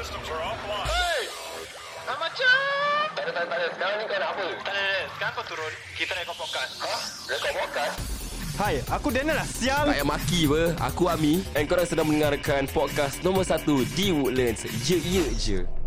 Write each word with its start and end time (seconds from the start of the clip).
systems 0.00 0.32
are 0.32 0.40
offline. 0.40 0.88
Hey! 0.88 1.28
Ah, 2.08 2.16
macam? 2.16 2.56
Tak 3.12 3.20
ada, 3.20 3.32
tak 3.36 3.42
ada, 3.44 3.48
tak 3.52 3.58
ada. 3.60 3.66
Sekarang 3.76 3.96
ni 4.00 4.04
kau 4.08 4.16
nak 4.16 4.30
apa? 4.32 4.46
Tak 4.64 4.72
ada. 4.72 4.88
Sekarang 5.12 5.32
kau 5.36 5.44
turun. 5.44 5.72
Kita 5.92 6.12
rekod 6.16 6.36
podcast. 6.40 6.72
Hah? 6.80 7.00
Rekod 7.28 7.52
podcast? 7.60 7.96
Hai, 8.56 8.74
aku 8.88 9.08
Daniel 9.12 9.36
lah 9.36 9.44
siang. 9.44 9.84
Tak 9.88 9.96
payah 9.96 10.08
maki 10.08 10.40
apa 10.44 10.62
Aku 10.92 11.08
Ami 11.08 11.40
And 11.56 11.64
korang 11.64 11.88
sedang 11.88 12.12
mendengarkan 12.12 12.68
Podcast 12.68 13.24
nombor 13.24 13.48
1 13.48 13.64
Di 13.96 14.12
Woodlands 14.12 14.68
Ye 14.84 15.00
ye 15.00 15.24
je 15.32 15.79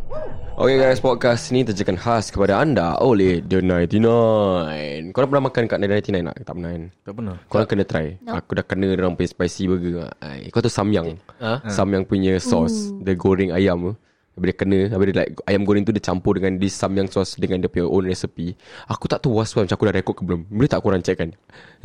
Okay 0.54 0.77
guys 0.77 1.02
Podcast 1.02 1.50
ni 1.50 1.66
terjakan 1.66 1.98
khas 1.98 2.30
Kepada 2.30 2.62
anda 2.62 2.93
Oleh 3.02 3.41
The 3.41 3.66
99 3.66 5.09
Korang 5.09 5.30
pernah 5.34 5.43
makan 5.50 5.63
kat 5.66 5.77
The 5.82 6.13
99 6.13 6.30
tak? 6.30 6.36
Tak 6.45 6.54
pernah 6.54 6.70
kan? 6.70 6.84
Tak 7.02 7.13
pernah. 7.18 7.36
Korang 7.50 7.68
kena 7.68 7.84
try. 7.89 8.07
Aku 8.30 8.52
dah 8.54 8.66
kena 8.66 8.94
Diorang 8.94 9.18
punya 9.18 9.30
spicy 9.34 9.66
burger. 9.66 10.13
Ay, 10.21 10.54
Kau 10.54 10.62
tu 10.62 10.70
samyang? 10.70 11.18
Ha? 11.41 11.66
Samyang 11.66 12.05
punya 12.05 12.38
sauce. 12.38 12.94
Dia 13.02 13.18
goreng 13.18 13.49
ayam 13.49 13.81
tu 13.81 13.94
Habis 14.34 14.48
dia 14.50 14.58
kena 14.58 14.80
Habis 14.90 15.05
dia 15.14 15.16
like 15.22 15.32
Ayam 15.46 15.62
goreng 15.62 15.86
tu 15.86 15.94
dia 15.94 16.02
campur 16.02 16.34
dengan 16.38 16.58
This 16.58 16.73
samyang 16.73 17.05
sauce 17.05 17.38
Dengan 17.38 17.62
dia 17.62 17.70
punya 17.70 17.86
own 17.86 18.10
recipe. 18.10 18.58
Aku 18.90 19.06
tak 19.06 19.22
tahu 19.22 19.38
was-was 19.38 19.70
Macam 19.70 19.78
aku 19.78 19.86
dah 19.86 19.94
record 19.94 20.16
ke 20.18 20.23
belum. 20.26 20.42
Boleh 20.50 20.70
tak 20.70 20.82
korang 20.82 21.06
check 21.06 21.22
kan? 21.22 21.30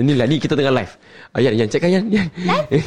Ni 0.00 0.16
lah 0.16 0.24
ni 0.24 0.40
kita 0.40 0.56
tengah 0.56 0.72
live. 0.72 0.92
Ah, 1.36 1.40
Yan, 1.44 1.54
Yan 1.60 1.68
check 1.68 1.84
kan 1.84 1.90
Yan, 1.92 2.04
Yan. 2.08 2.26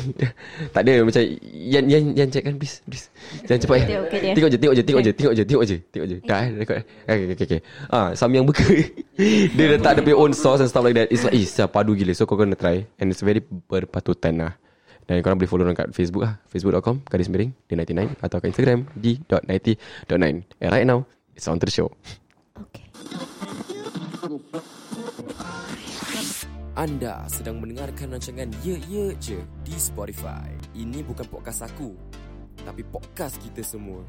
Tak 0.74 0.82
ada 0.82 0.94
macam 1.06 1.22
Yan, 1.54 1.84
Yan, 1.86 2.04
Yan 2.18 2.28
check 2.34 2.44
kan 2.48 2.54
please, 2.58 2.82
please. 2.90 3.06
Jangan 3.46 3.60
cepat 3.62 3.76
dia. 3.86 4.00
Tengok 4.34 4.50
je 4.50 4.58
Tengok 4.58 4.74
je 4.74 4.84
Tengok 4.84 5.02
je 5.04 5.12
Tengok 5.14 5.34
je 5.34 5.44
Tengok 5.46 5.64
je 5.66 5.78
Tengok 5.94 6.08
je. 6.10 6.18
Dah 6.26 6.40
eh 6.42 6.50
record. 6.58 6.78
Eh 6.82 6.84
Okay 7.12 7.26
okay 7.38 7.46
okay. 7.46 7.62
Ah, 7.94 8.10
Samyang 8.18 8.50
burger 8.50 8.66
Dia 9.58 9.66
letak 9.78 10.00
dia 10.00 10.04
punya 10.06 10.18
own 10.18 10.34
sauce 10.34 10.66
And 10.66 10.70
stuff 10.72 10.82
like 10.82 10.98
that. 10.98 11.14
It's 11.14 11.22
like 11.22 11.38
Eh 11.38 11.70
padu 11.70 11.94
gila. 11.94 12.18
So 12.18 12.26
kau 12.26 12.40
kena 12.40 12.58
try. 12.58 12.90
And 12.98 13.14
it's 13.14 13.22
very 13.22 13.44
berpatutan 13.46 14.42
lah 14.42 14.61
dan 15.12 15.20
korang 15.28 15.36
boleh 15.36 15.52
follow 15.52 15.68
orang 15.68 15.76
kat 15.76 15.92
Facebook 15.92 16.24
lah. 16.24 16.40
Facebook.com 16.48 17.04
Gadis 17.04 17.28
Miring 17.28 17.52
Di 17.68 17.76
99 17.76 18.24
Atau 18.24 18.40
kat 18.40 18.48
Instagram 18.56 18.88
Di 18.96 19.20
.90.9 19.28 20.64
And 20.64 20.72
right 20.72 20.88
now 20.88 21.04
It's 21.36 21.48
on 21.48 21.60
to 21.60 21.68
the 21.68 21.74
show. 21.74 21.92
Okay. 22.56 22.88
Anda 26.76 27.28
sedang 27.28 27.60
mendengarkan 27.60 28.16
rancangan 28.16 28.48
Ye 28.64 28.80
Ye 28.88 29.16
Je 29.20 29.40
Di 29.64 29.76
Spotify. 29.76 30.48
Ini 30.72 31.04
bukan 31.04 31.28
podcast 31.28 31.68
aku 31.68 31.92
Tapi 32.64 32.82
podcast 32.88 33.36
kita 33.44 33.60
semua 33.68 34.08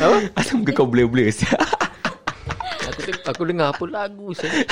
Apa? 0.00 0.16
Asal 0.40 0.64
muka 0.64 0.72
kau 0.72 0.88
blur-blur 0.88 1.28
Aku 2.90 3.00
tu, 3.06 3.12
aku 3.22 3.42
dengar 3.46 3.70
apa 3.70 3.84
lagu 3.86 4.34
saya. 4.34 4.50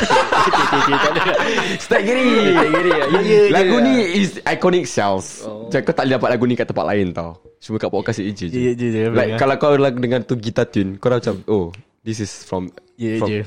Start 1.85 2.03
kira 2.03 2.19
ya. 2.25 2.65
Ya 2.65 3.21
ya. 3.23 3.41
Lagu 3.53 3.77
ni 3.85 4.25
is 4.25 4.41
iconic 4.43 4.89
oh. 4.99 5.69
Macam 5.69 5.81
kau 5.85 5.95
tak 5.95 6.05
boleh 6.09 6.15
dapat 6.19 6.29
lagu 6.35 6.45
ni 6.49 6.55
kat 6.57 6.67
tempat 6.67 6.87
lain 6.89 7.15
tau. 7.15 7.39
Cuma 7.61 7.77
kat 7.77 7.91
podcast 7.93 8.19
je 8.19 8.33
je. 8.33 8.47
Je, 8.49 8.73
je, 8.75 8.87
je, 8.91 9.01
Like 9.13 9.37
kalau 9.37 9.55
kau 9.61 9.77
lagu 9.77 10.01
dengan 10.01 10.25
tu 10.25 10.35
guitar 10.35 10.67
tune 10.67 10.97
Kau 10.99 11.11
dah 11.11 11.19
macam 11.19 11.43
Oh 11.51 11.75
This 12.03 12.25
is 12.25 12.31
from 12.49 12.73
Ya 12.99 13.23
from, 13.23 13.31
je. 13.31 13.41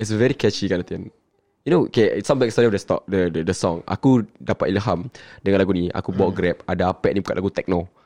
It's 0.00 0.10
very 0.10 0.34
catchy 0.34 0.66
kind 0.66 0.82
of 0.82 0.88
tune. 0.88 1.12
You 1.62 1.76
know 1.76 1.82
okay, 1.86 2.24
Some 2.24 2.40
backstory 2.40 2.70
of 2.70 2.74
the, 2.74 2.80
stock, 2.80 3.04
the, 3.04 3.28
the, 3.28 3.44
the 3.44 3.54
song. 3.54 3.84
Aku 3.84 4.24
dapat 4.40 4.72
ilham 4.72 5.12
Dengan 5.44 5.62
lagu 5.62 5.76
ni. 5.76 5.92
Aku 5.92 6.16
bawa 6.16 6.32
grab. 6.32 6.64
Ada 6.64 6.96
apek 6.96 7.12
ni 7.14 7.20
bukan 7.20 7.36
lagu 7.38 7.50
techno 7.52 7.97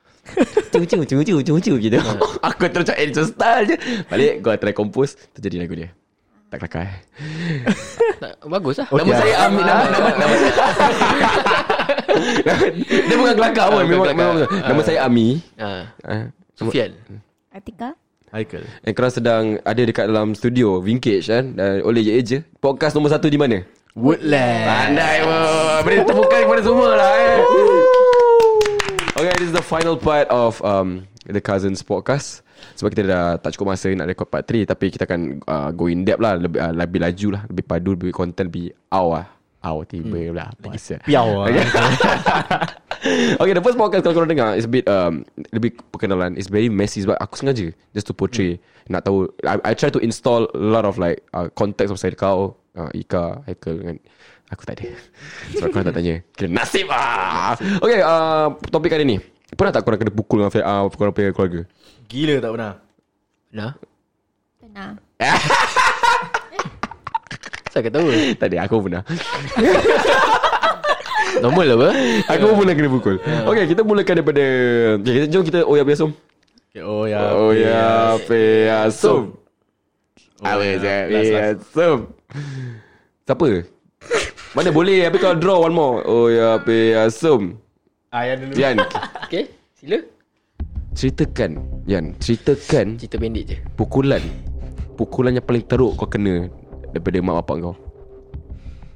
Cung 0.73 0.87
cung 0.87 1.03
cung 1.03 1.21
cung 1.21 1.43
cung 1.43 1.59
cung 1.59 1.77
gitu 1.77 1.99
Aku 2.41 2.63
terus 2.71 2.87
macam 2.87 2.97
Edison 2.97 3.27
style 3.27 3.65
je 3.69 3.77
Balik 4.07 4.39
Gua 4.39 4.55
try 4.55 4.71
compose 4.71 5.19
Terjadi 5.35 5.67
lagu 5.67 5.75
dia 5.75 5.91
Tak 6.47 6.63
kelakar 6.63 6.83
eh 6.87 6.95
bagus 8.47 8.79
lah. 8.79 8.87
Nama 8.87 9.13
saya 9.13 9.35
Amin 9.45 9.65
Nama, 9.67 9.85
nama, 9.91 10.09
nama 10.15 10.35
saya 10.37 10.55
Dia 12.87 13.17
bukan 13.19 13.35
kelakar 13.35 13.67
pun 13.69 13.83
Memang, 13.83 14.07
memang 14.15 14.37
Nama 14.47 14.81
saya 14.81 14.99
Ami. 15.03 15.43
Ah, 15.59 15.91
Sufian. 16.55 16.95
Atika? 17.51 17.99
Haikal. 18.31 18.63
And 18.87 18.95
korang 18.95 19.13
sedang 19.13 19.45
Ada 19.61 19.83
dekat 19.85 20.07
dalam 20.09 20.33
studio 20.33 20.79
Vintage 20.81 21.27
kan 21.27 21.53
Dan 21.53 21.83
oleh 21.83 22.01
Ye 22.01 22.23
Je 22.23 22.39
Podcast 22.57 22.95
nombor 22.95 23.11
satu 23.11 23.27
di 23.27 23.37
mana 23.37 23.61
Woodland. 23.93 24.65
Pandai 24.65 25.21
pun 25.21 25.37
Beri 25.85 25.97
tepukan 26.01 26.41
kepada 26.41 26.63
semua 26.65 26.97
lah 26.97 27.13
eh 27.13 27.37
Okay 29.23 29.39
this 29.39 29.55
is 29.55 29.55
the 29.55 29.63
final 29.63 29.95
part 29.95 30.27
of 30.35 30.59
um, 30.67 31.07
The 31.31 31.39
Cousins 31.39 31.79
podcast 31.87 32.43
Sebab 32.75 32.91
kita 32.91 33.07
dah 33.07 33.39
tak 33.39 33.55
cukup 33.55 33.79
masa 33.79 33.95
Nak 33.95 34.11
record 34.11 34.27
part 34.27 34.51
3 34.51 34.67
Tapi 34.67 34.91
kita 34.91 35.07
akan 35.07 35.39
uh, 35.47 35.71
Go 35.71 35.87
in 35.87 36.03
depth 36.03 36.19
lah 36.19 36.43
Lebih, 36.43 36.59
uh, 36.59 36.75
lebih 36.75 36.99
laju 37.07 37.29
lah 37.39 37.43
Lebih 37.47 37.63
padu 37.63 37.95
Lebih 37.95 38.11
content 38.11 38.51
Lebih 38.51 38.75
aw 38.91 39.07
lah 39.15 39.31
Aw 39.63 39.87
tiba 39.87 40.19
hmm. 40.27 40.35
lah 40.35 40.51
Bahasa 40.59 40.99
Piau 41.07 41.39
lah. 41.39 41.55
Okay. 41.55 41.63
okay, 43.47 43.55
the 43.55 43.63
first 43.63 43.79
podcast 43.79 44.03
kalau 44.03 44.19
korang 44.19 44.35
dengar 44.35 44.59
is 44.59 44.67
a 44.67 44.71
bit 44.71 44.91
um, 44.91 45.23
lebih 45.55 45.79
perkenalan. 45.95 46.35
It's 46.35 46.51
very 46.51 46.67
messy 46.67 47.07
sebab 47.07 47.15
aku 47.19 47.39
sengaja 47.39 47.71
just 47.95 48.11
to 48.11 48.15
portray 48.15 48.59
nak 48.91 49.07
tahu. 49.07 49.31
I, 49.47 49.59
I 49.71 49.73
try 49.79 49.91
to 49.91 50.03
install 50.03 50.51
a 50.51 50.59
lot 50.59 50.83
of 50.83 50.99
like 50.99 51.23
uh, 51.31 51.47
context 51.55 51.95
of 51.95 52.03
side 52.03 52.19
kau, 52.19 52.59
uh, 52.75 52.91
Ika, 52.95 53.47
Haikal 53.47 53.83
dengan 53.83 53.97
aku 54.53 54.63
tak 54.69 54.77
ada. 54.79 54.93
Sebab 55.57 55.69
korang 55.73 55.87
tak 55.89 55.97
tanya. 55.97 56.15
Kira 56.37 56.49
nasib 56.53 56.87
ah. 56.93 57.57
Okay, 57.81 58.05
uh, 58.05 58.53
topik 58.69 58.93
kali 58.93 59.05
ni. 59.09 59.17
Pernah 59.53 59.73
tak 59.73 59.85
korang 59.85 60.01
kena 60.01 60.13
pukul 60.13 60.45
dengan 60.45 60.53
uh, 60.65 60.89
korang 60.93 61.13
punya 61.13 61.33
keluarga? 61.33 61.65
Gila 62.09 62.41
tak 62.41 62.51
pernah. 62.53 62.73
Nah. 63.53 63.73
Pernah. 64.61 64.91
Saya 67.73 67.89
kata 67.89 68.05
tahu. 68.05 68.09
tak 68.37 68.47
ada, 68.53 68.57
aku 68.69 68.85
pernah. 68.85 69.03
Normal 71.41 71.65
lah 71.65 71.77
apa? 71.81 71.89
aku 72.29 72.45
pun 72.45 72.57
pernah 72.61 72.75
kena 72.77 72.91
pukul. 72.93 73.17
Okay, 73.25 73.65
kita 73.73 73.81
mulakan 73.81 74.15
daripada... 74.21 74.45
Okay, 75.01 75.13
kita, 75.17 75.27
jom 75.33 75.43
kita 75.49 75.65
oh 75.65 75.81
ya 75.81 75.85
biasa. 75.85 76.05
Okay, 76.69 76.83
oh 76.85 77.09
ya. 77.09 77.21
Oh 77.33 77.53
ya 77.57 78.21
biasa. 78.21 79.13
Apa 80.45 80.63
ya. 80.65 80.77
je. 80.77 80.97
Biasa 81.09 81.89
Siapa? 83.23 83.49
Mana 84.53 84.69
boleh 84.69 85.09
Habis 85.09 85.21
kau 85.25 85.33
draw 85.33 85.65
one 85.65 85.73
more 85.73 86.05
Oh 86.05 86.29
ya 86.29 86.61
biasa 86.61 87.41
Ayah 88.13 88.37
dulu. 88.37 88.53
Yan 88.57 88.77
Okay. 89.27 89.49
Sila. 89.73 89.97
Ceritakan 90.93 91.57
Yan 91.89 92.13
Ceritakan 92.21 93.01
Cerita 93.01 93.17
pendek 93.17 93.45
je. 93.49 93.57
Pukulan 93.73 94.21
Pukulan 95.01 95.33
yang 95.33 95.47
paling 95.47 95.65
teruk 95.65 95.97
kau 95.97 96.05
kena 96.05 96.53
Daripada 96.93 97.17
mak 97.25 97.37
bapak 97.41 97.57
kau 97.65 97.75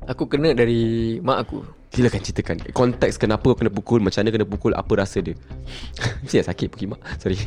Aku 0.07 0.29
kena 0.29 0.53
dari 0.55 1.17
mak 1.25 1.49
aku. 1.49 1.65
Silakan 1.91 2.21
ceritakan 2.21 2.57
Konteks 2.77 3.17
kenapa 3.17 3.49
kau 3.49 3.57
kena 3.57 3.73
pukul 3.73 4.05
Macam 4.05 4.21
mana 4.21 4.31
kena 4.37 4.45
pukul 4.45 4.77
Apa 4.77 4.93
rasa 5.01 5.25
dia 5.25 5.33
Mesti 6.23 6.45
sakit 6.45 6.69
pergi 6.69 6.87
mak 6.93 7.01
Sorry 7.17 7.41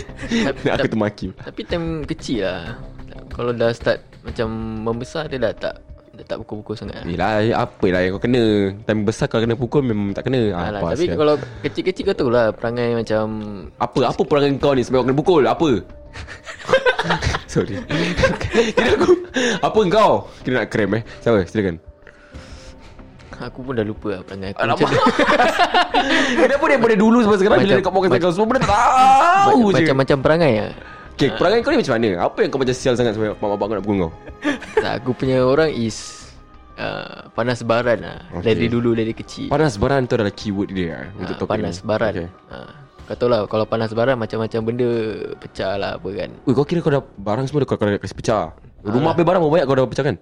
Nak 0.68 0.84
aku 0.84 0.92
termaki 0.92 1.32
Tapi 1.40 1.60
time 1.64 2.04
kecil 2.04 2.44
lah. 2.44 2.76
Kalau 3.32 3.56
dah 3.56 3.72
start 3.72 4.04
macam 4.26 4.48
membesar 4.82 5.30
dia 5.30 5.38
dah 5.38 5.54
tak 5.54 5.85
tak 6.22 6.38
pukul-pukul 6.38 6.74
sangat. 6.74 6.96
lah. 6.96 7.04
Yelah 7.04 7.32
apa 7.58 7.86
lah 7.86 8.00
yang 8.00 8.12
kau 8.14 8.22
kena. 8.22 8.42
Time 8.80 9.02
besar 9.02 9.26
kau 9.26 9.36
kena 9.36 9.52
pukul 9.52 9.82
Memang 9.82 10.10
tak 10.10 10.24
kena. 10.24 10.40
Alah, 10.50 10.80
Apa 10.80 10.94
tapi 10.94 11.04
sial. 11.04 11.16
kalau 11.16 11.34
kecil-kecil 11.60 12.02
kau 12.04 12.16
tahu 12.16 12.30
lah 12.30 12.48
perangai 12.50 12.94
macam 12.94 13.24
Apa 13.76 13.98
Apa 14.06 14.22
perangai 14.22 14.56
kau 14.56 14.72
ni 14.72 14.80
Sampai 14.80 14.98
kau 14.98 15.06
kena 15.06 15.16
pukul? 15.16 15.42
Apa? 15.44 15.68
Sorry. 17.52 17.76
Kira 18.72 18.90
aku. 18.94 19.12
Apa 19.60 19.78
kau? 19.86 20.12
Kira 20.40 20.54
nak 20.58 20.68
krem 20.68 20.90
eh. 20.94 21.02
Siapa? 21.20 21.44
Silakan. 21.44 21.76
Aku 23.38 23.60
pun 23.60 23.76
dah 23.76 23.84
lupa 23.84 24.08
lah 24.10 24.20
perangai 24.22 24.50
aku. 24.50 24.60
Alamak. 24.62 24.88
Kenapa 26.40 26.64
dia 26.66 26.78
boleh 26.78 26.96
dulu 26.96 27.18
Sampai 27.20 27.38
sekarang? 27.38 27.58
Bila 27.60 27.74
dekat 27.76 27.92
podcast 27.92 28.10
macam- 28.10 28.22
kau 28.22 28.32
Semua 28.32 28.46
benda 28.48 28.60
tak 28.62 28.72
tahu 28.72 29.60
je. 29.66 29.76
macam-macam 29.78 30.16
perangai 30.20 30.52
lah. 30.56 30.72
Okay 31.16 31.32
perangai 31.32 31.64
kau 31.64 31.72
ni 31.72 31.80
macam 31.80 31.96
mana 31.96 32.08
Apa 32.22 32.38
yang 32.44 32.50
kau 32.52 32.60
macam 32.60 32.76
sial 32.76 32.92
sangat 32.92 33.16
Sampai 33.16 33.32
mak 33.32 33.40
bapak 33.40 33.64
kau 33.64 33.74
nak 33.74 33.84
pukul 33.84 33.96
kau 34.04 34.12
Tak, 34.84 34.92
aku 35.00 35.10
punya 35.16 35.40
orang 35.40 35.72
is 35.72 36.28
uh, 36.76 37.32
panas 37.32 37.64
baran 37.64 38.04
lah. 38.04 38.20
Okay. 38.36 38.52
Dari 38.52 38.66
dulu 38.68 38.92
dari 38.92 39.10
kecil. 39.10 39.48
Panas 39.48 39.80
baran 39.80 40.04
tu 40.04 40.14
adalah 40.14 40.30
keyword 40.30 40.68
dia 40.70 41.08
Ah, 41.08 41.16
Untuk 41.16 41.40
topik 41.40 41.56
panas 41.56 41.80
ni. 41.80 41.88
baran. 41.88 42.12
okay. 42.12 42.28
Ha. 42.52 42.58
Kau 43.06 43.16
tahu 43.16 43.28
lah 43.32 43.40
kalau 43.48 43.64
panas 43.64 43.90
baran 43.90 44.20
macam-macam 44.20 44.60
benda 44.60 44.88
pecah 45.40 45.72
lah 45.74 45.96
apa 45.96 46.08
kan. 46.12 46.30
Ui, 46.44 46.52
kau 46.52 46.62
kira 46.62 46.84
kau 46.84 46.92
dah 46.92 47.00
Barang 47.16 47.48
semua 47.48 47.64
dah 47.64 47.68
kau, 47.68 47.74
kau 47.74 47.88
dah 47.88 47.96
kasi 47.96 48.12
pecah 48.12 48.52
Rumah 48.84 49.16
apa 49.16 49.22
barang 49.24 49.40
Berapa 49.40 49.54
banyak 49.56 49.66
kau 49.66 49.74
dah 49.74 49.84
pecahkan 49.88 50.16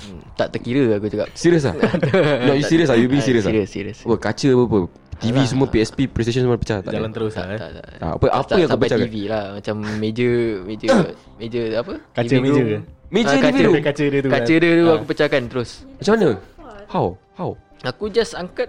Hmm, 0.00 0.22
tak 0.32 0.48
terkira 0.56 0.96
aku 0.96 1.12
cakap. 1.12 1.28
Serius 1.36 1.68
lah 1.68 1.74
No 2.48 2.56
you 2.56 2.64
serious 2.64 2.88
lah 2.88 2.96
You 2.96 3.04
being 3.04 3.20
Ah, 3.20 3.26
serious 3.28 3.44
lah 3.44 3.52
Serius, 3.52 3.68
serius. 3.68 3.98
Oh 4.02 4.16
kaca 4.16 4.48
apa-apa 4.48 4.78
TV 5.20 5.36
Alah. 5.36 5.46
semua 5.46 5.66
PSP 5.66 5.98
Playstation 6.06 6.42
semua 6.42 6.56
pecah 6.56 6.80
tak 6.80 6.90
Jalan 6.90 7.06
ada? 7.06 7.14
terus 7.14 7.32
Tak, 7.32 7.42
lah 7.42 7.50
eh. 7.50 7.58
tak, 7.58 7.70
tak. 7.70 7.84
Ah, 8.00 8.12
apa 8.12 8.26
apa 8.26 8.44
Tak 8.46 8.56
yang 8.56 8.68
kau 8.68 8.78
pecahkan 8.78 9.04
TV 9.04 9.16
lah 9.26 9.44
Macam 9.54 9.74
meja 9.96 10.30
Meja 10.62 10.86
Meja 11.40 11.62
apa 11.76 11.92
Kaca 12.10 12.24
Living 12.26 12.42
meja 12.42 12.54
room. 12.56 12.66
ke? 12.66 12.78
Meja 13.10 13.28
TV 13.30 13.42
kaca, 13.42 13.60
tu? 13.60 13.72
Kaca 13.80 14.04
dia 14.06 14.18
tu 14.18 14.28
Kaca 14.28 14.40
kan? 14.46 14.58
dia 14.58 14.70
tu 14.72 14.84
Ah. 14.84 14.94
aku 14.94 15.04
pecahkan 15.06 15.42
terus 15.46 15.70
Macam 15.94 16.12
mana 16.12 16.28
How 16.86 17.06
How 17.34 17.50
Aku 17.82 18.04
just 18.08 18.32
angkat 18.34 18.68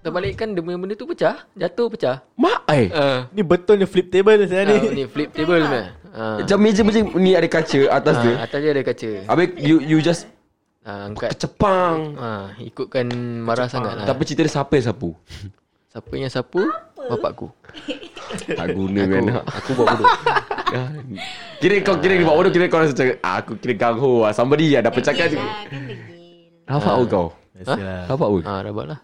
Terbalikkan 0.00 0.52
dia 0.52 0.60
punya 0.60 0.76
benda 0.76 0.94
tu 0.94 1.06
pecah 1.06 1.36
Jatuh 1.52 1.88
pecah 1.88 2.16
Mak 2.34 2.60
eh 2.70 2.86
uh, 2.88 3.18
Ni 3.30 3.40
betul 3.40 3.76
ni 3.76 3.84
flip 3.84 4.08
table 4.08 4.44
saya 4.44 4.64
ni. 4.66 4.76
Ni 4.90 5.04
flip 5.04 5.30
table 5.30 5.60
ni. 5.62 5.82
Macam 6.14 6.58
meja 6.58 6.80
macam 6.80 7.02
ni 7.16 7.32
ada 7.32 7.44
kaca 7.44 7.80
atas 7.90 8.14
dia. 8.20 8.34
Atas 8.38 8.58
dia 8.60 8.70
ada 8.70 8.82
kaca. 8.82 9.10
Habis 9.26 9.48
you 9.58 9.76
you 9.80 9.98
just 9.98 10.30
Ah, 10.84 11.08
angkat. 11.08 11.32
kecepang. 11.32 12.12
Ah, 12.14 12.52
ikutkan 12.58 13.08
marah 13.40 13.66
sangat 13.66 13.96
lah. 13.96 14.04
Tapi 14.04 14.20
cerita 14.22 14.44
dia 14.44 14.52
siapa 14.52 14.70
yang 14.70 14.86
sapu? 14.86 15.10
Siapa 15.94 16.10
yang 16.18 16.26
sapu? 16.26 16.58
Bapakku. 17.06 17.46
Tak 18.34 18.74
guna 18.74 19.06
kan. 19.06 19.46
Aku 19.46 19.78
buat 19.78 19.94
bodoh. 19.94 20.10
Ya. 20.74 20.82
Kira 21.62 21.78
kau 21.86 22.02
kira 22.02 22.18
buat 22.26 22.34
bodoh 22.34 22.50
kira 22.50 22.66
kau 22.66 22.82
rasa 22.82 22.90
cakap 22.90 23.22
ah, 23.22 23.38
aku 23.38 23.54
kira 23.62 23.78
gangho 23.78 24.26
ah. 24.26 24.34
Somebody 24.34 24.74
ada 24.74 24.90
bercakap 24.90 25.30
je. 25.30 25.38
Lah, 25.38 25.70
kan 25.70 25.86
degil. 25.86 26.10
Apa 26.66 26.90
kau? 27.06 27.26
Biasalah. 27.54 28.10
Apa 28.10 28.24
apa? 28.26 28.38
ah, 28.42 28.60
rabat 28.66 28.86
lah. 28.90 29.00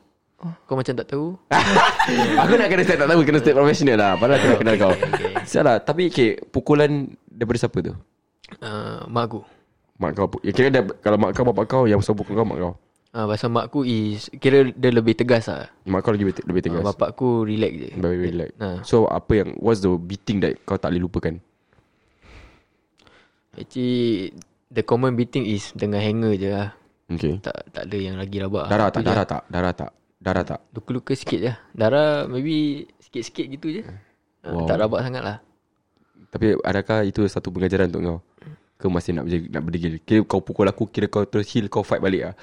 Kau 0.66 0.75
macam 0.75 0.94
tak 0.98 1.06
tahu. 1.06 1.38
aku 2.42 2.52
nak 2.58 2.66
kena 2.75 2.82
step 2.82 2.98
tak 2.98 3.08
tahu 3.14 3.20
kena 3.22 3.38
step 3.38 3.54
professional 3.54 3.94
lah. 3.94 4.12
Padahal 4.19 4.38
aku 4.43 4.46
nak 4.50 4.58
kenal 4.58 4.76
kau. 4.82 4.93
Sial 5.46 5.62
lah. 5.62 5.76
Tapi 5.78 6.10
okay, 6.10 6.43
pukulan 6.50 7.06
daripada 7.31 7.58
siapa 7.62 7.78
tu? 7.86 7.94
Ah, 8.58 9.06
mak 9.06 9.31
aku. 9.31 9.40
Mak 10.02 10.10
kau. 10.19 10.26
Ya, 10.43 10.50
kira 10.50 10.75
dia, 10.75 10.82
kalau 11.06 11.22
mak 11.22 11.38
kau 11.38 11.46
bapak 11.46 11.70
kau 11.70 11.82
yang 11.86 12.02
besar 12.02 12.19
pukul 12.19 12.34
kau 12.34 12.43
mak 12.43 12.58
kau. 12.58 12.75
Ah, 13.10 13.26
pasal 13.26 13.50
mak 13.50 13.74
aku 13.74 13.82
is 13.82 14.30
kira 14.38 14.70
dia 14.70 14.90
lebih 14.94 15.18
tegas 15.18 15.50
lah. 15.50 15.66
Mak 15.82 16.06
kau 16.06 16.14
lagi 16.14 16.22
lebih, 16.22 16.46
lebih 16.46 16.62
tegas. 16.62 16.82
Ah, 16.86 16.94
bapak 16.94 17.08
aku 17.18 17.42
relax 17.42 17.72
je. 17.74 17.90
Very, 17.98 18.30
like. 18.30 18.54
Ah. 18.62 18.78
So 18.86 19.10
apa 19.10 19.42
yang 19.42 19.58
what's 19.58 19.82
the 19.82 19.90
beating 19.90 20.38
that 20.46 20.54
kau 20.62 20.78
tak 20.78 20.94
boleh 20.94 21.02
lupakan? 21.02 21.42
Actually 23.58 24.30
the 24.70 24.86
common 24.86 25.18
beating 25.18 25.42
is 25.42 25.74
dengan 25.74 25.98
hanger 25.98 26.38
je 26.38 26.48
lah. 26.54 26.70
Okay. 27.10 27.42
Tak 27.42 27.74
tak 27.74 27.82
ada 27.90 27.96
yang 27.98 28.14
lagi 28.14 28.38
rabak. 28.38 28.70
Darah 28.70 28.88
Itu 28.94 29.02
tak? 29.02 29.02
Darah 29.02 29.26
tak? 29.26 29.42
Darah 29.50 29.72
tak? 29.74 29.90
Darah 30.22 30.44
tak? 30.46 30.60
Luka-luka 30.70 31.12
sikit 31.18 31.38
je. 31.42 31.52
Darah 31.74 32.30
maybe 32.30 32.86
sikit-sikit 33.02 33.50
gitu 33.58 33.74
je. 33.74 33.82
Wow. 34.46 34.54
Wow. 34.54 34.66
Tak 34.70 34.76
rabak 34.86 35.00
sangat 35.02 35.22
lah. 35.26 35.36
Tapi 36.30 36.54
adakah 36.62 37.02
itu 37.02 37.26
satu 37.26 37.50
pengajaran 37.50 37.90
untuk 37.90 38.02
kau? 38.06 38.18
Kau 38.80 38.88
masih 38.88 39.12
nak 39.18 39.26
nak 39.26 39.62
berdegil? 39.66 39.98
Kira 40.00 40.22
kau 40.22 40.40
pukul 40.40 40.70
aku, 40.70 40.86
kira 40.88 41.10
kau 41.10 41.26
terus 41.26 41.50
heal, 41.52 41.66
kau 41.66 41.82
fight 41.82 41.98
balik 42.00 42.30
lah. 42.30 42.34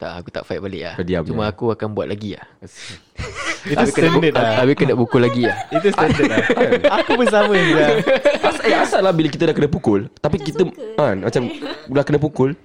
Tak, 0.00 0.12
aku 0.24 0.28
tak 0.32 0.48
fight 0.48 0.64
balik 0.64 0.80
lah. 0.80 0.94
Kau 0.96 1.04
diam 1.04 1.20
Cuma 1.28 1.44
je. 1.44 1.50
aku 1.52 1.64
akan 1.76 1.88
buat 1.92 2.08
lagi 2.08 2.40
lah. 2.40 2.48
Itu 3.66 3.84
standard 3.90 4.32
lah. 4.32 4.64
Habis 4.64 4.74
kena 4.76 4.94
pukul 4.96 5.20
lagi 5.20 5.42
lah. 5.44 5.56
Itu 5.68 5.88
standard 5.92 6.28
lah. 6.30 6.38
Aku 7.02 7.10
pun 7.18 7.26
sama 7.28 7.52
je. 7.52 7.74
Asal, 8.40 8.62
eh, 8.64 8.76
asal 8.76 9.00
lah 9.04 9.12
bila 9.12 9.28
kita 9.28 9.44
dah 9.48 9.54
kena 9.54 9.68
pukul 9.68 10.08
Tapi 10.16 10.36
kita 10.40 10.64
kan, 10.96 11.20
Macam 11.20 11.42
Dah 11.96 12.04
kena 12.04 12.18
pukul 12.18 12.56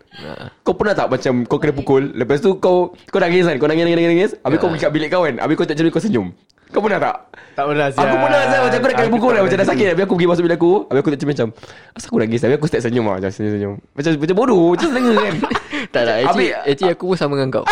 Kau 0.63 0.73
pernah 0.75 0.95
tak 0.95 1.07
macam 1.11 1.43
Kau 1.45 1.59
kena 1.59 1.73
pukul 1.75 2.11
Lepas 2.15 2.39
tu 2.39 2.55
kau 2.57 2.95
Kau 3.11 3.19
nangis 3.19 3.43
kan? 3.43 3.55
Kau 3.59 3.67
nangis 3.67 3.83
nangis 3.85 4.07
nangis, 4.07 4.31
Habis 4.39 4.57
kau 4.57 4.67
pergi 4.71 4.83
kat 4.87 4.91
bilik 4.91 5.09
kau 5.11 5.23
kan 5.23 5.35
Habis 5.39 5.55
kau 5.55 5.65
tak 5.67 5.77
jadi 5.77 5.89
kau 5.91 6.01
senyum. 6.01 6.27
Kau 6.73 6.81
pernah 6.81 6.99
tak? 6.99 7.15
Tak 7.55 7.63
pernah 7.71 7.87
sial. 7.93 8.03
Aku 8.03 8.15
pernah 8.19 8.39
asal 8.41 8.59
Macam 8.65 8.77
aku 8.79 8.87
dah 8.89 8.95
kena 8.97 9.09
pukul 9.13 9.31
lah 9.31 9.41
Macam 9.45 9.57
dah 9.57 9.67
sakit 9.67 9.87
Habis 9.93 10.03
aku 10.03 10.13
pergi 10.17 10.29
masuk 10.31 10.43
bilik 10.43 10.57
aku 10.57 10.71
Habis 10.89 10.99
aku 10.99 11.09
tak 11.13 11.27
macam 11.29 11.47
Asal 11.95 12.07
aku 12.09 12.17
nangis? 12.19 12.39
Habis 12.41 12.55
aku 12.57 12.67
start 12.67 12.83
senyum 12.83 13.05
lah 13.05 13.15
Macam 13.21 13.31
senyum-senyum 13.31 13.73
Macam 13.93 14.09
macam 14.17 14.35
bodoh 14.35 14.63
Macam 14.75 14.87
selenge 14.91 15.11
kan? 15.15 15.35
Tak 15.93 16.01
tak 16.07 16.15
actually, 16.25 16.49
Habis- 16.51 16.67
actually 16.67 16.93
aku 16.97 17.03
pun 17.13 17.17
sama 17.19 17.33
dengan 17.37 17.49
kau 17.61 17.65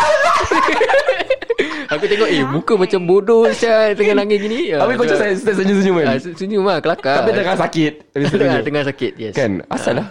Aku 1.94 2.06
tengok 2.06 2.28
Eh 2.28 2.44
muka 2.44 2.74
macam 2.76 3.00
bodoh 3.04 3.46
Saya 3.50 3.94
tengah 3.94 4.16
nangis 4.16 4.40
gini 4.40 4.60
Habis 4.74 4.94
kau 4.94 5.06
macam 5.06 5.18
start 5.36 5.56
senyum-senyum 5.56 5.96
kan 5.96 6.06
ah, 6.06 6.18
se- 6.18 6.36
Senyum 6.36 6.64
lah 6.64 6.78
kelakar 6.80 7.16
Tapi 7.20 7.30
tengah 7.32 7.56
sakit 7.56 7.94
Tengah, 8.14 8.30
senyum. 8.30 8.62
tengah 8.62 8.84
sakit 8.86 9.12
yes. 9.16 9.34
Kan 9.34 9.52
Asal 9.68 9.94
lah 9.98 10.08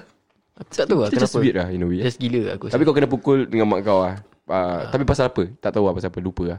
Aku 0.55 0.71
tak 0.71 0.87
tahu 0.87 1.01
lah 1.01 1.09
just 1.09 1.19
kenapa 1.19 1.37
weird 1.39 1.57
lah 1.57 1.69
in 1.69 1.81
a 1.81 1.87
way 1.87 1.99
Just 2.01 2.19
gila 2.19 2.55
aku 2.55 2.65
Tapi 2.69 2.83
kau 2.83 2.93
kena 2.93 3.09
pukul 3.09 3.39
dengan 3.45 3.67
mak 3.67 3.83
kau 3.83 4.05
lah. 4.05 4.21
Uh, 4.43 4.85
tapi 4.91 5.03
pasal 5.03 5.27
apa? 5.27 5.49
Tak 5.57 5.73
tahu 5.73 5.87
lah 5.87 5.95
pasal 5.95 6.13
apa. 6.13 6.19
Lupa 6.19 6.45
lah. 6.45 6.59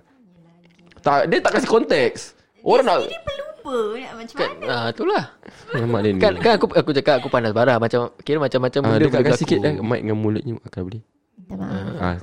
Tak, 1.00 1.30
dia 1.30 1.38
tak 1.38 1.52
kasih 1.54 1.70
konteks. 1.70 2.34
Orang 2.60 2.84
nak... 2.84 3.06
Nak 3.64 4.12
macam 4.18 4.36
kan, 4.36 4.50
mana? 4.58 4.66
ah, 4.68 4.86
Itulah 4.90 5.24
Mak 5.74 6.00
dia 6.02 6.12
ni. 6.12 6.20
Kan, 6.20 6.34
kan 6.38 6.52
aku 6.58 6.66
aku 6.70 6.92
cakap 6.92 7.16
aku 7.22 7.28
panas 7.28 7.52
barah 7.52 7.78
Macam 7.78 8.12
Kira 8.20 8.36
macam-macam 8.38 8.82
Ah, 8.82 8.88
benda 8.90 9.04
dekat 9.04 9.20
boleh 9.20 9.30
kat 9.30 9.40
sikit 9.40 9.58
eh, 9.58 9.64
berlaku. 9.72 9.84
mic 9.86 10.00
dengan 10.02 10.18
mulutnya 10.18 10.54
akan 10.64 10.82
boleh. 10.84 11.02
Minta 11.54 11.70
maaf. 11.70 12.02
Ah, 12.02 12.16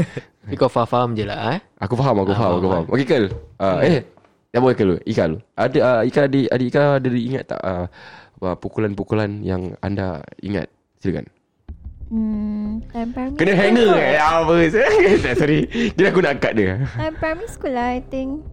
Tapi 0.42 0.54
kau 0.58 0.66
faham-faham 0.66 1.14
je 1.14 1.22
lah 1.22 1.54
eh 1.54 1.60
aku 1.78 1.94
faham, 1.94 2.16
aku 2.18 2.34
Ah, 2.34 2.38
faham, 2.38 2.52
aku 2.58 2.66
faham. 2.66 2.84
faham. 2.86 2.94
Okey, 2.98 3.06
Kel. 3.06 3.24
Uh, 3.62 3.78
eh, 3.80 4.02
apa 4.52 4.66
Kel? 4.74 4.90
Ika 5.06 5.24
lu. 5.30 5.38
Ada 5.54 5.78
uh, 5.78 6.00
Ika 6.02 6.20
adik 6.26 6.46
adik 6.50 6.66
Ika 6.74 6.82
ada 6.98 7.08
ingat 7.08 7.44
tak 7.46 7.60
uh, 7.62 7.86
pukulan-pukulan 8.58 9.38
yang 9.46 9.78
anda 9.78 10.20
ingat? 10.42 10.66
Silakan. 10.98 11.30
Hmm, 12.12 12.84
time 12.92 13.10
primary 13.16 13.38
Kena 13.40 13.52
hanger 13.56 13.90
eh. 13.96 14.20
Apa? 14.20 14.54
Sorry. 15.40 15.64
Kira 15.96 16.12
aku 16.12 16.20
nak 16.20 16.44
cut 16.44 16.52
dia. 16.52 16.84
Time 16.98 17.16
primary 17.16 17.48
school 17.48 17.72
lah 17.72 17.96
I 17.96 18.04
think 18.04 18.44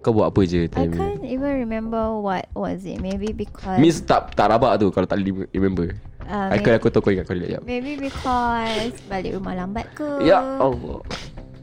Kau 0.00 0.16
buat 0.16 0.32
apa 0.32 0.40
je 0.48 0.64
I 0.64 0.70
time 0.70 0.94
ni? 0.94 0.96
can't 0.96 1.24
even 1.26 1.52
remember 1.60 2.16
what 2.16 2.48
was 2.56 2.86
it 2.88 3.02
Maybe 3.04 3.36
because 3.36 3.76
Miss 3.76 4.00
tak 4.00 4.32
tak 4.32 4.48
rabak 4.48 4.80
tu 4.80 4.88
kalau 4.94 5.04
tak 5.04 5.20
boleh 5.20 5.44
remember. 5.52 5.92
Uh, 6.30 6.48
Aku 6.48 6.62
maybe, 6.62 6.78
aku 6.78 6.86
tahu 6.88 7.02
kau 7.02 7.10
ingat 7.10 7.24
kau 7.24 7.34
jap. 7.34 7.62
maybe 7.62 7.98
because 7.98 8.94
Balik 9.06 9.34
rumah 9.34 9.54
lambat 9.56 9.90
ke 9.92 10.06
Ya 10.22 10.38
Allah. 10.38 11.02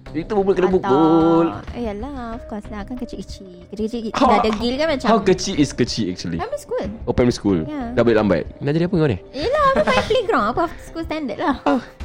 Itu 0.09 0.33
pun 0.33 0.49
kena 0.49 0.71
pukul. 0.71 1.51
Yalah 1.73 2.33
of 2.33 2.47
course 2.47 2.63
lah 2.65 2.81
Kan 2.81 2.95
kecil-kecil 2.95 3.67
Kecil-kecil 3.69 4.11
How- 4.13 4.31
Dah 4.33 4.39
degil 4.41 4.73
kan 4.75 4.87
macam 4.89 5.05
How 5.05 5.19
kecil 5.19 5.55
is 5.55 5.71
kecil 5.71 6.09
actually? 6.09 6.39
Primary 6.39 6.57
school 6.57 6.85
Oh 7.03 7.11
primary 7.11 7.35
school 7.35 7.59
Ya. 7.61 7.91
Dah 7.91 8.01
balik 8.01 8.17
lambat 8.17 8.43
Nak 8.57 8.71
jadi 8.71 8.87
apa 8.87 8.95
kau 8.95 9.03
ni? 9.05 9.19
Yelah 9.31 9.63
aku 9.69 9.83
main 9.83 10.03
playground 10.05 10.45
Aku 10.47 10.59
after 10.63 10.79
school 10.81 11.03
standard 11.03 11.37
lah 11.37 11.55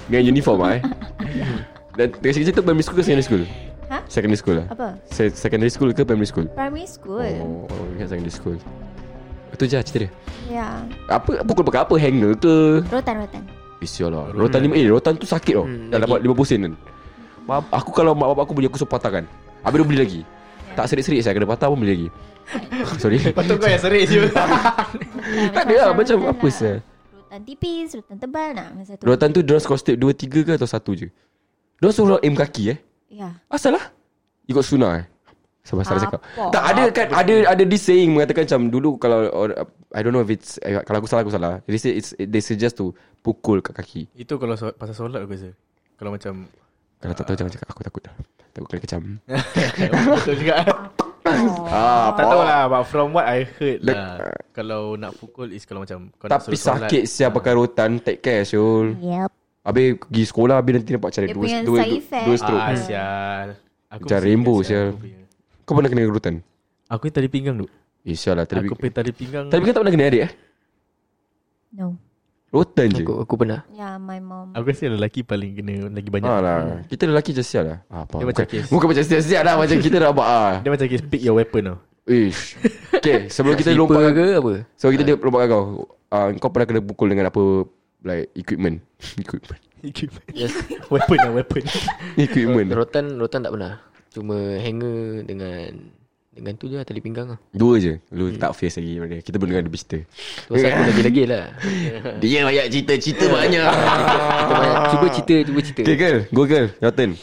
Dengan 0.04 0.22
uniform 0.28 0.58
lah 0.60 0.70
eh 0.74 0.82
Dan 1.94 2.06
dari 2.18 2.32
kecil 2.34 2.50
tu 2.50 2.60
primary 2.60 2.82
school 2.82 2.96
ke 2.96 3.04
secondary 3.04 3.22
school? 3.24 3.44
Ha? 3.86 3.98
Secondary 4.08 4.40
school 4.40 4.56
lah 4.56 4.66
Apa? 4.66 4.86
Se- 5.06 5.32
Secondary 5.32 5.70
school 5.70 5.90
ke 5.90 6.02
primary 6.02 6.26
school? 6.26 6.46
Primary 6.50 6.90
school 6.90 7.22
Oh, 7.38 7.64
oh 7.64 7.84
ingat 7.94 8.10
secondary 8.10 8.34
school 8.34 8.58
Itu 9.52 9.64
je 9.64 9.74
lah 9.74 9.84
cerita 9.84 9.98
dia 10.00 10.10
Ya. 10.48 10.66
Apa 11.06 11.40
pukul 11.42 11.64
pakai 11.64 11.80
apa? 11.80 11.94
Hanger 11.94 12.32
ke? 12.36 12.54
Rotan-rotan 12.86 13.42
Eh 13.78 13.88
sial 13.88 14.10
lah. 14.10 14.28
Rotan 14.30 14.60
lima 14.60 14.74
Eh 14.74 14.86
rotan 14.86 15.14
tu 15.14 15.24
sakit 15.24 15.54
tau. 15.54 15.64
Hmm, 15.64 15.88
Dah 15.88 15.98
lagi. 15.98 16.06
dapat 16.06 16.18
50 16.22 16.44
sen 16.44 16.58
kan? 16.60 16.72
Mak- 17.42 17.72
Aku 17.72 17.90
kalau 17.90 18.12
mak 18.12 18.30
bapak 18.30 18.42
aku 18.44 18.54
beli 18.54 18.66
Aku 18.66 18.76
suruh 18.76 18.88
patahkan. 18.88 19.24
Habis 19.60 19.76
dia 19.76 19.86
beli 19.86 19.98
lagi. 19.98 20.20
Tak 20.72 20.84
serik-serik 20.86 21.20
saya 21.20 21.32
Kena 21.32 21.44
patah 21.44 21.66
pun 21.66 21.78
beli 21.78 21.90
lagi. 21.90 22.08
Sorry. 23.02 23.18
Patut 23.32 23.56
kau 23.56 23.66
yang 23.66 23.80
serik 23.80 24.04
je. 24.06 24.20
Tak 25.50 25.64
ada 25.64 25.74
lah 25.78 25.90
Macam 25.92 26.16
apa 26.26 26.46
sah 26.48 26.76
Rotan 27.08 27.40
tipis 27.42 27.88
Rotan 27.92 28.16
tebal 28.18 28.48
nak 28.52 28.68
Masa 28.74 28.92
tu. 28.94 29.04
Rotan 29.04 29.28
tu 29.30 29.40
Diorang 29.40 29.62
score 29.62 29.78
step 29.78 29.96
2, 29.96 30.04
3 30.12 30.42
ke 30.42 30.52
atau 30.52 30.68
1 30.68 31.00
je? 31.00 31.08
Diorang 31.78 31.94
suruh 31.94 32.18
aim 32.18 32.34
kaki 32.34 32.62
eh? 32.68 32.78
Ya. 33.08 33.34
Asal 33.46 33.74
lah? 33.74 33.84
Ikut 34.44 34.62
sunnah 34.62 35.00
eh 35.00 35.06
Sabar 35.62 35.86
salah 35.86 36.02
cakap? 36.02 36.20
Tak 36.50 36.62
ada 36.74 36.82
kan 36.90 37.06
Ada 37.14 37.34
ada 37.46 37.62
this 37.62 37.86
saying 37.86 38.10
Mengatakan 38.10 38.50
macam 38.50 38.62
Dulu 38.66 38.98
kalau 38.98 39.30
or, 39.30 39.54
I 39.94 40.02
don't 40.02 40.10
know 40.10 40.18
if 40.18 40.26
it's 40.26 40.58
eh, 40.58 40.82
Kalau 40.82 40.98
aku 40.98 41.06
salah 41.06 41.22
aku 41.22 41.30
salah 41.30 41.62
They 41.62 41.78
say 41.78 41.94
it's 41.94 42.10
They 42.18 42.42
suggest 42.42 42.74
to 42.76 42.90
Pukul 43.22 43.62
kat 43.62 43.78
kaki 43.78 44.10
Itu 44.12 44.42
kalau 44.42 44.58
so, 44.58 44.74
pasal 44.74 44.98
solat 44.98 45.22
aku 45.22 45.38
rasa. 45.38 45.54
Kalau 45.94 46.10
macam 46.10 46.50
Kalau 46.98 47.14
tak 47.14 47.24
tahu 47.24 47.36
jangan 47.38 47.52
cakap 47.54 47.68
Aku 47.70 47.80
takut 47.80 48.02
dah 48.02 48.14
Takut 48.50 48.68
kena 48.68 48.80
kecam 48.82 49.02
betul 50.18 50.34
juga. 50.36 50.54
ah, 51.70 52.10
tak 52.12 52.26
tahu 52.26 52.42
lah 52.42 52.62
but 52.66 52.82
from 52.84 53.14
what 53.14 53.24
I 53.24 53.46
heard 53.46 53.80
Like, 53.80 53.94
lah. 53.94 54.18
kalau 54.50 54.98
nak 54.98 55.14
pukul 55.14 55.48
is 55.48 55.62
kalau 55.62 55.86
macam 55.86 56.10
kau 56.18 56.26
nak 56.26 56.42
Tapi 56.42 56.58
solat. 56.58 56.90
sakit 56.90 57.02
Siapa 57.06 57.38
pakai 57.38 57.54
rotan 57.54 58.02
Take 58.02 58.18
care 58.18 58.42
Syul 58.42 58.98
Yep 58.98 59.30
Habis 59.62 59.86
pergi 60.02 60.24
sekolah 60.26 60.58
Habis 60.58 60.72
nanti 60.74 60.90
nampak 60.90 61.10
cara 61.14 61.24
Dia 61.24 61.32
dua, 61.32 61.42
punya 61.46 61.58
dua, 61.62 61.78
dua, 61.80 62.02
dua 62.26 62.34
stroke 62.36 62.58
Ah, 62.60 62.74
sial. 62.74 63.48
Aku 63.88 64.04
Macam 64.04 64.18
rainbow, 64.18 64.58
ingat 64.58 64.66
sial. 64.66 64.88
Kau 65.72 65.80
pernah 65.80 65.88
kena 65.88 66.04
rotan 66.04 66.44
Aku 66.92 67.08
tadi 67.08 67.32
pinggang 67.32 67.56
tu. 67.56 67.64
Eh 68.04 68.12
sial 68.12 68.36
lah 68.36 68.44
Tadi 68.44 68.68
Aku 68.68 68.76
punya 68.76 68.92
tadi 68.92 69.08
pinggang. 69.08 69.48
Tadi 69.48 69.64
kan 69.64 69.72
tak 69.72 69.80
pernah 69.80 69.94
kena 69.96 70.04
adik 70.12 70.20
eh 70.28 70.30
No 71.80 71.96
Rotan 72.52 72.92
je 72.92 73.00
Aku, 73.00 73.24
aku 73.24 73.34
pernah 73.40 73.64
Ya 73.72 73.96
my 73.96 74.20
mom 74.20 74.52
Aku 74.52 74.68
rasa 74.68 74.92
lelaki 74.92 75.24
paling 75.24 75.56
kena 75.56 75.88
lagi 75.88 76.12
banyak. 76.12 76.28
Ah 76.28 76.40
lah 76.44 76.60
Kita 76.92 77.08
lelaki 77.08 77.32
je 77.32 77.40
sial 77.40 77.64
lah 77.64 77.78
ah, 77.88 78.04
apa? 78.04 78.20
Dia 78.20 78.26
macam 78.28 78.44
bukan, 78.44 78.52
kes. 78.52 78.68
bukan 78.68 78.86
macam 78.92 79.04
sial-sial 79.08 79.42
lah 79.48 79.54
Macam 79.56 79.76
kita 79.80 79.96
rabak 79.96 80.28
ah. 80.28 80.52
Dia 80.60 80.70
macam 80.76 80.86
kes 80.92 81.02
pick 81.08 81.24
your 81.24 81.40
weapon 81.40 81.62
tau. 81.72 81.78
Ish 82.04 82.60
Okay 83.00 83.18
Sebelum 83.32 83.56
kita 83.56 83.72
Slipper 83.72 83.96
lompat 83.96 84.12
ke 84.12 84.26
apa 84.36 84.52
Sebelum 84.76 84.94
kita 85.00 85.10
lompat 85.24 85.40
kat 85.40 85.48
kau 85.48 85.64
uh, 85.88 86.28
Kau 86.36 86.50
pernah 86.52 86.66
kena 86.68 86.80
pukul 86.84 87.08
dengan 87.08 87.32
apa 87.32 87.42
Like 88.04 88.28
equipment 88.36 88.84
Equipment 89.16 89.62
Equipment. 89.88 90.28
Yes 90.36 90.52
weapon 90.92 91.16
lah 91.16 91.32
weapon. 91.32 91.64
Equipment 92.20 92.68
Rotan 92.76 93.16
Rotan 93.16 93.40
tak 93.40 93.56
pernah 93.56 93.80
Cuma 94.12 94.36
hanger 94.60 95.24
dengan 95.24 95.68
Dengan 96.32 96.52
tu 96.56 96.68
je 96.68 96.76
lah 96.76 96.84
Tali 96.84 97.00
pinggang 97.00 97.32
lah 97.32 97.38
Dua 97.52 97.80
je 97.80 97.96
Lu 98.12 98.32
tak 98.36 98.52
face 98.56 98.76
lagi 98.80 99.00
pada 99.00 99.16
Kita 99.20 99.36
belum 99.40 99.50
dia 99.52 99.72
bercerita 99.72 99.98
Tu 100.48 100.50
pasal 100.52 100.68
aku 100.72 100.82
lagi-lagi 100.92 101.22
lah 101.28 101.44
Dia 102.20 102.44
banyak 102.44 102.66
cerita-cerita 102.72 103.24
banyak 103.28 103.64
Kita 103.64 104.54
banyak, 104.54 104.76
Cuba 104.92 105.06
cerita 105.12 105.34
Cuba 105.48 105.60
cerita 105.60 105.80
Okay 105.84 105.96
girl 105.96 106.18
Go 106.32 106.42
girl 106.44 106.68
Your 106.80 106.92
turn 106.92 107.16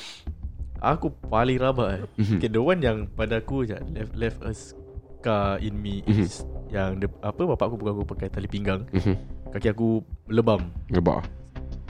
Aku 0.79 1.12
paling 1.27 1.60
rabak 1.60 1.89
eh. 1.91 2.01
Mhm. 2.24 2.38
Okay, 2.39 2.50
the 2.50 2.62
one 2.63 2.79
yang 2.79 2.98
pada 3.12 3.43
aku 3.43 3.67
je 3.67 3.75
left 3.91 4.15
left 4.15 4.39
a 4.48 4.55
scar 4.55 5.60
in 5.60 5.75
me 5.75 6.00
is 6.08 6.48
yang 6.72 7.03
the, 7.03 7.12
apa 7.19 7.43
bapak 7.43 7.67
aku 7.67 7.75
pukul 7.75 7.91
aku 7.91 8.03
pakai 8.15 8.31
tali 8.31 8.48
pinggang. 8.48 8.88
Mhm. 8.96 9.15
Kaki 9.51 9.75
aku 9.75 10.00
lebam. 10.31 10.72
Rabak 10.88 11.27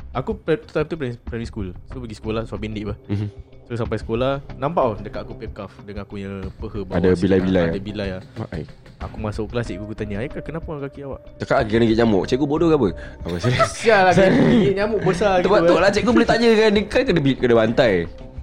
Aku 0.10 0.34
time 0.42 0.90
tu 0.90 0.98
primary, 0.98 1.22
primary 1.22 1.46
school. 1.46 1.70
So 1.94 2.02
pergi 2.02 2.18
sekolah 2.18 2.50
sebab 2.50 2.60
bendik 2.66 2.90
apa. 2.90 2.96
Mhm. 3.14 3.28
So 3.70 3.78
sampai 3.78 4.02
sekolah 4.02 4.42
Nampak 4.58 4.82
tau 4.82 4.94
dekat 4.98 5.22
aku 5.30 5.38
punya 5.38 5.50
cuff 5.54 5.72
Dengan 5.86 6.02
aku 6.02 6.18
punya 6.18 6.32
peha 6.58 6.80
bawah 6.82 6.98
Ada 6.98 7.10
bilai-bilai 7.14 7.66
Ada 7.70 7.78
eh? 7.78 7.84
bilai 7.86 8.10
lah 8.18 8.24
Mak 8.42 8.50
ai. 8.50 8.64
Aku 8.98 9.16
masuk 9.22 9.46
kelas 9.54 9.70
cikgu 9.70 9.86
aku 9.86 9.94
tanya 9.94 10.26
Aikal 10.26 10.42
kenapa 10.42 10.90
kaki 10.90 11.06
awak 11.06 11.22
Cakap 11.38 11.56
lagi 11.62 11.70
kena 11.78 11.86
gigit 11.86 11.98
nyamuk 12.02 12.26
Cikgu 12.26 12.46
bodoh 12.50 12.68
ke 12.74 12.76
apa 12.82 12.88
Apa 13.30 13.36
serius 13.38 13.70
Sial 13.86 14.02
lah 14.10 14.14
gigit 14.18 14.74
nyamuk 14.74 15.06
besar 15.06 15.46
gitu 15.46 15.54
Betul 15.54 15.78
kan. 15.78 15.86
lah 15.86 15.92
cikgu 15.94 16.10
boleh 16.10 16.26
tanya 16.26 16.50
kan 16.58 16.70
Dia 16.74 16.84
kan 16.90 17.02
kena, 17.06 17.20
kena 17.38 17.54
bantai 17.54 17.94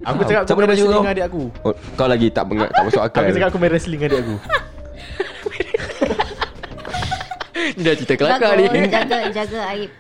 Aku 0.07 0.23
cakap 0.23 0.47
aku 0.47 0.55
main 0.55 0.71
wrestling 0.71 0.95
dengan 0.95 1.11
adik 1.11 1.25
aku 1.27 1.43
oh, 1.67 1.75
Kau 1.99 2.07
lagi 2.07 2.27
tak 2.31 2.45
pengat, 2.47 2.71
tak 2.71 2.83
masuk 2.87 3.03
akal 3.03 3.23
Aku 3.27 3.35
cakap 3.35 3.49
aku 3.51 3.59
main 3.59 3.73
wrestling 3.75 3.99
dengan 3.99 4.11
adik 4.15 4.23
aku 4.23 4.37
Ni 7.77 7.83
dah 7.83 7.95
cerita 7.99 8.15
kelakar 8.15 8.51
ni 8.55 8.65
jaga, 8.87 9.19
jaga 9.35 9.61
aib 9.75 9.91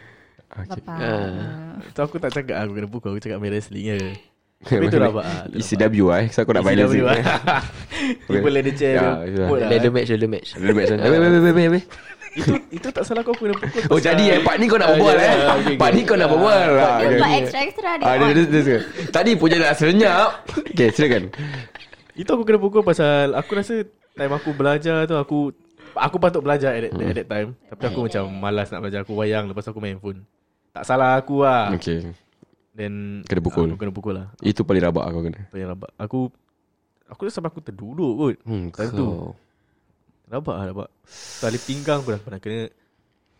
okay. 0.54 0.80
bapa. 0.86 0.94
Ah. 1.02 1.82
So 1.98 2.06
aku 2.06 2.22
tak 2.22 2.30
cakap 2.30 2.62
aku 2.62 2.78
kena 2.78 2.86
pukul 2.86 3.18
Aku 3.18 3.20
cakap 3.20 3.42
main 3.42 3.50
wrestling 3.50 3.90
je 3.90 4.14
Tapi 4.56 4.88
tu 4.88 4.98
rabak 4.98 5.22
lah 5.22 5.42
tu 5.46 5.56
ECW 5.60 6.06
eh. 6.16 6.24
So 6.32 6.42
aku 6.42 6.50
nak 6.50 6.64
ECW 6.64 7.04
lah. 7.04 7.20
People 8.26 8.50
leather 8.50 8.72
chair 8.72 8.96
Ya, 8.96 9.02
tu. 9.04 9.28
itulah. 9.28 9.48
Put 9.48 9.58
lah, 9.60 9.68
Leather 9.68 9.86
eh. 9.86 9.94
match 9.94 10.08
Leather 10.10 10.30
match. 10.30 10.48
Match 10.56 10.88
kan 10.90 10.98
Wait 10.98 11.10
wait 11.12 11.30
wait 11.36 11.54
wait 11.54 11.68
wait 11.70 11.84
Itu 12.36 12.52
itu 12.68 12.88
tak 12.90 13.00
salah 13.00 13.20
kau 13.20 13.32
aku 13.32 13.48
kena 13.48 13.56
pukul 13.56 13.80
Oh 13.88 13.96
jadi 13.96 14.24
eh 14.28 14.38
Part 14.40 14.56
ni 14.56 14.66
kau 14.66 14.76
nak 14.76 14.88
Ah, 14.88 14.92
berbual 14.92 15.14
ya, 15.14 15.22
eh. 15.22 15.24
ya, 15.24 15.46
okay, 15.56 15.74
Part 15.74 15.88
okay. 15.88 15.96
ni 15.96 16.02
kau 16.04 16.16
nak 16.16 16.28
berbual. 16.28 16.68
Ah, 16.74 16.96
Dia 16.96 17.06
okay. 17.06 17.16
buat 17.16 17.32
extra-extra 17.38 17.90
dia 17.94 18.04
Ah, 18.04 18.14
dia, 18.14 18.24
on. 18.24 18.32
dia, 18.32 18.44
dia, 18.44 18.60
dia. 18.62 18.78
Tadi 19.08 19.30
punya 19.34 19.56
dah 19.58 19.72
senyap. 19.72 20.28
Okay 20.66 20.88
silakan. 20.90 21.22
Itu 22.12 22.30
aku 22.30 22.42
kena 22.42 22.58
pukul 22.58 22.82
pasal 22.82 23.32
Aku 23.32 23.50
rasa 23.54 23.74
Time 24.12 24.32
aku 24.32 24.50
belajar 24.52 25.04
tu 25.04 25.14
Aku 25.14 25.52
Aku 25.94 26.16
patut 26.16 26.40
belajar 26.40 26.72
at 26.72 26.82
that, 26.82 26.92
at 26.92 27.14
that 27.16 27.28
time. 27.30 27.48
Tapi 27.66 27.82
aku 27.86 28.00
macam 28.04 28.22
Malas 28.30 28.68
nak 28.68 28.80
belajar. 28.80 29.00
Aku 29.00 29.12
wayang 29.14 29.44
Lepas 29.46 29.64
aku 29.64 29.78
main 29.78 29.96
phone. 29.96 30.20
Tak 30.70 30.84
salah 30.84 31.16
aku 31.16 31.40
lah. 31.40 31.72
Okay 31.72 32.25
Then 32.76 33.24
Kena 33.24 33.40
pukul. 33.40 33.66
Aku 33.66 33.80
kena 33.80 33.88
pukul 33.90 34.12
lah 34.14 34.26
Itu 34.38 34.60
paling 34.60 34.84
rabak 34.84 35.02
aku 35.02 35.18
kena 35.24 35.40
Apa 35.42 35.56
yang 35.56 35.68
rabak 35.72 35.90
Aku 35.96 36.28
Aku 37.06 37.20
rasa 37.22 37.34
sampai 37.34 37.48
aku 37.48 37.60
terduduk 37.60 38.12
kot 38.14 38.36
Hmm, 38.44 38.68
Time 38.68 38.92
tu. 38.92 39.00
kau. 39.00 39.32
Rabak 40.28 40.54
lah 40.54 40.64
rabak 40.66 40.88
Tali 41.40 41.56
pinggang 41.58 42.02
pun 42.02 42.12
dah 42.12 42.20
pernah 42.20 42.36
kena 42.36 42.68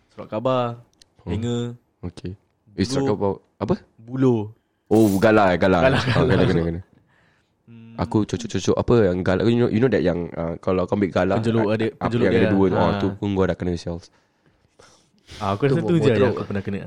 Surat 0.08 0.26
khabar 0.26 0.80
Hmm. 1.20 1.30
Hanger 1.34 1.62
Okay 2.02 2.32
Eh 2.72 2.86
surat 2.86 3.12
kau 3.12 3.44
Apa? 3.56 3.76
Buluh 3.96 4.48
Oh 4.86 5.18
gala 5.18 5.52
Gala 5.54 5.78
Gala, 5.84 5.98
Oh, 6.14 6.22
gala. 6.22 6.32
kena 6.32 6.44
kena 6.46 6.62
kena 6.64 6.80
Hmm. 7.66 7.98
Aku 7.98 8.22
cucuk-cucuk 8.22 8.72
apa 8.72 8.94
yang 9.04 9.18
gala 9.20 9.42
you 9.42 9.58
know, 9.58 9.66
you 9.66 9.82
know 9.82 9.90
that 9.90 9.98
yang 9.98 10.30
uh, 10.32 10.54
kalau 10.56 10.86
kau 10.86 10.94
ambil 10.94 11.10
gala 11.10 11.34
Penjeluk 11.36 11.66
ah, 11.66 11.74
adik, 11.74 11.90
apa 11.90 12.02
penjeluk 12.06 12.22
yang 12.22 12.30
ada 12.32 12.40
dia. 12.40 12.52
dua 12.52 12.64
tu 12.64 12.76
oh, 12.76 12.86
Ah. 12.86 12.94
tu 12.96 13.08
pun 13.12 13.28
gua 13.34 13.44
dah 13.44 13.56
kena 13.58 13.74
shells 13.74 14.06
ah, 15.36 15.50
Aku 15.50 15.66
rasa 15.66 15.74
Tu 15.76 15.82
tu 15.82 15.94
je 15.98 16.08
yang 16.08 16.30
aku 16.30 16.38
lah. 16.38 16.46
pernah 16.46 16.62
kena 16.62 16.78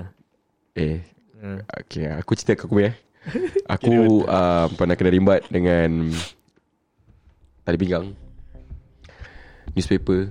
eh 0.73 1.03
Hmm. 1.39 1.63
okay 1.71 2.03
aku 2.11 2.35
cerita 2.35 2.59
kat 2.59 2.67
aku 2.67 2.83
ya 2.83 2.91
aku 3.73 4.27
uh, 4.27 4.67
pernah 4.75 4.95
kena 4.95 5.07
rimbat 5.09 5.47
dengan 5.47 6.11
tali 7.63 7.77
pinggang 7.77 8.11
newspaper 9.71 10.27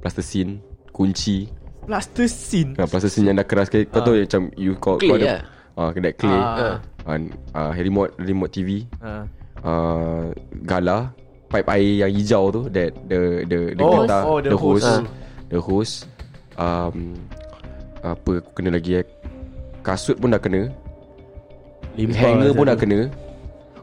plasticine 0.00 0.60
kunci 0.90 1.48
Plaster 1.82 2.30
scene 2.30 2.78
uh, 2.78 2.86
plasticine 2.86 3.26
yang 3.26 3.36
dah 3.36 3.44
keras 3.44 3.66
kau 3.66 3.82
Ah. 3.82 4.00
tahu 4.00 4.14
macam 4.16 4.42
you 4.54 4.72
kau 4.78 4.96
Clay 4.96 5.10
kau 5.10 5.16
ada 5.18 5.26
lah. 5.26 5.40
ah 5.74 5.90
kena 5.90 6.10
clay 6.14 6.38
Ah. 6.38 6.78
uh, 7.04 7.18
uh, 7.52 7.70
remote 7.74 8.12
remote 8.16 8.52
TV 8.54 8.86
ha. 9.02 9.26
uh, 9.60 10.30
gala 10.62 11.10
pipe 11.50 11.68
air 11.68 12.06
yang 12.06 12.12
hijau 12.14 12.48
tu 12.48 12.62
that 12.70 12.94
the 13.04 13.42
the 13.44 13.58
the 13.74 13.82
Oh, 13.82 14.06
getah, 14.06 14.22
oh, 14.22 14.38
the 14.38 14.48
the 14.48 14.56
hose 14.56 14.86
hose. 14.86 15.04
the 15.50 15.58
hose 15.60 15.94
um 16.54 17.18
apa 18.00 18.40
aku 18.40 18.50
kena 18.54 18.78
lagi 18.78 19.02
eh 19.02 19.06
kasut 19.82 20.16
pun 20.16 20.30
dah 20.30 20.40
kena. 20.40 20.70
Limpah 21.98 22.18
hanger 22.22 22.50
pun 22.54 22.64
dah 22.70 22.78
kena. 22.78 23.00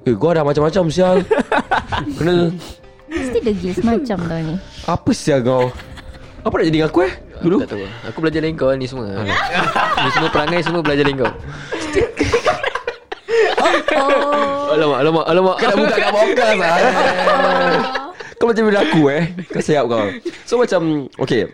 Eh 0.08 0.16
gua 0.16 0.32
dah 0.34 0.44
macam-macam 0.48 0.88
sial. 0.90 1.22
Kena. 2.18 2.50
Mesti 3.12 3.40
degil 3.44 3.74
semacam 3.76 4.18
tau 4.24 4.40
ni. 4.40 4.56
apa 4.88 5.10
sial 5.12 5.44
kau? 5.44 5.68
Apa 6.40 6.54
nak 6.56 6.66
jadi 6.72 6.76
dengan 6.80 6.88
aku 6.88 7.00
eh? 7.04 7.14
Dulu? 7.44 7.58
Dulu 7.60 7.66
tak 7.68 7.70
tahu. 7.76 7.86
Aku 8.08 8.18
belajar 8.24 8.40
dengan 8.40 8.56
kau 8.56 8.72
ni 8.72 8.88
semua. 8.88 9.28
Ni 9.28 10.10
semua 10.16 10.30
perangai 10.32 10.62
semua 10.64 10.80
belajar 10.80 11.04
dengan 11.04 11.28
kau. 11.28 11.34
Oh. 14.00 14.74
Alamak 14.74 15.00
alamak 15.04 15.26
alamak. 15.28 15.56
Kau 15.60 15.68
nak 15.68 15.78
buka 15.78 15.96
kat 16.00 16.14
podcast 16.14 16.56
lah 16.56 16.76
Kau 18.40 18.48
macam 18.48 18.64
bila 18.72 18.80
aku 18.88 19.02
eh. 19.12 19.24
Kau 19.52 19.60
siap 19.60 19.84
kau. 19.92 20.06
So 20.48 20.56
macam 20.56 21.12
Okay 21.20 21.52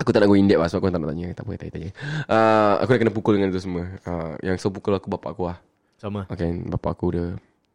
Aku 0.00 0.10
tak 0.10 0.24
nak 0.24 0.28
go 0.28 0.34
in 0.34 0.48
depth 0.48 0.60
lah 0.60 0.68
Sebab 0.72 0.80
aku 0.80 0.88
tak 0.88 1.00
nak 1.04 1.10
tanya 1.12 1.28
Tak 1.36 1.44
apa 1.44 1.50
tanya, 1.60 1.72
tanya. 1.76 1.90
Uh, 2.24 2.74
Aku 2.80 2.90
dah 2.90 2.98
kena 2.98 3.12
pukul 3.12 3.32
dengan 3.36 3.52
tu 3.52 3.60
semua 3.60 3.84
uh, 4.08 4.32
Yang 4.40 4.64
so 4.64 4.72
pukul 4.72 4.96
aku 4.96 5.12
bapak 5.12 5.36
aku 5.36 5.52
lah 5.52 5.60
Sama 6.00 6.24
Okay 6.32 6.48
bapak 6.64 6.96
aku 6.96 7.06
dia 7.12 7.26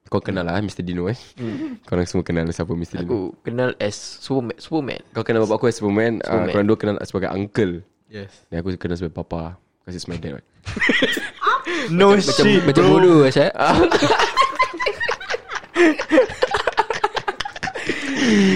Kau 0.06 0.22
kenal 0.22 0.46
lah 0.46 0.58
Mr. 0.58 0.82
Dino 0.82 1.06
eh 1.06 1.18
hmm. 1.38 1.82
Korang 1.88 2.06
semua 2.06 2.26
kenal 2.26 2.50
siapa 2.50 2.74
Mr. 2.74 3.02
Dino 3.02 3.10
Aku 3.10 3.20
kenal 3.42 3.74
as 3.78 3.94
Superman, 3.98 4.58
Superman. 4.58 5.02
Kau 5.14 5.22
kenal 5.22 5.46
bapak 5.46 5.58
aku 5.58 5.66
as 5.70 5.78
Superman, 5.78 6.22
uh, 6.22 6.30
Superman. 6.30 6.54
Korang 6.54 6.66
dua 6.66 6.78
kenal 6.78 6.96
sebagai 7.06 7.30
uncle 7.30 7.74
Yes 8.10 8.34
Dan 8.50 8.62
aku 8.62 8.74
kenal 8.78 8.98
sebagai 8.98 9.14
papa 9.16 9.58
Because 9.82 9.98
it's 9.98 10.10
my 10.10 10.18
dad 10.18 10.42
right? 10.42 10.48
No 11.94 12.14
Macam 12.14 12.26
shit 12.26 12.62
macam 12.62 12.84
bro. 12.86 12.94
bodoh 12.98 13.20
Asyad 13.26 13.54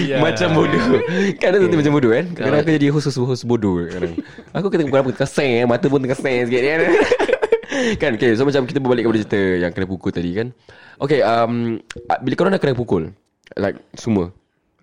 yeah. 0.06 0.20
Macam 0.20 0.48
bodoh. 0.52 0.82
Kan 1.38 1.46
ada 1.54 1.58
satu 1.62 1.76
macam 1.78 1.92
bodoh 1.94 2.10
kan? 2.12 2.24
Kadang-kadang 2.34 2.62
aku 2.66 2.72
jadi 2.76 2.86
host-host 2.90 3.42
bodoh 3.46 3.74
kadang. 3.86 4.14
Aku 4.56 4.66
kena 4.68 4.82
kenapa 4.88 5.08
tengah 5.14 5.30
seng 5.30 5.50
eh? 5.62 5.64
Mata 5.66 5.86
pun 5.86 6.00
tengah 6.02 6.18
seng 6.18 6.50
sikit 6.50 6.62
kan? 6.62 6.78
Kan? 7.70 8.18
Okay 8.18 8.34
So 8.34 8.42
macam 8.42 8.66
kita 8.66 8.82
berbalik 8.82 9.06
kepada 9.06 9.18
cerita 9.22 9.40
Yang 9.62 9.72
kena 9.78 9.86
pukul 9.86 10.10
tadi 10.10 10.30
kan? 10.34 10.50
Okay 10.98 11.22
um, 11.22 11.78
Bila 12.20 12.34
korang 12.34 12.52
dah 12.52 12.60
kena 12.60 12.74
pukul 12.76 13.14
Like 13.56 13.78
semua 13.94 14.34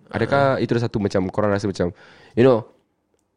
Adakah 0.07 0.57
itu 0.63 0.71
dah 0.71 0.87
satu 0.87 0.97
macam 0.97 1.27
Korang 1.27 1.51
rasa 1.51 1.67
macam 1.67 1.91
You 2.33 2.47
know 2.47 2.63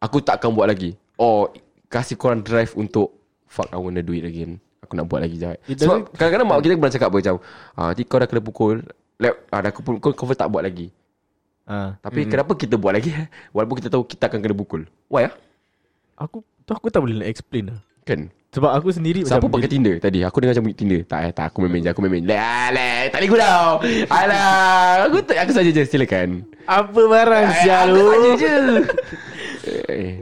Aku 0.00 0.22
tak 0.22 0.40
akan 0.40 0.54
buat 0.54 0.70
lagi? 0.70 0.94
Or 1.18 1.50
Kasih 1.90 2.14
korang 2.16 2.46
drive 2.46 2.72
untuk 2.78 3.10
Fuck 3.50 3.74
I 3.74 3.82
wanna 3.82 4.06
do 4.06 4.14
it 4.14 4.22
again. 4.22 4.62
Aku 4.86 4.94
nak 4.94 5.10
buat 5.10 5.26
lagi 5.26 5.34
jahat 5.34 5.58
It 5.66 5.82
Sebab 5.82 6.14
kadang-kadang 6.14 6.46
mak 6.46 6.62
kita 6.62 6.78
pernah 6.78 6.94
cakap 6.94 7.08
apa 7.10 7.16
Macam 7.18 7.36
ah, 7.74 7.86
Nanti 7.90 8.02
kau 8.06 8.18
dah 8.22 8.28
kena 8.30 8.42
pukul 8.46 8.74
like, 9.18 9.36
ah, 9.50 9.60
Dah 9.60 9.70
kena 9.74 9.98
pukul 9.98 10.12
Kau 10.14 10.30
tak 10.30 10.48
buat 10.48 10.62
lagi 10.62 10.94
Ah, 11.70 11.94
tapi 12.02 12.26
mm-hmm. 12.26 12.32
kenapa 12.34 12.52
kita 12.58 12.74
buat 12.74 12.98
lagi 12.98 13.14
eh? 13.14 13.30
Walaupun 13.54 13.78
kita 13.78 13.94
tahu 13.94 14.02
kita 14.02 14.26
akan 14.26 14.42
kena 14.42 14.58
pukul. 14.58 14.90
Why 15.06 15.30
ah? 15.30 15.34
Aku 16.18 16.42
tu 16.66 16.70
aku 16.74 16.90
tak 16.90 16.98
boleh 16.98 17.22
nak 17.22 17.30
explain 17.30 17.70
lah 17.70 17.78
Kan? 18.02 18.26
Sebab 18.50 18.74
aku 18.74 18.90
sendiri 18.90 19.22
Siapa 19.22 19.46
macam 19.46 19.62
pakai 19.62 19.70
Tinder 19.70 20.02
tadi? 20.02 20.26
Aku 20.26 20.42
dengar 20.42 20.58
macam 20.58 20.74
Tinder. 20.74 21.06
Tak 21.06 21.20
eh, 21.22 21.30
tak 21.30 21.54
aku 21.54 21.62
main-main 21.62 21.86
je, 21.86 21.90
aku 21.94 22.02
main-main. 22.02 22.26
Lah, 22.26 22.74
lah, 22.74 23.06
tak 23.06 23.18
boleh 23.22 23.30
gurau. 23.30 23.66
Alah, 24.10 25.06
aku 25.06 25.22
tak 25.22 25.38
aku 25.46 25.52
saja 25.54 25.70
je 25.70 25.82
silakan. 25.86 26.42
Apa 26.66 27.00
barang 27.06 27.46
Eh, 27.46 27.56
sial 27.62 27.86
Aku 27.86 27.94
lu 27.94 28.10
saja 28.10 28.34
je. 28.34 28.54
Eh. 29.86 30.12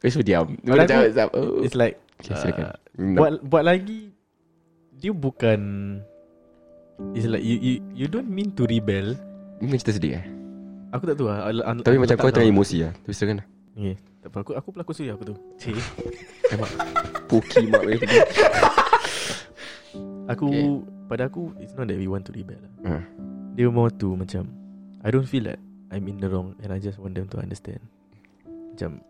Kau 0.00 0.08
suruh 0.08 0.24
diam. 0.24 0.48
Aku, 0.64 0.72
macam, 0.72 1.28
oh. 1.36 1.60
It's 1.60 1.76
like 1.76 2.00
Okay, 2.24 2.32
silakan. 2.40 2.64
uh, 2.72 2.76
Buat 3.20 3.32
buat 3.44 3.64
lagi 3.68 4.08
Dia 4.96 5.12
bukan 5.12 5.60
It's 7.12 7.28
like 7.28 7.44
you, 7.44 7.58
you 7.60 7.74
you 7.92 8.06
don't 8.08 8.30
mean 8.30 8.54
to 8.56 8.64
rebel 8.64 9.18
Ini 9.60 9.76
cerita 9.76 9.98
sedih 10.00 10.12
eh. 10.22 10.33
Aku 10.94 11.10
tak 11.10 11.18
tahu 11.18 11.26
lah 11.26 11.50
Tapi 11.82 11.98
aku 11.98 12.02
macam 12.06 12.16
kau 12.16 12.30
tengah 12.30 12.48
emosi 12.48 12.76
lah. 12.86 12.92
Tapi 12.94 13.12
silakan. 13.12 13.42
Okay 13.74 13.94
tak 14.24 14.32
apa, 14.32 14.40
aku, 14.40 14.52
aku 14.56 14.68
pelakon 14.72 14.94
sendiri 14.96 15.12
aku 15.12 15.24
tu 15.28 15.34
Cik 15.60 15.76
Poki 17.28 17.68
mak 17.68 17.84
dia 17.84 18.00
tu. 18.00 18.08
Aku 20.32 20.48
Okay. 20.48 20.64
Pada 21.04 21.28
aku 21.28 21.52
It's 21.60 21.76
not 21.76 21.92
that 21.92 22.00
we 22.00 22.08
want 22.08 22.24
to 22.24 22.32
rebel 22.32 22.56
lah 22.56 22.72
Ha. 22.88 22.96
Dia 23.52 23.68
more 23.68 23.92
to 23.92 24.16
macam 24.16 24.48
I 25.04 25.12
don't 25.12 25.28
feel 25.28 25.44
like 25.44 25.60
I'm 25.92 26.08
in 26.08 26.16
the 26.16 26.32
wrong 26.32 26.56
And 26.64 26.72
I 26.72 26.80
just 26.80 26.96
want 26.96 27.12
them 27.12 27.28
to 27.28 27.36
understand 27.36 27.84
Macam 28.48 29.04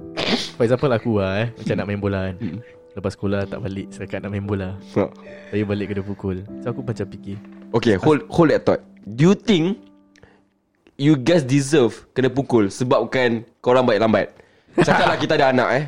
For 0.56 0.64
example 0.64 0.88
aku 0.88 1.20
lah 1.20 1.44
eh 1.44 1.48
Macam 1.52 1.74
nak 1.76 1.86
main 1.92 2.00
bola 2.00 2.32
kan 2.32 2.36
Mm. 2.40 2.58
Lepas 2.96 3.12
sekolah 3.12 3.44
tak 3.44 3.60
balik 3.60 3.92
Sekat 3.92 4.24
nak 4.24 4.32
main 4.32 4.48
bola 4.48 4.72
Ha. 4.96 5.04
Tapi 5.52 5.68
balik 5.68 5.92
kena 5.92 6.00
pukul 6.00 6.48
So 6.64 6.72
aku 6.72 6.80
macam 6.80 7.04
fikir 7.12 7.36
Okay, 7.76 8.00
hold 8.00 8.24
hold 8.32 8.48
that 8.48 8.64
thought. 8.64 8.80
Do 9.04 9.28
you 9.28 9.36
think 9.36 9.76
you 10.96 11.16
guys 11.16 11.44
deserve 11.44 12.04
kena 12.12 12.32
pukul 12.32 12.68
sebabkan 12.68 13.44
korang 13.60 13.84
baik 13.84 14.00
lambat? 14.02 14.32
Cakaplah 14.76 15.16
kita 15.16 15.32
ada 15.40 15.46
anak 15.52 15.68
eh. 15.72 15.84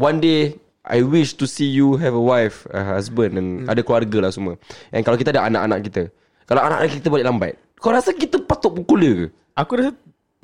One 0.00 0.22
day 0.22 0.56
I 0.84 1.00
wish 1.00 1.36
to 1.40 1.48
see 1.48 1.68
you 1.68 1.96
have 1.96 2.12
a 2.12 2.20
wife, 2.20 2.68
a 2.70 2.96
husband 2.96 3.40
dan 3.40 3.46
ada 3.68 3.80
keluarga 3.80 4.28
lah 4.28 4.32
semua. 4.32 4.60
And 4.92 5.00
kalau 5.00 5.16
kita 5.16 5.32
ada 5.32 5.48
anak-anak 5.48 5.80
kita, 5.88 6.02
kalau 6.44 6.60
anak-anak 6.60 6.92
kita 7.00 7.08
balik 7.08 7.26
lambat, 7.26 7.52
kau 7.80 7.90
rasa 7.92 8.12
kita 8.12 8.36
patut 8.44 8.72
pukul 8.76 8.98
dia 9.00 9.12
ke? 9.16 9.26
Aku 9.54 9.72
rasa 9.80 9.92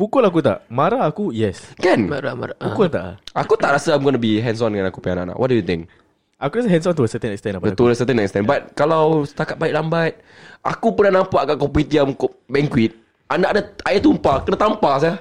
Pukul 0.00 0.24
aku 0.24 0.40
tak 0.40 0.64
Marah 0.72 1.04
aku 1.04 1.28
yes 1.28 1.76
Kan? 1.76 2.08
Marah 2.08 2.32
marah 2.32 2.56
ah. 2.56 2.72
Pukul 2.72 2.88
tak 2.88 3.20
Aku 3.36 3.52
tak 3.60 3.76
rasa 3.76 3.92
I'm 3.92 4.00
gonna 4.00 4.16
be 4.16 4.40
hands 4.40 4.64
on 4.64 4.72
dengan 4.72 4.88
aku 4.88 4.96
punya 5.04 5.20
anak-anak. 5.20 5.36
What 5.36 5.52
do 5.52 5.60
you 5.60 5.66
think? 5.66 5.92
Aku 6.40 6.56
rasa 6.56 6.72
hands 6.72 6.88
on 6.88 6.96
to 6.96 7.04
a 7.04 7.10
certain 7.10 7.36
extent 7.36 7.52
lah 7.52 7.60
Betul 7.60 7.92
certain 7.92 8.16
extent 8.16 8.48
But 8.48 8.72
kalau 8.72 9.28
setakat 9.28 9.60
balik 9.60 9.76
lambat 9.76 10.16
Aku 10.64 10.96
pernah 10.96 11.20
nampak 11.20 11.52
kat 11.52 11.56
kopitiam 11.60 12.16
ko- 12.16 12.32
banquet 12.48 12.96
Anak 13.30 13.48
ada 13.54 13.60
air 13.86 14.02
tumpah 14.02 14.42
Kena 14.42 14.58
tampar 14.58 14.98
saya. 14.98 15.14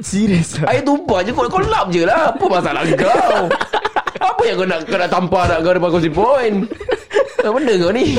Serius 0.00 0.56
lah 0.56 0.72
Air 0.72 0.80
tumpah 0.80 1.20
je 1.20 1.36
Kau, 1.36 1.44
kau 1.50 1.60
lap 1.60 1.92
je 1.92 2.08
lah. 2.08 2.32
Apa 2.32 2.44
masalah 2.48 2.82
kau? 2.96 3.40
Apa 4.20 4.42
yang 4.48 4.56
kau 4.56 4.66
nak 4.68 4.80
Kau 4.88 4.96
nak 4.96 5.10
tampar 5.12 5.44
nak 5.50 5.58
Kau 5.60 5.72
depan 5.76 5.90
kursi 5.92 6.08
point? 6.08 6.64
Apa 7.44 7.52
benda 7.52 7.74
kau 7.76 7.92
ni? 7.92 8.16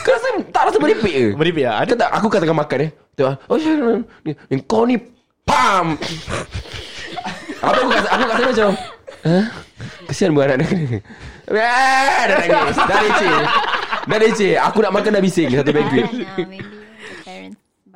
Kau 0.00 0.12
rasa 0.16 0.28
tak 0.48 0.62
rasa 0.72 0.78
meripik 0.80 1.12
ke? 1.12 1.26
Meripik 1.36 1.64
lah 1.68 1.84
Ada 1.84 1.92
tak 1.96 2.10
aku 2.16 2.26
kat 2.32 2.40
tengah 2.44 2.58
makan 2.58 2.78
eh. 2.88 2.90
Tengok 3.18 3.34
Oh 3.52 3.56
ya 3.60 3.72
ni, 4.24 4.62
Kau 4.64 4.82
ni 4.88 4.96
Pam! 5.44 5.96
Apa 7.60 7.76
aku 7.76 7.90
kat 7.92 8.04
Aku 8.08 8.22
kat 8.24 8.34
sana 8.36 8.48
macam 8.48 8.70
Hah? 9.26 9.44
Kesian 10.08 10.32
buat 10.32 10.48
anak 10.48 10.64
dia. 10.72 11.04
Ah, 11.52 12.24
Dah 12.24 12.36
nangis. 12.40 12.76
Dah 12.80 12.98
leceh. 13.04 13.36
Dah 14.08 14.18
leceh. 14.20 14.52
Aku 14.56 14.78
nak 14.80 14.92
makan 14.96 15.10
dah 15.16 15.22
bising 15.22 15.52
Satu 15.52 15.68
banquet 15.74 16.06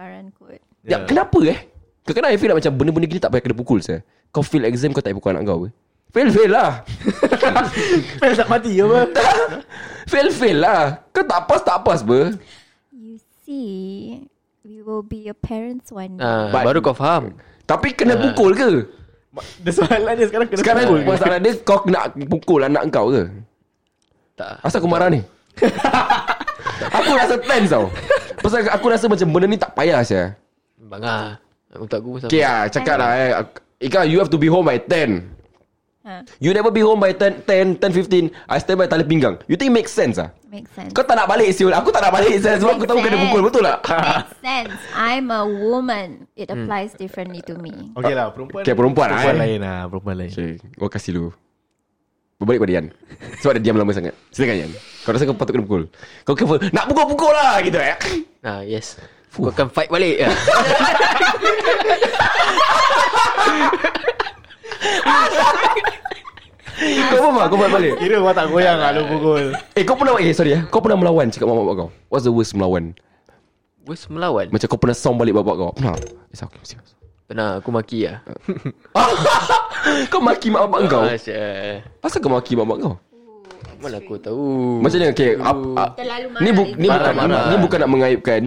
Baran 0.02 0.34
lah 0.34 0.34
Maybe 0.34 0.58
the 0.58 0.58
parents 0.58 0.58
Baran 0.58 0.58
kot 0.58 0.60
Ya, 0.82 0.98
kenapa 1.06 1.38
eh? 1.46 1.58
Kadang-kadang 2.02 2.34
I 2.34 2.38
feel 2.38 2.50
like 2.50 2.58
macam 2.58 2.72
benda-benda 2.74 3.06
gini 3.06 3.20
tak 3.22 3.30
payah 3.30 3.42
kena 3.46 3.54
pukul 3.54 3.78
saya. 3.78 4.02
Kau 4.34 4.42
fail 4.42 4.66
exam 4.66 4.90
kau 4.90 4.98
tak 4.98 5.14
payah 5.14 5.18
pukul 5.22 5.30
anak 5.38 5.42
kau 5.46 5.58
ke? 5.62 5.68
Fail 6.10 6.28
fail 6.34 6.50
lah. 6.50 6.70
Fail 8.20 8.34
tak 8.34 8.48
mati 8.50 8.70
ke 8.74 8.82
apa 8.84 9.00
fail 10.12 10.28
fail 10.34 10.58
lah. 10.60 10.98
Kau 11.14 11.22
tak 11.22 11.40
pas 11.46 11.60
tak 11.62 11.78
pas 11.86 12.02
ber. 12.02 12.34
You 12.90 13.16
see 13.46 14.18
We 14.66 14.82
will 14.82 15.06
be 15.06 15.26
your 15.26 15.38
parents 15.38 15.94
one 15.94 16.18
day 16.18 16.26
Ah, 16.26 16.50
But- 16.50 16.66
baru 16.66 16.82
kau 16.82 16.92
faham. 16.92 17.38
Tapi 17.64 17.94
kena 17.94 18.18
pukul 18.18 18.58
ke? 18.58 18.70
Dia 19.62 19.72
soalan 19.72 20.12
dia 20.18 20.26
sekarang 20.28 20.46
kena 20.50 20.58
Sekarang 20.60 20.82
pukul 20.84 21.00
ke? 21.00 21.08
masalah 21.08 21.38
dia 21.38 21.52
kau 21.62 21.78
nak 21.86 22.04
pukul 22.26 22.60
anak 22.66 22.82
kau 22.90 23.06
ke? 23.14 23.22
Tak. 24.34 24.58
Asal 24.66 24.82
aku 24.82 24.90
marah 24.90 25.06
ni? 25.06 25.22
aku 26.90 27.10
rasa 27.14 27.34
tense 27.38 27.70
tau. 27.70 27.86
Pasal 28.42 28.66
aku 28.66 28.86
rasa 28.90 29.06
macam 29.06 29.26
benda 29.30 29.46
ni 29.46 29.58
tak 29.60 29.70
payah 29.76 30.02
saya. 30.02 30.34
Bang 30.78 31.04
ah. 31.06 31.38
Untuk 31.72 31.96
aku 31.96 32.08
pun 32.16 32.18
sama. 32.20 32.28
Okay 32.28 32.42
lah, 32.42 32.68
cakap 32.68 32.96
lah 33.00 33.10
eh. 33.16 33.30
Ika, 33.82 34.06
you 34.06 34.18
have 34.22 34.30
to 34.30 34.38
be 34.38 34.46
home 34.46 34.66
by 34.66 34.78
10. 34.78 35.24
ha, 36.06 36.22
You 36.38 36.54
never 36.54 36.70
be 36.70 36.84
home 36.84 37.00
by 37.00 37.14
10, 37.14 37.48
10, 37.48 37.80
10, 37.80 38.30
15. 38.30 38.30
I 38.46 38.56
stand 38.60 38.78
by 38.78 38.86
tali 38.86 39.02
pinggang. 39.02 39.40
You 39.50 39.56
think 39.56 39.72
make 39.72 39.88
sense 39.88 40.20
ah? 40.20 40.30
Makes 40.52 40.68
sense 40.76 40.92
Kau 40.92 41.00
tak 41.00 41.16
nak 41.16 41.32
balik 41.32 41.48
siul 41.56 41.72
Aku 41.72 41.88
tak 41.88 42.04
nak 42.04 42.12
balik 42.12 42.36
siul 42.36 42.60
Sebab 42.60 42.76
aku 42.76 42.84
tahu 42.84 43.00
kena 43.00 43.16
pukul 43.24 43.40
Betul 43.40 43.64
tak? 43.64 43.80
Makes 43.88 44.36
sense 44.44 44.76
I'm 44.92 45.32
a 45.32 45.48
woman 45.48 46.28
It 46.36 46.52
applies 46.52 46.92
differently 46.92 47.40
to 47.48 47.56
me 47.56 47.72
Okey 47.96 48.12
lah 48.12 48.36
perempuan 48.36 48.60
Okay, 48.60 48.76
perempuan 48.76 49.08
lah, 49.08 49.16
Perempuan 49.16 49.32
eh. 49.32 49.40
lain 49.48 49.58
lah 49.64 49.80
Perempuan 49.88 50.14
lain 50.20 50.28
Okay 50.28 50.52
Kau 50.76 50.92
kasih 50.92 51.16
dulu 51.16 51.30
Berbalik 52.42 52.66
pada 52.66 52.74
Yan. 52.74 52.86
Sebab 53.38 53.54
dia 53.54 53.62
diam 53.70 53.78
lama 53.78 53.94
sangat. 53.94 54.18
Silakan 54.34 54.66
Yan. 54.66 54.70
Kau 55.06 55.14
rasa 55.14 55.30
kau 55.30 55.38
patut 55.38 55.54
kena 55.54 55.62
pukul? 55.62 55.86
Kau 56.26 56.34
careful 56.34 56.58
Nak 56.74 56.90
pukul-pukul 56.90 57.30
lah 57.30 57.62
Gitu 57.62 57.78
eh. 57.78 57.94
Ah, 58.42 58.66
yes. 58.66 58.98
Kau 59.30 59.46
akan 59.46 59.70
fight 59.70 59.86
balik. 59.86 60.18
Kau 66.82 67.18
faham 67.22 67.38
tak? 67.38 67.46
Kau 67.46 67.58
buat 67.62 67.70
balik. 67.70 67.94
Kira 68.02 68.18
kau 68.18 68.34
tak 68.34 68.50
goyang 68.50 68.78
lah 68.82 68.90
Lu 68.90 69.06
pukul. 69.06 69.54
Eh 69.78 69.86
kau 69.86 69.94
pernah 69.94 70.18
Eh 70.18 70.34
sorry 70.34 70.58
eh. 70.58 70.66
Kau 70.66 70.82
pernah 70.82 70.98
melawan 70.98 71.30
Cakap 71.30 71.46
mak 71.46 71.62
bapak 71.62 71.74
kau? 71.78 71.88
What's 72.10 72.26
the 72.26 72.34
worst 72.34 72.58
melawan? 72.58 72.98
Bos 73.86 74.10
melawan. 74.10 74.50
Macam 74.50 74.66
kau 74.66 74.82
pernah 74.82 74.98
sound 74.98 75.14
balik 75.14 75.38
bapak 75.38 75.54
kau? 75.54 75.70
Pernah? 75.78 75.94
Eh 75.94 76.38
okay, 76.42 76.58
serius 76.66 76.98
Pernah 77.32 77.64
aku 77.64 77.72
maki 77.72 78.04
ah. 78.04 78.20
Kau 80.12 80.20
maki 80.20 80.52
mak 80.52 80.68
bapak 80.68 80.80
kau 80.92 81.00
Ah. 81.08 81.16
Asal 82.04 82.20
kau 82.20 82.28
maki 82.28 82.52
mak 82.60 82.68
bapak 82.68 82.78
kau 82.84 82.94
Mana 83.80 84.04
aku 84.04 84.20
tahu. 84.20 84.44
Macam 84.84 85.00
ni 85.00 85.08
okay 85.08 85.40
ap, 85.40 85.56
ap, 85.80 85.90
Terlalu 85.96 86.26
Ni, 86.44 86.50
bu, 86.52 86.62
ni, 86.76 86.86
Marah, 86.92 87.08
bukan, 87.08 87.14
marah. 87.24 87.44
ni 87.48 87.56
bukan 87.56 87.78
nak 87.80 87.90
mengaibkan 87.90 88.42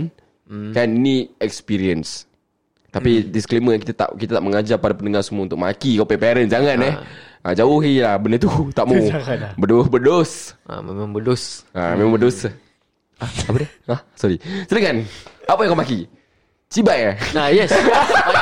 Kan 0.70 0.88
ni 1.01 1.34
experience 1.42 2.30
Tapi 2.94 3.25
disclaimer 3.25 3.74
kita 3.82 4.06
tak 4.06 4.13
kita 4.22 4.38
tak 4.38 4.46
mengajar 4.46 4.77
para 4.77 4.94
pendengar 4.94 5.25
semua 5.25 5.50
untuk 5.50 5.58
maki 5.58 5.98
kau 5.98 6.06
punya 6.06 6.22
parents 6.22 6.54
jangan 6.54 6.77
eh. 6.86 6.94
Ha, 7.42 7.58
jauhi 7.58 8.06
lah 8.06 8.22
benda 8.22 8.38
tu 8.38 8.50
tak 8.77 8.86
mau. 8.86 8.98
Lah. 9.01 9.54
Bedus 9.58 9.86
bedus. 9.89 10.32
Ah, 10.65 10.82
memang 10.82 11.10
bodos. 11.10 11.62
Ha, 11.74 11.94
memang 11.94 12.18
bedus. 12.18 12.46
Ah, 13.22 13.30
apa 13.30 13.58
dia? 13.62 13.70
Ha, 13.92 13.96
sorry. 14.13 14.38
Silakan. 14.65 15.06
Apa 15.46 15.60
yang 15.62 15.74
kau 15.74 15.82
maki? 15.82 16.10
Cibai 16.65 17.13
eh? 17.13 17.15
Nah, 17.38 17.54
yes. 17.54 17.70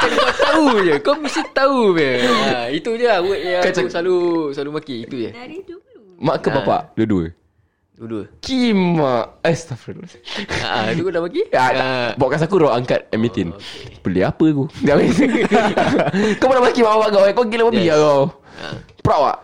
Macam 0.03 0.19
kau 0.19 0.36
tahu 0.36 0.65
je. 0.83 0.93
Kau 1.00 1.15
mesti 1.15 1.41
tahu 1.50 1.79
je. 1.95 2.12
Ah, 2.27 2.65
itu 2.67 2.89
je 2.93 3.05
lah 3.07 3.19
word 3.24 3.39
yang 3.39 3.63
Kau 3.63 3.72
aku 3.72 3.89
selalu 3.89 4.17
selalu 4.51 4.69
maki. 4.75 4.98
Itu 5.07 5.15
je. 5.17 5.31
Dari 5.31 5.57
dulu 5.63 5.81
Mak 6.19 6.38
ke 6.39 6.50
bapak? 6.51 6.81
Dua-dua. 6.95 7.25
Dua-dua. 7.93 8.24
Kima. 8.39 9.38
Astagfirullah. 9.39 10.09
Ah, 10.63 10.89
itu 10.89 11.03
kau 11.03 11.11
dah 11.11 11.22
bagi? 11.22 11.42
Ya, 11.50 11.61
Ah. 11.61 12.09
podcast 12.16 12.48
aku 12.48 12.63
rock 12.63 12.74
angkat 12.74 13.05
emitin. 13.11 13.51
Oh, 13.51 13.59
okay. 13.59 14.00
Beli 14.01 14.22
apa 14.24 14.44
aku? 14.44 14.66
Kau 16.39 16.48
pernah 16.48 16.63
maki 16.63 16.79
mak 16.81 16.94
bapak 16.96 17.09
kau 17.11 17.24
eh? 17.27 17.33
Kau 17.35 17.46
gila 17.46 17.63
babi 17.70 17.85
Yes. 17.85 17.98
kau. 18.00 18.22
Ah. 18.59 18.75
Proud 19.03 19.24
tak? 19.27 19.39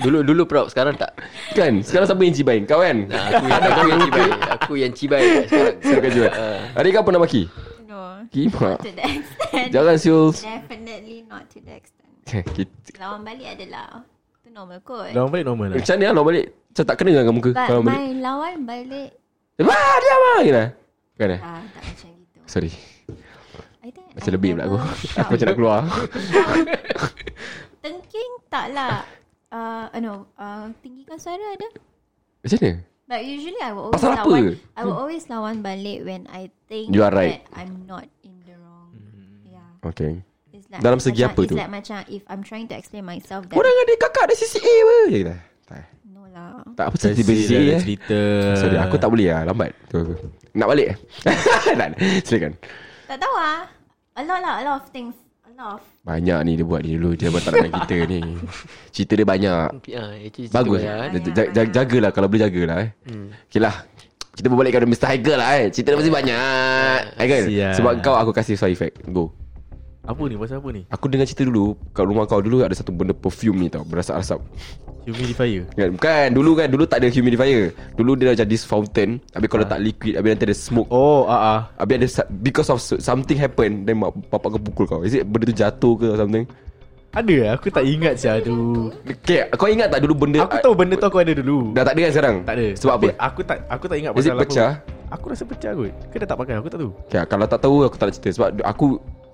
Dulu 0.00 0.18
dulu 0.24 0.42
proud, 0.48 0.68
sekarang 0.72 0.96
tak. 0.96 1.12
Kan? 1.52 1.80
Sekarang 1.84 2.08
siapa 2.08 2.20
yang 2.24 2.36
cibai? 2.36 2.56
Kau 2.64 2.80
kan? 2.80 3.04
Nah, 3.08 3.24
aku 3.28 3.44
yang 3.44 3.60
aku 3.60 3.80
yang 3.84 4.00
cibai. 4.00 4.28
Aku 4.56 4.72
yang 4.76 4.92
cibai 4.92 5.22
sekarang. 5.44 5.74
Silakan 5.80 6.10
cibai. 6.10 6.30
Adik 6.76 6.90
kau 6.92 7.04
pernah 7.04 7.20
maki? 7.20 7.42
No. 7.90 8.22
Kima. 8.30 8.78
To 8.78 8.86
the 8.88 9.02
extent. 9.02 9.66
Jangan 9.74 9.96
siul. 9.98 10.30
Definitely 10.30 11.26
not 11.26 11.50
to 11.50 11.58
the 11.58 11.74
extent. 11.74 12.06
Kita- 12.22 12.94
Lawan 12.96 13.26
balik 13.26 13.50
adalah 13.50 14.06
Itu 14.38 14.48
normal 14.48 14.78
kot. 14.80 15.10
Lawan 15.10 15.28
balik 15.28 15.42
normal 15.44 15.66
lah. 15.68 15.76
Macam 15.76 15.94
ni 15.98 16.04
lah 16.04 16.14
lawan 16.14 16.26
balik? 16.30 16.46
Macam 16.70 16.84
tak 16.86 16.94
kena 16.94 17.10
dengan 17.12 17.34
muka 17.34 17.50
But 17.50 17.66
Kalau 17.66 17.82
balik. 17.82 17.98
my 17.98 18.06
lawan 18.16 18.56
balik 18.62 19.10
Wah 19.58 19.94
dia 19.98 20.14
apa? 20.14 20.32
Kena 20.40 20.64
Kan 21.18 21.28
eh? 21.28 21.40
Ah, 21.40 21.60
Tak 21.66 21.82
macam 21.82 22.08
gitu. 22.14 22.38
Sorry. 22.46 22.70
I 23.80 23.88
think 23.90 24.06
Macam 24.14 24.30
I 24.30 24.34
lebih 24.38 24.50
pula 24.52 24.62
aku 24.62 24.76
never 24.76 24.86
Aku. 24.86 25.06
shout. 25.08 25.26
macam 25.26 25.44
nak 25.44 25.56
keluar. 25.58 25.80
Tengking 27.80 28.32
tak 28.46 28.66
lah. 28.70 29.02
Uh, 29.50 29.84
no, 29.98 30.12
uh, 30.36 30.70
Tinggikan 30.78 31.18
suara 31.18 31.42
ada? 31.50 31.68
Macam 32.40 32.56
mana 32.56 32.70
But 33.10 33.26
usually 33.26 33.58
I 33.58 33.74
will 33.74 33.90
always 33.90 33.98
Pasal 33.98 34.14
apa? 34.14 34.22
lawan 34.22 34.54
I 34.78 34.80
will 34.86 34.94
always 34.94 35.26
lawan 35.26 35.66
balik 35.66 36.06
When 36.06 36.30
I 36.30 36.54
think 36.70 36.94
You 36.94 37.02
are 37.02 37.10
right. 37.10 37.42
That 37.42 37.58
I'm 37.58 37.82
not 37.82 38.06
in 38.22 38.38
the 38.46 38.54
wrong. 38.54 38.94
Yeah. 39.42 39.66
Okay. 39.82 40.22
It's 40.54 40.70
like 40.70 40.78
Dalam 40.78 41.02
segi 41.02 41.26
macam, 41.26 41.34
apa 41.34 41.40
it's 41.42 41.50
tu? 41.50 41.56
like 41.58 41.72
macam 41.74 41.96
If 42.06 42.22
I'm 42.30 42.46
trying 42.46 42.70
to 42.70 42.78
explain 42.78 43.02
myself 43.02 43.50
that 43.50 43.56
Korang 43.58 43.74
ada 43.74 43.92
kakak 43.98 44.30
ada 44.30 44.34
CCA 44.38 44.62
apa? 44.62 44.96
Je 45.10 45.18
kita 45.26 45.34
Tak. 45.66 45.82
No 46.06 46.22
lah. 46.30 46.62
Tak 46.78 46.86
apa 46.86 46.96
Sesi 47.02 47.22
CCA 47.26 47.60
eh? 47.74 47.80
Cerita. 47.82 48.20
Sorry 48.54 48.78
aku 48.78 48.94
tak 48.94 49.10
boleh 49.10 49.26
lah 49.26 49.42
Lambat. 49.50 49.74
Tu 49.90 49.98
aku. 49.98 50.14
Nak 50.54 50.66
balik? 50.70 50.86
Eh 50.94 50.96
Tak 51.82 51.98
Silakan. 52.22 52.52
Tak 53.10 53.18
tahu 53.18 53.34
lah 53.34 53.66
A 54.14 54.20
lot 54.22 54.38
lah 54.38 54.54
A 54.54 54.62
lot 54.62 54.76
of 54.78 54.86
things 54.94 55.18
Of 55.60 55.84
Banyak 56.00 56.38
ni 56.48 56.56
dia 56.56 56.64
buat 56.64 56.80
ni 56.80 56.96
dulu. 56.96 57.12
Dia 57.12 57.28
buat 57.28 57.44
tak 57.44 57.60
dengan 57.60 57.72
kita 57.84 57.96
ni. 58.08 58.20
Cerita 58.96 59.12
dia 59.12 59.26
banyak. 59.28 59.66
Ah, 59.92 60.16
actually 60.16 60.48
Bagus. 60.48 60.80
lah, 60.80 61.12
eh. 61.12 61.60
Jagalah. 61.60 62.10
Kalau 62.16 62.26
boleh 62.32 62.40
jagalah 62.48 62.78
eh. 62.80 62.90
Okay 63.44 63.60
lah. 63.60 63.84
Kita 64.32 64.48
berbalik 64.48 64.72
kepada 64.72 64.88
Mr. 64.88 65.06
Haikal 65.12 65.36
lah 65.36 65.50
eh. 65.60 65.68
Cerita 65.68 65.92
dia 65.92 66.00
masih 66.00 66.14
banyak. 66.16 66.98
Haikal 67.20 67.40
Sial. 67.44 67.72
Sebab 67.76 67.92
kau 68.00 68.16
aku 68.16 68.32
kasih 68.32 68.56
sound 68.56 68.72
effect. 68.72 69.04
Go. 69.12 69.36
Apa 70.00 70.22
ni? 70.24 70.40
Pasal 70.40 70.64
apa 70.64 70.68
ni? 70.72 70.82
Aku 70.88 71.04
dengar 71.12 71.28
cerita 71.28 71.44
dulu. 71.44 71.76
Kat 71.92 72.08
rumah 72.08 72.24
kau 72.24 72.40
dulu 72.40 72.64
Ada 72.64 72.80
satu 72.80 72.96
benda 72.96 73.12
perfume 73.12 73.60
ni 73.60 73.68
tau. 73.68 73.84
Berasap-asap 73.84 74.40
Humidifier. 75.08 75.64
Kan 75.72 75.88
Bukan 75.96 76.26
Dulu 76.32 76.50
kan 76.54 76.66
Dulu 76.68 76.84
tak 76.84 76.98
ada 77.00 77.08
humidifier. 77.08 77.72
Dulu 77.96 78.10
dia 78.16 78.32
macam 78.32 78.46
this 78.48 78.64
fountain. 78.64 79.18
Habis 79.32 79.46
kau 79.48 79.58
letak 79.60 79.80
liquid 79.80 80.14
Habis 80.16 80.28
nanti 80.36 80.46
ada 80.48 80.56
smoke. 80.56 80.88
Oh 80.92 81.24
ah 81.24 81.40
ah. 81.40 81.58
Habis 81.80 81.96
ada 81.96 82.28
Because 82.28 82.68
of 82.68 82.78
so- 82.78 83.00
something 83.00 83.36
happen 83.36 83.84
Then 83.84 84.04
mak, 84.04 84.12
bapak 84.28 84.56
kau 84.56 84.60
pukul 84.60 84.84
kau. 84.86 85.00
Is 85.00 85.16
it 85.16 85.24
benda 85.24 85.48
tu 85.48 85.56
jatuh 85.56 85.94
ke 85.96 86.06
or 86.10 86.18
something? 86.20 86.44
Ada 87.10 87.58
aku 87.58 87.74
tak 87.74 87.82
ingat 87.82 88.14
sia 88.22 88.38
tu. 88.38 88.86
Okay 89.02 89.42
Kau 89.58 89.66
ingat 89.66 89.90
tak 89.90 89.98
dulu 90.06 90.14
benda 90.26 90.46
Aku 90.46 90.62
tahu 90.62 90.74
benda 90.78 90.94
tu 90.94 91.06
aku 91.10 91.18
ada 91.18 91.34
dulu. 91.34 91.74
Dah 91.74 91.82
tak 91.82 91.98
ada 91.98 92.00
kan 92.06 92.10
sekarang? 92.14 92.36
Tak 92.46 92.54
ada. 92.54 92.66
Sebab 92.78 92.92
Tapi 92.94 93.08
apa? 93.10 93.26
Aku 93.26 93.40
tak 93.42 93.56
aku 93.66 93.84
tak 93.90 93.96
ingat 93.98 94.10
Is 94.14 94.26
it 94.26 94.36
pecah? 94.38 94.72
aku 94.78 94.98
Aku 95.10 95.24
rasa 95.34 95.42
pecah 95.42 95.70
kot. 95.74 95.90
Ke 96.14 96.16
dah 96.22 96.28
tak 96.30 96.38
pakai? 96.38 96.54
Aku 96.62 96.68
tak 96.70 96.78
tahu. 96.78 96.90
Okay, 97.10 97.18
Kalau 97.26 97.46
tak 97.50 97.60
tahu 97.66 97.76
Aku 97.82 97.96
tak 97.98 98.06
nak 98.06 98.14
cerita. 98.14 98.30
Sebab 98.38 98.48
aku 98.62 98.86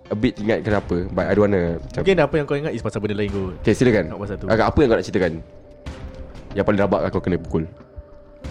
A 0.06 0.14
bit 0.14 0.38
ingat 0.38 0.62
kenapa 0.62 1.10
But 1.10 1.26
I 1.26 1.34
don't 1.34 1.50
wanna 1.50 1.82
macam, 1.82 2.00
Mungkin 2.06 2.18
apa 2.22 2.34
yang 2.38 2.46
kau 2.46 2.56
ingat 2.58 2.72
Is 2.78 2.82
pasal 2.82 3.02
benda 3.02 3.18
lain 3.18 3.30
kot. 3.30 3.54
Okay 3.62 3.74
silakan. 3.74 4.04
Nak 4.14 4.18
pasal 4.22 4.36
tu. 4.38 4.46
Agak 4.46 4.66
Apa 4.70 4.78
yang 4.78 4.88
kau 4.88 4.96
nak 4.98 5.06
ceritakan? 5.06 5.32
Yang 6.54 6.64
paling 6.70 6.80
rabak 6.86 7.00
Kau 7.10 7.22
kena 7.22 7.36
pukul. 7.42 7.64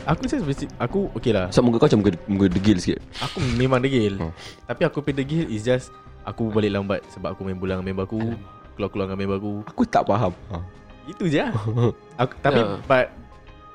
Aku 0.04 0.22
just 0.28 0.44
basic 0.44 0.68
Aku 0.78 1.08
okay 1.16 1.32
lah. 1.32 1.48
Sebab 1.50 1.72
muka 1.72 1.78
kau 1.80 1.88
macam 1.88 2.00
Muka, 2.04 2.12
muka 2.28 2.48
degil 2.52 2.78
sikit. 2.84 3.00
Aku 3.24 3.40
memang 3.56 3.80
degil. 3.80 4.20
Oh. 4.20 4.36
Tapi 4.68 4.82
aku 4.84 5.00
punya 5.00 5.24
degil 5.24 5.48
is 5.48 5.64
just 5.64 5.96
Aku 6.28 6.52
balik 6.52 6.76
lambat 6.76 7.00
Sebab 7.16 7.32
aku 7.32 7.48
main 7.48 7.56
bola 7.56 7.80
dengan 7.80 7.88
member 7.88 8.04
aku 8.04 8.20
Keluar-keluar 8.76 9.08
dengan 9.08 9.20
member 9.24 9.38
aku. 9.40 9.54
Aku 9.72 9.84
tak 9.88 10.04
faham. 10.04 10.36
Ha. 10.52 10.60
Itu 11.08 11.32
je 11.32 11.40
lah. 11.40 11.56
Aku, 12.22 12.34
Tapi 12.44 12.60
Ya. 12.60 12.76
But 12.84 13.06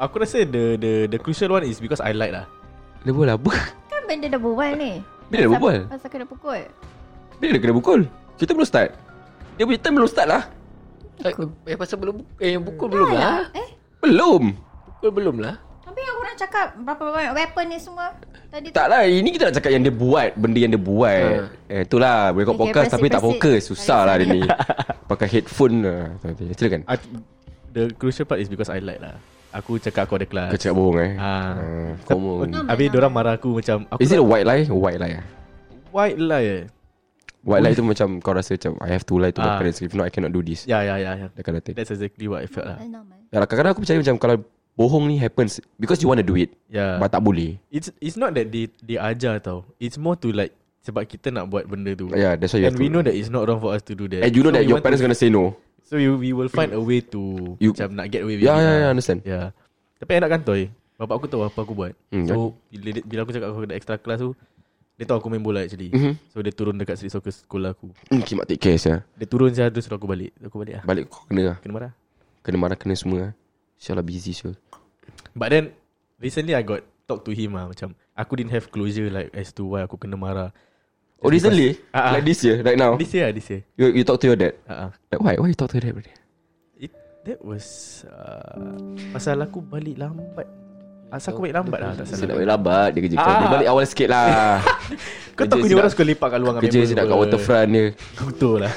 Aku 0.01 0.16
rasa 0.21 0.45
the 0.45 0.77
the 0.81 0.93
the 1.12 1.19
crucial 1.21 1.53
one 1.53 1.64
is 1.64 1.81
because 1.81 2.01
I 2.01 2.12
like 2.16 2.33
lah. 2.33 2.49
Dia 3.05 3.12
boleh 3.12 3.37
apa? 3.37 3.53
Kan 3.88 4.05
benda 4.09 4.33
dah 4.33 4.40
berbual 4.40 4.73
ni. 4.77 5.01
Bila 5.33 5.40
dah 5.45 5.51
berbual? 5.57 5.79
Pasal 5.88 6.09
kena 6.12 6.25
pukul 6.29 6.69
Bila 7.40 7.57
dia 7.57 7.61
kena 7.64 7.74
pukul. 7.74 8.00
Kita 8.37 8.53
belum 8.53 8.68
start. 8.68 8.92
Dia 9.57 9.64
punya 9.64 9.81
time 9.81 9.94
belum 9.96 10.11
start 10.12 10.29
lah. 10.29 10.42
Eh, 11.20 11.33
eh 11.72 11.76
pasal 11.76 11.96
belum 12.00 12.24
eh 12.40 12.57
yang 12.57 12.64
pukul 12.64 12.92
belum 12.92 13.09
lah. 13.16 13.48
Eh. 13.57 13.68
Belum. 14.05 14.53
Pukul 14.96 15.11
belum 15.12 15.37
lah. 15.40 15.57
Tapi 15.81 16.00
yang 16.07 16.16
korang 16.22 16.37
cakap 16.38 16.66
Berapa 16.87 17.03
banyak 17.03 17.35
weapon 17.35 17.64
ni 17.66 17.79
semua. 17.83 18.14
Tadi 18.46 18.70
tu 18.70 18.74
Tak 18.79 18.87
lah 18.87 19.03
Ini 19.11 19.29
kita 19.35 19.50
nak 19.50 19.55
cakap 19.59 19.70
yang 19.74 19.83
dia 19.83 19.90
buat 19.90 20.29
Benda 20.38 20.59
yang 20.62 20.70
dia 20.70 20.83
buat. 20.83 21.50
Eh 21.66 21.83
itulah 21.83 22.31
Boleh 22.31 22.46
kau 22.46 22.55
Okay, 22.55 22.62
podcast 22.70 22.88
Tapi 22.94 23.07
tak 23.11 23.22
fokus. 23.26 23.61
Susah 23.66 24.07
lah 24.07 24.14
dia 24.22 24.31
ni. 24.31 24.42
Pakai 25.11 25.26
headphone 25.26 25.83
lah. 25.83 26.14
Silakan. 26.55 26.87
I, 26.87 26.94
The 27.74 27.90
crucial 27.98 28.26
part 28.26 28.38
is 28.38 28.46
because 28.46 28.70
I 28.70 28.79
like 28.79 29.03
lah. 29.03 29.18
Aku 29.50 29.83
cakap 29.83 30.07
aku 30.07 30.22
ada 30.22 30.26
kelas. 30.31 30.50
Kau 30.55 30.59
cakap 30.62 30.74
bohong 30.79 30.98
eh? 31.03 31.11
Ah. 31.18 31.59
uh, 32.07 32.66
Habis 32.70 32.87
diorang 32.94 33.11
marah 33.11 33.35
aku 33.35 33.59
macam 33.59 33.83
aku 33.90 33.98
Is 33.98 34.14
it 34.14 34.18
a 34.18 34.22
nak- 34.22 34.31
white 34.31 34.46
lie? 34.46 34.62
White 34.70 34.98
lie 35.03 35.14
eh? 35.18 35.24
white 35.90 36.18
lie 36.22 36.46
eh? 36.46 36.62
White 37.40 37.62
lie 37.62 37.72
tu 37.72 37.83
macam 37.83 38.09
Kau 38.18 38.33
rasa 38.33 38.55
macam 38.55 38.76
I 38.79 38.90
have 38.90 39.05
to 39.05 39.14
lie 39.16 39.31
to 39.31 39.40
my 39.40 39.50
Ah. 39.50 39.59
parents 39.59 39.79
If 39.79 39.92
not 39.92 40.05
I 40.05 40.12
cannot 40.12 40.31
do 40.31 40.40
this 40.40 40.64
Ya 40.64 40.81
ya 40.81 40.96
ya 40.96 41.16
ya. 41.16 41.26
That 41.31 41.42
kind 41.42 41.57
of 41.57 41.62
thing 41.62 41.72
That's 41.72 41.88
exactly 41.88 42.26
what 42.26 42.40
I 42.40 42.46
felt 42.46 42.66
lah. 42.66 42.76
Normal. 42.79 43.16
Ya, 43.29 43.40
Kadang-kadang 43.40 43.72
aku 43.72 43.81
percaya 43.81 43.98
macam 43.98 44.16
Kalau 44.16 44.37
bohong 44.74 45.05
ni 45.05 45.16
happens 45.16 45.59
Because 45.74 45.98
you 45.98 46.09
want 46.09 46.20
to 46.20 46.26
do 46.26 46.37
it 46.37 46.53
Yeah. 46.68 46.96
But 46.96 47.11
tak 47.11 47.20
boleh 47.20 47.57
It's 47.68 47.88
it's 47.96 48.14
not 48.14 48.33
that 48.35 48.48
they 48.48 48.68
they 48.79 48.96
ajar 48.96 49.40
tau. 49.40 49.64
It's 49.76 49.96
more 49.96 50.16
to 50.16 50.31
like 50.31 50.53
sebab 50.81 51.05
kita 51.05 51.29
nak 51.29 51.44
buat 51.46 51.64
benda 51.64 51.92
tu. 51.92 52.09
Yeah 52.11 52.35
that's 52.35 52.53
why 52.53 52.61
you 52.61 52.68
And 52.68 52.72
have 52.72 52.81
we 52.81 52.88
to 52.88 52.92
know 52.92 53.03
that 53.03 53.12
it's 53.12 53.29
not 53.29 53.44
wrong 53.44 53.59
for 53.59 53.70
us 53.70 53.85
to 53.85 53.92
do 53.92 54.09
that. 54.09 54.20
And 54.20 54.33
you 54.33 54.40
know 54.40 54.48
So 54.48 54.57
that 54.57 54.64
we 54.64 54.70
your 54.70 54.81
parents 54.81 55.00
to, 55.00 55.07
gonna 55.07 55.16
say 55.16 55.29
no 55.29 55.53
So 55.85 55.96
you, 55.96 56.16
we 56.16 56.31
will 56.31 56.48
find 56.48 56.70
a 56.70 56.79
way 56.79 57.03
to 57.11 57.20
You- 57.59 57.72
macam 57.72 57.92
nak 57.94 58.09
get 58.09 58.22
away 58.22 58.37
with 58.37 58.44
Yeah 58.44 58.53
it 58.53 58.59
yeah 58.59 58.68
lah. 58.68 58.79
yeah 58.79 58.90
understand 58.90 59.20
Yeah. 59.22 59.46
Tapi 59.96 60.12
enak 60.16 60.29
kan 60.31 60.40
toy. 60.42 60.72
Bapak 60.96 61.16
aku 61.16 61.26
tahu 61.26 61.42
apa 61.42 61.59
aku 61.59 61.72
buat. 61.72 61.92
Hmm, 62.09 62.24
so 62.24 62.53
bila, 62.68 62.88
dia- 62.92 63.05
bila 63.05 63.18
aku 63.24 63.33
cakap 63.33 63.48
aku 63.48 63.64
ada 63.64 63.72
extra 63.74 63.96
class 63.96 64.20
tu, 64.20 64.33
dia 65.00 65.08
tahu 65.08 65.16
aku 65.16 65.32
main 65.32 65.40
bola 65.40 65.64
actually. 65.64 65.88
Mhm. 65.88 66.12
So 66.28 66.44
dia 66.44 66.52
turun 66.52 66.76
dekat 66.76 67.00
street 67.00 67.08
soccer 67.08 67.32
sekolah 67.32 67.72
aku. 67.72 67.88
Hmm, 68.12 68.20
Kimak 68.20 68.44
take 68.44 68.60
care 68.60 68.76
ya. 68.76 69.00
Dia 69.16 69.24
turun 69.24 69.48
saya 69.56 69.72
terus 69.72 69.88
suruh 69.88 69.96
aku 69.96 70.04
balik. 70.04 70.36
Aku 70.44 70.60
balik 70.60 70.76
lah. 70.76 70.84
Balik 70.84 71.08
kau 71.08 71.24
kena 71.24 71.42
lah 71.42 71.56
Kena 71.64 71.72
marah. 71.72 71.92
Kena 72.44 72.56
marah 72.60 72.76
kena 72.76 72.92
semua 72.92 73.18
lah 73.24 73.32
InsyaAllah 73.80 74.04
busy 74.04 74.36
sure 74.36 74.52
But 75.32 75.56
then 75.56 75.72
recently 76.20 76.52
I 76.52 76.60
got 76.60 76.84
talk 77.08 77.24
to 77.24 77.32
him 77.32 77.56
lah 77.56 77.72
macam 77.72 77.96
aku 78.12 78.32
didn't 78.36 78.52
have 78.52 78.68
closure 78.68 79.08
like 79.08 79.32
as 79.32 79.56
to 79.56 79.72
why 79.72 79.88
aku 79.88 79.96
kena 79.96 80.20
marah. 80.20 80.52
Oh 81.24 81.32
recently 81.32 81.80
Ah, 81.96 82.12
ah. 82.12 82.12
Like 82.20 82.28
this 82.28 82.40
year 82.44 82.60
Right 82.60 82.76
now 82.76 82.96
This 83.00 83.12
year 83.12 83.28
lah, 83.28 83.32
this 83.32 83.48
year. 83.48 83.60
You, 83.80 83.92
you 83.92 84.04
talk 84.04 84.20
to 84.20 84.28
your 84.28 84.36
dad 84.40 84.56
Uh-uh. 84.68 84.88
Like 85.08 85.20
why 85.20 85.32
Why 85.40 85.48
you 85.52 85.56
talk 85.56 85.72
to 85.72 85.80
your 85.80 85.96
dad? 85.96 86.12
It, 86.76 86.92
that 87.28 87.40
was 87.40 87.64
uh, 88.08 88.56
Pasal 89.12 89.40
aku 89.44 89.60
balik 89.64 90.00
lambat 90.00 90.48
Asal 91.11 91.31
aku 91.31 91.42
balik 91.42 91.57
lambat 91.57 91.79
lah 91.79 91.92
Tak 91.92 92.05
Saya 92.07 92.25
nak 92.25 92.37
balik 92.37 92.51
lambat 92.51 92.88
Dia 92.90 93.01
kerja 93.03 93.16
kau 93.16 93.27
Ah. 93.27 93.37
Dia 93.37 93.49
balik 93.51 93.68
awal 93.68 93.85
sikit 93.85 94.09
lah. 94.09 94.62
Kau 95.37 95.44
tahu 95.44 95.59
punya 95.61 95.77
orang 95.77 95.88
suka 95.88 96.05
lepak 96.05 96.29
kat 96.29 96.38
luar 96.38 96.53
Kerja 96.57 96.70
member 96.77 96.87
sedap 96.87 97.05
kat 97.05 97.16
waterfront 97.16 97.68
dia. 97.68 97.85
Betul 98.29 98.57
lah. 98.61 98.75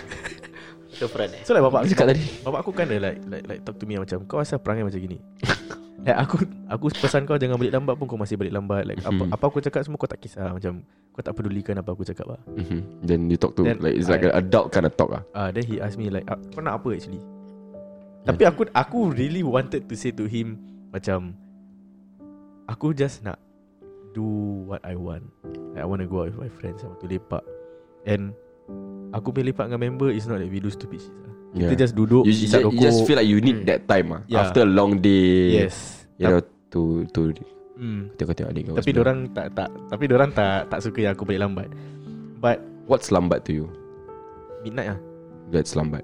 Waterfront 0.90 1.32
eh? 1.32 1.42
So 1.44 1.52
like 1.52 1.62
bapak 1.62 1.80
Apa 1.80 1.88
cakap 1.90 2.06
tadi. 2.10 2.24
Bapak 2.40 2.60
aku 2.60 2.72
kan 2.72 2.86
dia 2.86 3.00
like, 3.00 3.20
like, 3.24 3.46
like 3.46 3.62
talk 3.62 3.76
to 3.76 3.86
me 3.86 3.96
macam 3.96 4.18
Kau 4.24 4.40
asal 4.40 4.58
perangai 4.58 4.84
macam 4.84 4.98
gini? 4.98 5.18
Like 6.04 6.20
aku 6.20 6.36
Aku 6.68 6.86
pesan 6.92 7.24
kau 7.24 7.36
jangan 7.36 7.56
balik 7.56 7.74
lambat 7.74 7.96
pun 7.96 8.06
Kau 8.06 8.16
masih 8.16 8.36
balik 8.36 8.52
lambat. 8.52 8.84
Like 8.84 9.00
apa, 9.00 9.14
Mhm. 9.20 9.32
apa 9.32 9.44
aku 9.46 9.60
cakap 9.60 9.82
semua 9.82 9.96
kau 9.96 10.06
tak 10.06 10.20
kisah. 10.20 10.52
Macam 10.52 10.84
Kau 11.10 11.22
tak 11.22 11.32
pedulikan 11.32 11.76
apa 11.76 11.90
aku 11.90 12.04
cakap 12.04 12.28
lah. 12.28 12.40
Mhm. 12.50 12.80
Then 13.02 13.20
you 13.26 13.36
talk 13.36 13.54
to 13.54 13.62
Then 13.62 13.78
Like 13.78 13.96
it's 13.96 14.08
like 14.08 14.22
I- 14.22 14.32
an 14.32 14.42
adult 14.42 14.68
kind 14.70 14.84
of 14.84 14.94
talk 14.94 15.12
lah. 15.12 15.24
Ah, 15.32 15.48
Then 15.48 15.64
he 15.64 15.78
asked 15.78 15.96
me 15.96 16.08
like 16.08 16.26
ah, 16.26 16.40
Kau 16.50 16.60
nak 16.60 16.80
apa 16.80 16.92
actually? 16.92 17.22
Tapi 18.24 18.44
aku 18.44 18.62
Aku 18.70 19.12
really 19.12 19.44
wanted 19.44 19.84
to 19.84 19.94
say 19.94 20.10
to 20.10 20.24
him 20.24 20.60
Macam 20.90 21.36
Aku 22.70 22.96
just 22.96 23.24
nak 23.24 23.40
Do 24.14 24.24
what 24.70 24.86
I 24.86 24.94
want. 24.94 25.26
Like, 25.74 25.82
I 25.82 25.88
want 25.90 26.06
to 26.06 26.08
go 26.08 26.22
out 26.24 26.32
with 26.32 26.38
my 26.38 26.52
friends 26.62 26.86
I 26.86 26.92
want 26.94 27.02
to 27.02 27.10
lepak. 27.10 27.44
And 28.06 28.38
Aku 29.14 29.34
boleh 29.36 29.52
lepak 29.52 29.68
dengan 29.68 29.82
member 29.92 30.10
It's 30.14 30.30
not 30.30 30.40
that 30.40 30.48
we 30.48 30.64
do 30.64 30.72
stupid 30.72 31.02
shit 31.02 31.16
lah. 31.24 31.34
Kita 31.54 31.74
Yeah. 31.76 31.82
just 31.86 31.94
duduk 31.94 32.24
you, 32.26 32.34
Isap 32.34 32.60
you, 32.62 32.66
rokok 32.70 32.74
you 32.74 32.82
just 32.82 33.00
feel 33.06 33.18
like 33.20 33.30
you 33.30 33.40
need 33.44 33.66
that 33.70 33.86
time 33.86 34.16
ah. 34.16 34.22
Yeah. 34.26 34.48
After 34.48 34.64
a 34.66 34.70
long 34.70 35.04
day 35.04 35.66
Yes. 35.66 36.08
You 36.18 36.30
know 36.30 36.42
To 36.74 37.06
To 37.14 37.22
hmm. 37.78 38.16
Tengok-tengok 38.18 38.50
adik 38.50 38.64
kau 38.70 38.76
Tapi 38.80 38.92
orang 38.98 39.18
tak 39.36 39.48
tak 39.54 39.70
Tapi 39.92 40.04
orang 40.10 40.30
tak 40.34 40.72
tak 40.72 40.80
suka 40.82 41.00
yang 41.04 41.14
aku 41.14 41.26
balik 41.28 41.42
lambat. 41.46 41.68
But 42.40 42.62
What's 42.84 43.16
lambat 43.16 43.48
to 43.48 43.52
you? 43.56 43.66
Midnight 44.64 44.96
lah. 44.96 45.00
That's 45.52 45.76
lambat. 45.76 46.04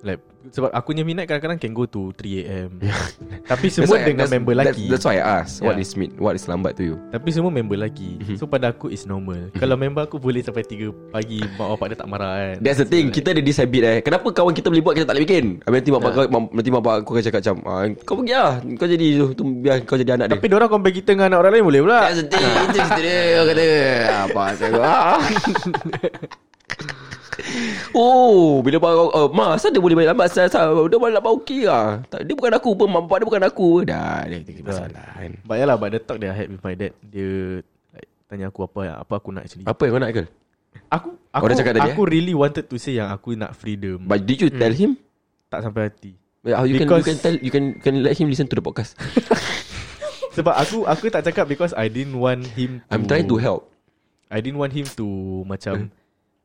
Like 0.00 0.20
Sebab 0.44 0.68
aku 0.68 0.86
punya 0.90 1.02
midnight 1.02 1.24
kadang-kadang 1.24 1.56
Can 1.56 1.72
go 1.72 1.84
to 1.84 2.12
3am 2.12 2.76
Tapi 3.50 3.66
That's 3.66 3.76
semua 3.78 3.96
why- 3.96 4.04
dengan 4.04 4.24
that's- 4.24 4.34
member 4.34 4.52
that's, 4.52 4.66
lelaki. 4.74 4.84
That's 4.86 5.04
why 5.04 5.16
I 5.16 5.24
ask 5.40 5.52
What 5.58 5.74
Yeah. 5.74 5.82
is 5.82 5.92
mid 5.94 6.10
What 6.14 6.34
is 6.34 6.44
lambat 6.44 6.76
to 6.76 6.84
you? 6.84 6.96
Tapi 7.08 7.28
semua 7.30 7.48
member 7.48 7.74
lelaki. 7.74 8.18
Mhm. 8.18 8.36
So 8.36 8.44
pada 8.44 8.68
aku 8.68 8.88
is 8.88 9.04
normal. 9.04 9.48
Kalau 9.54 9.74
member 9.74 10.02
aku 10.02 10.16
boleh 10.16 10.40
sampai 10.40 10.60
3 10.62 10.92
pagi 11.08 11.40
Mak 11.40 11.68
bapak 11.70 11.86
dia 11.86 11.96
tak 11.96 12.08
marah 12.08 12.32
kan? 12.34 12.56
That's 12.58 12.78
the 12.78 12.86
thing. 12.86 13.08
Kita 13.08 13.30
ada 13.30 13.40
this 13.40 13.56
habit 13.56 13.82
eh. 13.82 13.98
Kenapa 14.00 14.26
kawan 14.26 14.52
kita 14.52 14.68
boleh 14.68 14.80
buat 14.80 14.94
Kita 14.94 15.06
tak 15.06 15.14
boleh 15.14 15.24
bikin? 15.24 15.44
Habis 15.60 15.76
nanti 15.78 15.90
bapak 15.90 16.10
Ya. 16.10 16.16
kau 16.18 16.24
Nanti 16.50 16.70
bapak 16.70 16.92
aku 16.98 17.10
akan 17.10 17.22
cakap 17.22 17.40
macam 17.40 17.56
ah, 17.64 17.82
Kau 18.00 18.14
pergi 18.18 18.34
lah. 18.34 18.52
Kau 18.74 18.86
jadi 18.86 19.06
tu, 19.14 19.26
tu 19.32 19.42
Biar 19.56 19.76
kau 19.82 19.96
jadi 19.96 20.12
anak 20.14 20.26
dia. 20.26 20.34
Tapi 20.34 20.46
diorang 20.46 20.68
compare 20.68 20.92
kita 20.92 21.10
dengan 21.10 21.26
anak 21.28 21.38
orang 21.40 21.52
lain 21.52 21.64
boleh 21.64 21.80
pula. 21.80 22.00
That's 22.04 22.20
the 22.20 22.26
thing. 22.26 22.44
Itu 22.64 22.78
cerita 22.80 23.00
dia 23.00 23.18
Kau 23.34 23.46
kata 23.46 23.64
Apa 24.24 24.44
saya 24.54 24.78
ah. 24.78 25.18
Oh 27.92 28.60
Bila 28.60 28.76
bapak 28.78 28.92
uh, 29.10 29.28
Ma 29.30 29.54
asal 29.54 29.70
dia 29.70 29.78
boleh 29.78 29.94
balik 29.94 30.10
lambat? 30.10 30.26
Asal, 30.28 30.46
asal 30.46 30.86
Dia 30.86 30.96
balik 30.96 31.14
lambat 31.18 31.32
okey 31.42 31.60
lah. 31.64 32.02
Tak- 32.06 32.22
Dia 32.22 32.34
bukan 32.34 32.52
aku 32.52 32.70
pun 32.74 32.86
Mak 32.88 33.02
bapak 33.04 33.16
dia 33.16 33.26
bukan 33.26 33.42
aku. 33.44 33.68
Dah 33.82 34.22
Dia 34.24 34.38
kata 34.40 34.60
masalah. 34.62 35.08
Kan 35.14 35.32
But 35.42 35.56
ya 35.56 35.64
lah 35.64 35.76
But 35.76 35.88
the 35.90 36.00
talk 36.00 36.18
that 36.18 36.30
I 36.30 36.36
had 36.36 36.48
with 36.48 36.62
my 36.62 36.74
dad 36.74 36.92
Dia 37.00 37.60
like, 37.90 38.08
Tanya 38.26 38.48
aku 38.48 38.64
apa 38.64 38.80
Apa 39.00 39.12
aku 39.18 39.28
nak 39.30 39.46
actually. 39.46 39.64
Apa 39.64 39.80
yang 39.84 39.92
kau 39.92 40.02
nak 40.02 40.10
Ikal 40.10 40.26
Aku 40.90 41.08
aku, 41.30 41.42
Oh, 41.42 41.48
dia 41.48 41.56
cakap 41.56 41.74
tadi, 41.74 41.90
aku 41.90 42.02
really 42.04 42.34
wanted 42.34 42.66
to 42.66 42.76
say 42.76 42.98
Yang 42.98 43.10
aku 43.10 43.34
nak 43.34 43.54
freedom. 43.54 44.04
But 44.04 44.22
did 44.22 44.38
you 44.38 44.50
tell 44.50 44.70
him? 44.70 44.98
Tak 45.46 45.62
sampai 45.62 45.86
hati. 45.86 46.12
Well, 46.42 46.66
you 46.66 46.76
can 46.76 46.84
you 46.84 46.92
Because- 46.92 47.06
can 47.06 47.16
tell 47.16 47.36
you 47.38 47.48
can 47.48 47.64
can 47.78 47.94
let 48.02 48.14
him 48.14 48.26
listen 48.26 48.44
to 48.44 48.54
the 48.54 48.60
podcast. 48.60 48.98
Sebab 50.36 50.50
aku 50.50 50.82
Aku 50.84 51.08
tak 51.08 51.24
cakap 51.24 51.46
Because 51.46 51.70
I 51.72 51.86
didn't 51.86 52.18
want 52.18 52.42
him 52.52 52.82
to 52.82 52.90
I'm 52.90 53.06
trying 53.06 53.30
to 53.30 53.38
help. 53.38 53.70
I 54.28 54.42
didn't 54.42 54.58
want 54.58 54.74
him 54.74 54.84
to 54.98 55.06
Macam 55.46 55.94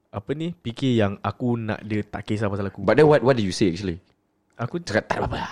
Apa 0.10 0.34
ni? 0.34 0.58
Fikir 0.60 0.96
yang 0.96 1.18
Aku 1.20 1.54
nak 1.54 1.82
dia 1.82 2.02
Tak 2.02 2.24
kisah 2.24 2.48
pasal 2.48 2.68
aku. 2.68 2.82
But 2.82 2.96
then 2.96 3.06
what 3.06 3.22
what 3.22 3.34
did 3.34 3.46
you 3.46 3.54
say 3.54 3.70
actually? 3.70 4.02
Aku 4.56 4.82
Cakap 4.82 5.06
tak 5.06 5.20
apa. 5.24 5.46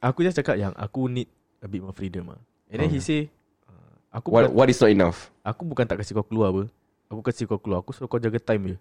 Aku 0.00 0.22
just 0.22 0.34
cakap 0.34 0.54
yang 0.54 0.70
Aku 0.72 1.06
need 1.06 1.26
A 1.58 1.66
bit 1.66 1.80
more 1.80 1.90
freedom 1.90 2.30
lah 2.30 2.40
And 2.68 2.78
then 2.78 2.88
he 2.88 2.98
say 2.98 3.26
uh, 3.66 3.92
Aku 4.12 4.30
What 4.30 4.46
bukan, 4.46 4.54
what 4.54 4.68
is 4.68 4.78
not 4.78 4.88
enough? 4.88 5.18
Aku 5.42 5.62
bukan 5.64 5.82
tak 5.82 5.98
kasih 5.98 6.14
kau 6.14 6.22
keluar 6.22 6.50
apa. 6.50 6.70
Aku 7.06 7.20
kasih 7.20 7.44
kau 7.44 7.58
keluar. 7.58 7.80
Aku 7.80 7.90
suruh 7.90 8.06
kau 8.06 8.18
jaga 8.18 8.38
time 8.38 8.72
je 8.72 8.76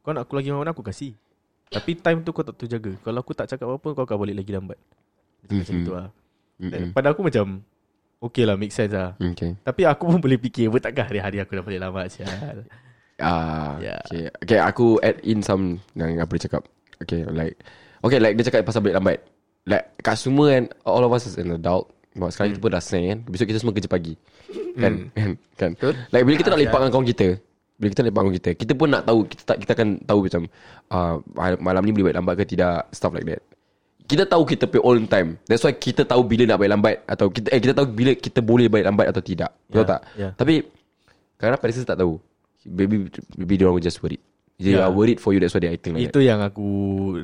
Kau 0.00 0.10
nak 0.10 0.24
aku 0.24 0.34
lagi 0.34 0.48
mana 0.48 0.72
Aku 0.72 0.80
kasih. 0.80 1.12
Tapi 1.68 1.92
time 1.94 2.20
tu 2.20 2.30
kau 2.30 2.40
tak 2.40 2.54
tu 2.54 2.64
jaga. 2.64 2.92
Kalau 2.98 3.18
aku 3.18 3.32
tak 3.32 3.46
cakap 3.46 3.64
apa-apa 3.66 3.88
Kau 3.92 4.04
akan 4.04 4.16
balik 4.18 4.36
lagi 4.38 4.50
lambat. 4.50 4.78
Dia 5.42 5.58
Macam 5.58 5.74
Mhm. 5.74 5.84
tu 5.84 5.92
lah 5.92 6.08
Mm-mm. 6.62 6.94
Pada 6.94 7.10
aku 7.10 7.20
macam 7.20 7.60
Okay 8.22 8.46
lah 8.46 8.54
make 8.54 8.70
sense 8.70 8.92
lah 8.92 9.18
Okay. 9.18 9.58
Tapi 9.60 9.82
aku 9.82 10.06
pun 10.06 10.18
boleh 10.18 10.38
fikir 10.38 10.70
Takkan 10.72 11.04
hari-hari 11.04 11.38
aku 11.38 11.52
dah 11.52 11.62
balik 11.62 11.80
lambat 11.82 12.06
sial 12.08 12.62
Ah, 13.22 13.78
Yeah. 13.78 14.00
okay. 14.04 14.24
Okay, 14.42 14.58
aku 14.58 14.98
add 15.00 15.22
in 15.22 15.40
some 15.40 15.78
yang 15.94 16.18
apa 16.18 16.30
dia 16.36 16.50
cakap. 16.50 16.62
Okay, 17.02 17.22
like 17.30 17.54
okay, 18.02 18.18
like 18.18 18.34
dia 18.34 18.46
cakap 18.46 18.66
pasal 18.66 18.82
balik 18.82 18.98
lambat. 18.98 19.18
Like 19.62 19.94
kat 20.02 20.18
semua 20.18 20.58
kan 20.58 20.64
all 20.82 21.02
of 21.02 21.10
us 21.10 21.26
as 21.26 21.38
an 21.38 21.54
adult. 21.54 21.90
Sebab 22.12 22.28
sekarang 22.28 22.50
kita 22.52 22.60
pun 22.60 22.70
dah 22.70 22.82
seng 22.84 23.04
kan. 23.08 23.18
Besok 23.24 23.46
kita 23.48 23.58
semua 23.58 23.72
kerja 23.72 23.88
pagi. 23.88 24.14
Kan? 24.76 25.08
Kan? 25.16 25.30
kan? 25.56 25.70
Betul. 25.72 25.94
Like 26.10 26.22
bila 26.28 26.34
kita 26.36 26.48
nak 26.52 26.60
lepak 26.60 26.78
dengan 26.82 26.92
kawan 26.92 27.08
kita, 27.08 27.28
bila 27.80 27.88
kita 27.88 28.00
lepak 28.02 28.12
dengan 28.12 28.26
kawan 28.28 28.36
kita, 28.36 28.50
kita 28.52 28.72
pun 28.76 28.88
nak 28.92 29.02
tahu 29.08 29.18
kita 29.24 29.42
tak 29.48 29.56
kita 29.64 29.70
akan 29.72 29.88
tahu 30.04 30.18
macam 30.28 30.42
uh, 30.92 31.14
malam 31.56 31.82
ni 31.82 31.90
boleh 31.90 32.04
balik 32.12 32.18
lambat 32.20 32.34
ke 32.36 32.44
tidak, 32.44 32.90
stuff 32.92 33.16
like 33.16 33.24
that. 33.24 33.40
Kita 34.02 34.28
tahu 34.28 34.42
kita 34.44 34.68
pay 34.68 34.82
own 34.82 35.08
time. 35.08 35.40
That's 35.48 35.64
why 35.64 35.72
kita 35.72 36.04
tahu 36.04 36.20
bila 36.26 36.44
nak 36.44 36.58
balik 36.60 36.72
lambat 36.76 36.96
atau 37.08 37.26
kita 37.32 37.48
eh 37.48 37.60
kita 37.62 37.72
tahu 37.72 37.86
bila 37.88 38.12
kita 38.12 38.38
boleh 38.44 38.66
balik 38.68 38.86
lambat 38.92 39.06
atau 39.08 39.22
tidak. 39.24 39.50
Betul 39.70 39.72
Yeah, 39.72 39.88
tak? 39.88 40.00
yeah. 40.20 40.32
Tapi 40.36 40.54
kadang-kadang 41.40 41.60
parents 41.64 41.88
tak 41.88 41.96
tahu. 41.96 42.12
Maybe 42.66 43.10
maybe 43.34 43.54
were 43.62 43.82
just 43.82 44.02
worried. 44.02 44.22
They 44.62 44.78
Yeah. 44.78 44.86
are 44.86 44.94
worried 44.94 45.18
for 45.18 45.34
you 45.34 45.42
that's 45.42 45.56
why 45.56 45.62
they 45.64 45.72
acting 45.74 45.98
like 45.98 46.06
that. 46.06 46.14
Itu 46.14 46.20
yang 46.22 46.38
aku 46.38 46.66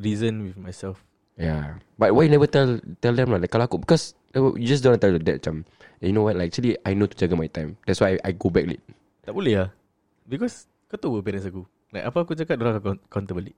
Reason 0.03 0.42
with 0.42 0.59
myself 0.59 0.98
Yeah. 1.38 1.79
But 1.94 2.18
why 2.18 2.27
you 2.27 2.35
never 2.35 2.51
tell 2.51 2.83
tell 2.98 3.14
them 3.14 3.31
lah? 3.31 3.38
Like 3.38 3.55
kalau 3.55 3.70
aku 3.70 3.79
because 3.79 4.18
you 4.35 4.66
just 4.66 4.83
don't 4.83 4.98
tell 4.98 5.14
the 5.14 5.22
dad 5.22 5.38
macam 5.38 5.62
you 6.03 6.11
know 6.11 6.27
what 6.27 6.35
like 6.35 6.51
actually 6.51 6.74
I 6.83 6.98
know 6.98 7.07
to 7.07 7.14
jaga 7.14 7.38
my 7.38 7.46
time. 7.46 7.79
That's 7.87 8.03
why 8.03 8.18
I, 8.18 8.31
I 8.31 8.31
go 8.35 8.51
back 8.51 8.66
late. 8.66 8.83
Tak 9.29 9.37
boleh 9.37 9.55
lah 9.61 9.68
Because 10.24 10.64
Kau 10.88 10.96
tahu 10.96 11.20
parents 11.20 11.44
aku 11.44 11.68
Like 11.92 12.09
apa 12.09 12.16
aku 12.24 12.33
cakap 12.33 12.57
Diorang 12.57 12.81
akan 12.81 12.96
counter 13.12 13.37
balik 13.37 13.53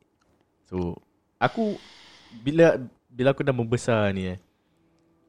So 0.67 0.99
Aku 1.39 1.79
Bila 2.43 2.75
Bila 3.07 3.31
aku 3.31 3.47
dah 3.47 3.55
membesar 3.55 4.11
ni 4.11 4.35
eh 4.35 4.39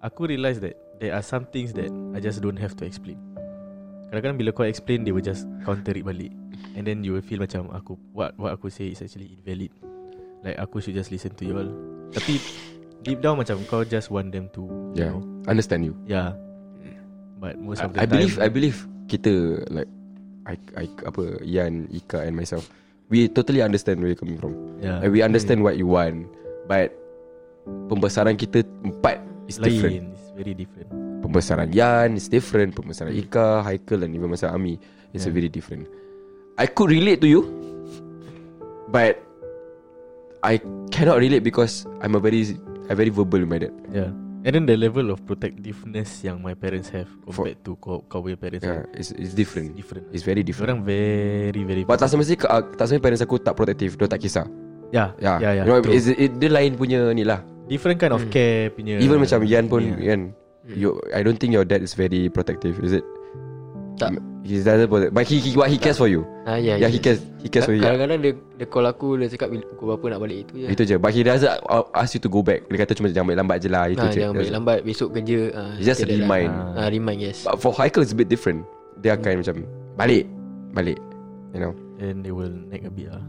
Aku 0.01 0.25
realise 0.25 0.57
that 0.57 0.73
There 0.97 1.13
are 1.13 1.21
some 1.21 1.45
things 1.45 1.77
that 1.77 1.93
I 2.17 2.17
just 2.17 2.41
don't 2.41 2.57
have 2.57 2.73
to 2.81 2.89
explain 2.89 3.21
Kadang-kadang 4.11 4.37
bila 4.43 4.49
kau 4.51 4.67
explain 4.67 5.07
They 5.07 5.15
will 5.15 5.23
just 5.23 5.47
counter 5.63 5.95
it 5.95 6.03
balik 6.03 6.35
And 6.75 6.83
then 6.83 6.99
you 7.01 7.15
will 7.15 7.23
feel 7.23 7.39
macam 7.39 7.71
Aku 7.71 7.95
What 8.11 8.35
what 8.35 8.51
aku 8.51 8.67
say 8.67 8.91
is 8.91 8.99
actually 8.99 9.31
invalid 9.39 9.71
Like 10.43 10.59
aku 10.59 10.83
should 10.83 10.99
just 10.99 11.15
listen 11.15 11.31
to 11.39 11.43
you 11.47 11.55
all 11.55 11.71
Tapi 12.11 12.35
Deep 13.07 13.23
down 13.23 13.39
macam 13.39 13.63
Kau 13.71 13.87
just 13.87 14.11
want 14.11 14.35
them 14.35 14.51
to 14.51 14.67
Yeah. 14.91 15.15
You 15.15 15.23
know 15.23 15.47
Understand 15.47 15.87
you. 15.87 15.95
Yeah 16.03 16.35
But 17.39 17.55
most 17.57 17.81
of 17.81 17.95
the 17.95 18.03
I, 18.03 18.03
I 18.03 18.05
time 18.05 18.13
believe 18.13 18.33
I 18.37 18.49
believe 18.51 18.77
kita 19.07 19.31
like 19.71 19.89
I, 20.45 20.55
I 20.77 20.85
apa 21.07 21.41
Ian, 21.41 21.87
Ika 21.89 22.27
and 22.27 22.35
myself 22.37 22.69
we 23.11 23.27
totally 23.27 23.59
understand 23.65 23.99
where 23.99 24.07
you're 24.13 24.19
coming 24.19 24.39
from. 24.39 24.55
yeah, 24.79 25.03
And 25.03 25.11
we 25.11 25.19
understand 25.19 25.59
what 25.67 25.75
you 25.75 25.83
want. 25.85 26.31
But 26.65 26.95
pembesaran 27.91 28.39
kita 28.39 28.63
empat 28.87 29.19
is 29.51 29.59
different. 29.59 29.91
Lain 29.91 30.15
It's 30.15 30.31
very 30.31 30.53
different 30.55 31.10
Pembesaran 31.31 31.71
Yan 31.71 32.19
is 32.19 32.27
different 32.27 32.75
Pembesaran 32.75 33.15
Ika 33.15 33.63
Haikal 33.63 34.03
Dan 34.03 34.11
even 34.11 34.27
masa 34.27 34.51
Ami 34.51 34.75
It's 35.15 35.23
Yeah. 35.23 35.31
a 35.31 35.35
very 35.39 35.47
different 35.47 35.87
I 36.59 36.67
could 36.67 36.91
relate 36.91 37.23
to 37.23 37.27
you 37.31 37.47
But 38.91 39.23
I 40.43 40.59
cannot 40.91 41.23
relate 41.23 41.39
because 41.39 41.87
I'm 42.03 42.19
a 42.19 42.21
very 42.21 42.59
I 42.91 42.93
very 42.99 43.15
verbal 43.15 43.39
with 43.39 43.47
my 43.47 43.63
dad 43.63 43.71
Yeah 43.87 44.11
And 44.41 44.51
then 44.57 44.65
the 44.65 44.75
level 44.75 45.13
of 45.13 45.23
protectiveness 45.23 46.25
yang 46.25 46.41
my 46.41 46.57
parents 46.57 46.89
have 46.91 47.05
compared 47.23 47.61
to 47.61 47.77
kau 47.77 48.01
kau 48.09 48.25
punya 48.25 48.33
parents. 48.33 48.65
Yeah, 48.65 48.89
it's, 48.89 49.13
it's 49.13 49.37
different. 49.37 49.77
different. 49.77 50.09
It's 50.09 50.25
very 50.25 50.41
different. 50.41 50.65
Orang 50.65 50.81
very 50.81 51.61
very. 51.61 51.85
But 51.85 52.01
tak 52.01 52.09
semestinya 52.09 52.49
uh, 52.49 52.65
tak 52.73 52.89
semestinya 52.89 53.05
parents 53.05 53.21
aku 53.21 53.37
tak 53.37 53.53
protective, 53.53 53.93
dia 54.01 54.09
tak 54.09 54.17
kisah. 54.17 54.49
yeah, 54.89 55.13
Yeah, 55.21 55.37
yeah, 55.37 55.61
yeah. 55.61 55.65
You 55.69 55.77
know, 55.77 55.85
it, 55.93 56.41
dia 56.41 56.49
lain 56.49 56.73
punya 56.73 57.13
ni 57.13 57.21
lah. 57.21 57.45
different 57.69 58.01
kind 58.01 58.17
of 58.17 58.25
care 58.33 58.73
punya. 58.73 58.97
Even 58.97 59.21
macam 59.21 59.45
Yan 59.45 59.69
pun 59.69 59.81
Yeah. 60.01 60.33
Kan. 60.63 60.75
You, 60.75 60.89
I 61.09 61.21
don't 61.21 61.35
think 61.35 61.51
your 61.51 61.63
dad 61.63 61.81
is 61.81 61.93
very 61.93 62.27
protective, 62.27 62.77
is 62.79 62.93
it? 62.93 63.05
Tak. 63.97 64.17
He 64.41 64.57
doesn't 64.57 64.89
protect, 64.89 65.13
but 65.13 65.23
he, 65.23 65.37
he 65.37 65.53
what 65.53 65.69
he 65.69 65.77
cares 65.77 65.93
for 65.95 66.09
you. 66.09 66.25
Ah, 66.43 66.57
ya, 66.57 66.73
Yeah, 66.73 66.89
he 66.89 66.97
cares, 66.97 67.21
he 67.37 67.45
cares 67.45 67.69
for 67.69 67.77
you. 67.77 67.85
Kadang-kadang 67.85 68.17
dia, 68.19 68.33
dia 68.57 68.65
call 68.65 68.89
aku 68.89 69.13
Dia 69.13 69.29
cakap 69.29 69.53
bila- 69.53 69.67
pukul 69.69 69.85
berapa 69.93 70.05
nak 70.09 70.19
balik 70.19 70.37
Itu 70.41 70.53
je 70.57 70.67
Itu 70.67 70.81
je. 70.81 70.95
But 70.97 71.13
he 71.13 71.21
doesn't 71.21 71.53
ask 71.93 72.17
you 72.17 72.21
to 72.21 72.29
go 72.29 72.41
back. 72.41 72.65
Dia 72.65 72.81
kata 72.81 72.97
cuma 72.97 73.13
jangan 73.13 73.29
balik 73.29 73.39
lambat 73.45 73.57
je 73.61 73.69
lah. 73.69 73.85
Itu 73.85 74.01
ha, 74.01 74.09
je. 74.09 74.17
Jangan 74.17 74.33
balik 74.33 74.53
lambat 74.57 74.77
Besok 74.81 75.09
kerja 75.13 75.39
ah, 75.53 75.77
It's 75.77 75.85
just 75.85 76.01
dah- 76.01 76.09
remind. 76.09 76.49
ah, 76.49 76.89
Remind 76.89 77.19
yes 77.21 77.45
But 77.45 77.61
for 77.61 77.69
Haikal 77.77 78.01
it's 78.01 78.13
a 78.13 78.17
bit 78.17 78.25
different. 78.25 78.65
Dia 78.97 79.13
akan 79.13 79.45
macam 79.45 79.55
balik, 79.93 80.25
balik. 80.73 80.97
You 81.53 81.61
know. 81.61 81.73
And 82.01 82.25
they 82.25 82.33
will 82.33 82.49
nag 82.49 82.81
a 82.81 82.89
bit 82.89 83.13
lah. 83.13 83.21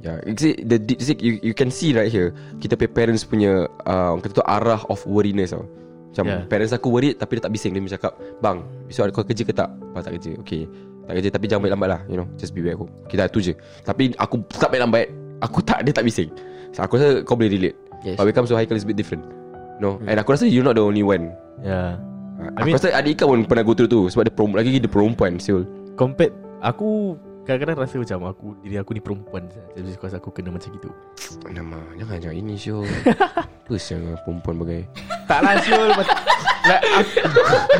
Yeah, 0.00 0.16
you 0.24 0.32
see 0.38 0.54
the 0.56 0.80
the- 0.80 0.96
see, 0.96 1.18
you 1.20 1.42
you 1.42 1.52
can 1.52 1.68
see 1.68 1.92
right 1.92 2.08
here. 2.08 2.32
Kita 2.56 2.78
punya 2.78 2.88
parents 2.88 3.26
punya 3.26 3.66
uh, 3.84 4.14
orang 4.16 4.24
kata 4.24 4.40
tu 4.40 4.44
arah 4.46 4.80
of 4.88 5.02
worriness 5.04 5.52
tau. 5.52 5.68
Macam 6.08 6.24
Yeah. 6.24 6.42
parents 6.48 6.72
aku 6.72 6.88
worried 6.88 7.16
tapi 7.16 7.36
dia 7.38 7.42
tak 7.44 7.52
bising 7.52 7.72
dia 7.72 7.94
cakap, 7.94 8.12
"Bang, 8.40 8.64
besok 8.88 9.06
ada 9.06 9.12
kau 9.12 9.22
kerja 9.22 9.42
ke 9.44 9.52
tak?" 9.52 9.68
"Bang, 9.92 10.02
tak 10.02 10.16
kerja." 10.18 10.34
"Okay." 10.40 10.64
Tak 11.08 11.14
kerja 11.16 11.28
tapi 11.32 11.44
jangan 11.48 11.60
balik 11.64 11.72
lambat 11.76 11.88
lah, 11.88 12.00
you 12.04 12.16
know. 12.16 12.28
Just 12.36 12.52
be 12.52 12.60
back 12.60 12.76
home. 12.76 12.92
Kita 13.08 13.32
tu 13.32 13.40
je. 13.40 13.56
Tapi 13.80 14.12
aku 14.16 14.44
tak 14.52 14.68
balik 14.68 14.82
lambat. 14.84 15.06
Aku 15.40 15.64
tak 15.64 15.80
dia 15.80 15.92
tak 15.92 16.04
bising. 16.04 16.28
So, 16.76 16.84
aku 16.84 17.00
rasa 17.00 17.24
kau 17.24 17.32
boleh 17.32 17.48
relate. 17.48 17.76
Yes. 18.04 18.20
But 18.20 18.28
when 18.28 18.32
it 18.32 18.36
comes 18.36 18.52
to 18.52 18.56
Haikal 18.60 18.76
is 18.76 18.84
a 18.84 18.88
bit 18.88 19.00
different. 19.00 19.24
No. 19.80 19.96
And 20.04 20.20
aku 20.20 20.36
rasa 20.36 20.44
you're 20.44 20.66
not 20.66 20.76
the 20.76 20.84
only 20.84 21.00
one. 21.00 21.32
Yeah. 21.64 21.96
Uh, 22.36 22.52
I 22.54 22.60
aku 22.60 22.66
mean- 22.68 22.76
rasa 22.76 22.92
adik 22.92 23.24
kau 23.24 23.32
pun 23.32 23.42
pernah 23.48 23.64
go 23.64 23.72
through 23.72 23.88
tu 23.88 24.06
sebab 24.12 24.28
dia 24.28 24.34
perempuan 24.34 24.58
lagi 24.60 24.78
dia 24.78 24.90
perempuan 24.90 25.32
siul. 25.40 25.64
Compared 25.96 26.34
aku 26.60 27.16
kadang-kadang 27.48 27.80
rasa 27.80 27.96
macam 27.96 28.18
aku 28.28 28.46
diri 28.60 28.76
aku 28.76 28.92
ni 28.92 29.00
perempuan 29.00 29.48
saja. 29.48 29.80
Just 29.80 29.96
because 29.96 30.12
aku 30.12 30.28
kena 30.28 30.52
macam 30.52 30.68
gitu. 30.68 30.92
Nama, 31.42 31.80
jangan 31.96 32.16
jangan 32.20 32.36
ini 32.36 32.54
siul. 32.54 32.84
Apa 33.64 33.74
siang 33.74 34.04
perempuan 34.22 34.56
bagai. 34.58 34.84
Tak 35.24 35.40
lah 35.40 35.60
Syul 35.60 35.88
like, 35.92 36.04
aku, 36.90 37.10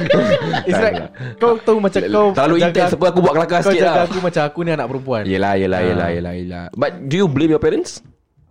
It's 0.69 0.77
like 0.79 0.97
lah. 0.99 1.09
Kau 1.37 1.57
tahu 1.59 1.77
macam 1.79 2.01
kau 2.03 2.27
Terlalu 2.31 2.57
intense 2.61 2.93
apa 2.93 3.05
aku 3.09 3.19
buat 3.19 3.35
kelakar 3.35 3.59
Kau 3.59 3.73
sikit 3.73 3.83
jaga 3.83 3.93
lah. 3.95 4.05
aku 4.05 4.19
macam 4.21 4.43
aku 4.45 4.59
ni 4.61 4.71
anak 4.71 4.87
perempuan 4.87 5.23
Yelah 5.25 5.53
yelah 5.57 5.81
Ah. 5.81 5.87
yelah 5.87 6.09
yelah 6.11 6.33
yelah 6.35 6.65
But 6.75 6.93
do 7.03 7.17
you 7.17 7.25
blame 7.25 7.49
your 7.49 7.59
parents? 7.59 8.05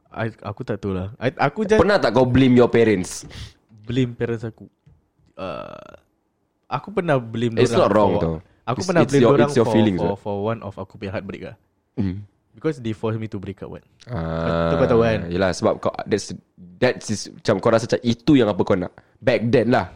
I, 0.09 0.33
Aku 0.41 0.65
tak 0.65 0.81
tahu 0.81 0.97
lah 0.97 1.13
I, 1.15 1.29
Aku 1.37 1.61
just 1.61 1.77
Pernah 1.77 2.01
tak 2.01 2.09
kau 2.11 2.25
blame 2.25 2.57
your 2.57 2.65
parents? 2.67 3.29
blame 3.85 4.17
parents 4.17 4.41
aku 4.43 4.65
uh, 5.37 5.93
Aku 6.67 6.89
pernah 6.89 7.15
blame 7.15 7.53
It's 7.55 7.69
not 7.71 7.93
wrong 7.93 8.17
tau. 8.17 8.35
Aku 8.67 8.83
It's- 8.83 8.87
pernah 8.87 9.01
it's 9.07 9.11
blame 9.15 9.23
your- 9.23 9.39
your 9.39 9.63
for, 9.63 9.71
feelings, 9.71 9.99
for, 9.99 10.11
right? 10.11 10.19
for 10.19 10.35
one 10.43 10.59
of 10.59 10.75
aku 10.75 10.99
punya 10.99 11.15
heartbreak 11.15 11.43
lah 11.47 11.55
Mm. 11.97 12.21
Because 12.53 12.77
they 12.77 12.91
forced 12.91 13.17
me 13.17 13.25
to 13.25 13.37
break 13.37 13.61
up 13.61 13.69
what 13.69 13.85
Ah, 14.05 14.73
kau 14.73 14.85
tahu 14.85 15.01
kan? 15.01 15.29
Yelah 15.29 15.49
sebab 15.49 15.77
kau 15.77 15.93
That's 16.03 16.33
That's 16.57 17.07
is, 17.07 17.29
Macam 17.31 17.57
kau 17.57 17.69
rasa 17.69 17.85
macam 17.85 18.01
Itu 18.01 18.33
yang 18.33 18.49
apa 18.49 18.61
kau 18.61 18.73
nak 18.73 18.93
Back 19.17 19.45
then 19.49 19.73
lah 19.73 19.89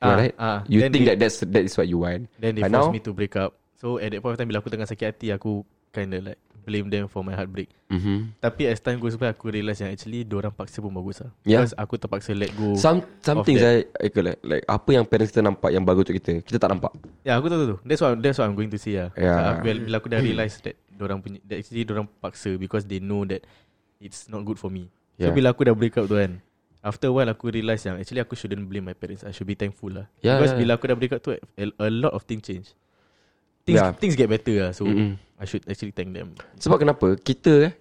Ah, 0.00 0.16
right? 0.16 0.32
ah. 0.36 0.64
You 0.64 0.80
think 0.82 1.04
they- 1.04 1.12
that 1.12 1.16
that's 1.20 1.40
That 1.40 1.60
is 1.62 1.76
what 1.76 1.86
you 1.86 2.00
want 2.00 2.28
Then 2.36 2.56
they 2.56 2.64
But 2.64 2.72
forced 2.72 2.88
now 2.88 2.96
me 2.96 3.04
to 3.04 3.12
break 3.12 3.36
up 3.36 3.52
So 3.76 3.96
at 3.96 4.12
that 4.12 4.20
point 4.20 4.32
of 4.32 4.38
time 4.40 4.48
Bila 4.48 4.60
aku 4.60 4.72
tengah 4.72 4.88
sakit 4.88 5.06
hati 5.12 5.28
Aku 5.32 5.64
kinda 5.92 6.20
like 6.20 6.40
Blame 6.70 6.86
them 6.86 7.10
for 7.10 7.26
my 7.26 7.34
heartbreak 7.34 7.66
mm-hmm. 7.90 8.38
Tapi 8.38 8.70
as 8.70 8.78
time 8.78 9.02
goes 9.02 9.18
by 9.18 9.34
Aku 9.34 9.50
realise 9.50 9.82
yang 9.82 9.90
actually 9.90 10.22
Diorang 10.22 10.54
paksa 10.54 10.78
pun 10.78 10.94
bagus 10.94 11.26
lah 11.26 11.34
Yeah. 11.42 11.66
Because 11.66 11.74
aku 11.74 11.98
terpaksa 11.98 12.30
let 12.38 12.54
go 12.54 12.78
Some 12.78 13.02
some 13.18 13.42
of 13.42 13.44
things 13.44 13.58
that. 13.58 13.90
I, 13.98 14.06
I 14.06 14.20
like, 14.22 14.40
like 14.46 14.64
Apa 14.70 14.94
yang 14.94 15.02
parents 15.02 15.34
kita 15.34 15.42
nampak 15.42 15.74
Yang 15.74 15.84
bagus 15.90 16.02
untuk 16.06 16.16
kita 16.22 16.32
Kita 16.46 16.58
tak 16.62 16.70
nampak 16.70 16.94
Ya 17.26 17.34
aku 17.40 17.50
tahu 17.50 17.64
tahu. 17.66 17.78
That's 17.82 18.00
what 18.00 18.12
that's 18.22 18.38
what 18.38 18.46
I'm 18.46 18.56
going 18.56 18.70
to 18.72 18.78
say 18.80 18.96
lah. 18.96 19.10
Yeah. 19.16 19.58
Aku, 19.58 19.66
bila 19.66 19.96
aku 19.98 20.08
dah 20.12 20.20
realise 20.20 20.56
that 20.62 20.76
orang 21.00 21.20
punya 21.24 21.40
that 21.48 21.56
actually 21.64 21.84
orang 21.88 22.08
paksa 22.20 22.60
because 22.60 22.84
they 22.84 23.00
know 23.00 23.24
that 23.24 23.44
it's 24.00 24.28
not 24.28 24.44
good 24.44 24.60
for 24.60 24.68
me. 24.68 24.92
So 25.16 25.28
Yeah. 25.28 25.36
bila 25.36 25.52
aku 25.52 25.68
dah 25.68 25.76
break 25.76 25.96
up 26.00 26.08
tu 26.08 26.16
kan, 26.16 26.40
after 26.80 27.08
a 27.08 27.14
while 27.14 27.28
aku 27.28 27.52
realise 27.52 27.84
yang 27.84 28.00
actually 28.00 28.24
aku 28.24 28.32
shouldn't 28.36 28.64
blame 28.64 28.88
my 28.88 28.96
parents. 28.96 29.24
I 29.24 29.32
should 29.36 29.48
be 29.48 29.56
thankful 29.56 29.92
lah. 29.92 30.08
Yeah, 30.24 30.40
because 30.40 30.56
yeah, 30.56 30.60
bila 30.64 30.70
aku 30.80 30.84
dah 30.88 30.96
break 30.96 31.12
up 31.12 31.20
tu, 31.20 31.36
a, 31.36 31.40
a 31.76 31.88
lot 31.92 32.16
of 32.16 32.24
things 32.24 32.44
change. 32.44 32.72
Things 33.64 33.78
Yeah. 33.78 33.92
things 33.94 34.16
get 34.16 34.28
better 34.28 34.56
lah. 34.56 34.70
So 34.72 34.88
Mm-mm. 34.88 35.20
I 35.40 35.44
should 35.44 35.64
actually 35.64 35.92
thank 35.92 36.12
them. 36.12 36.36
Sebab 36.56 36.80
kenapa? 36.80 37.16
Kita 37.16 37.68
eh 37.68 37.72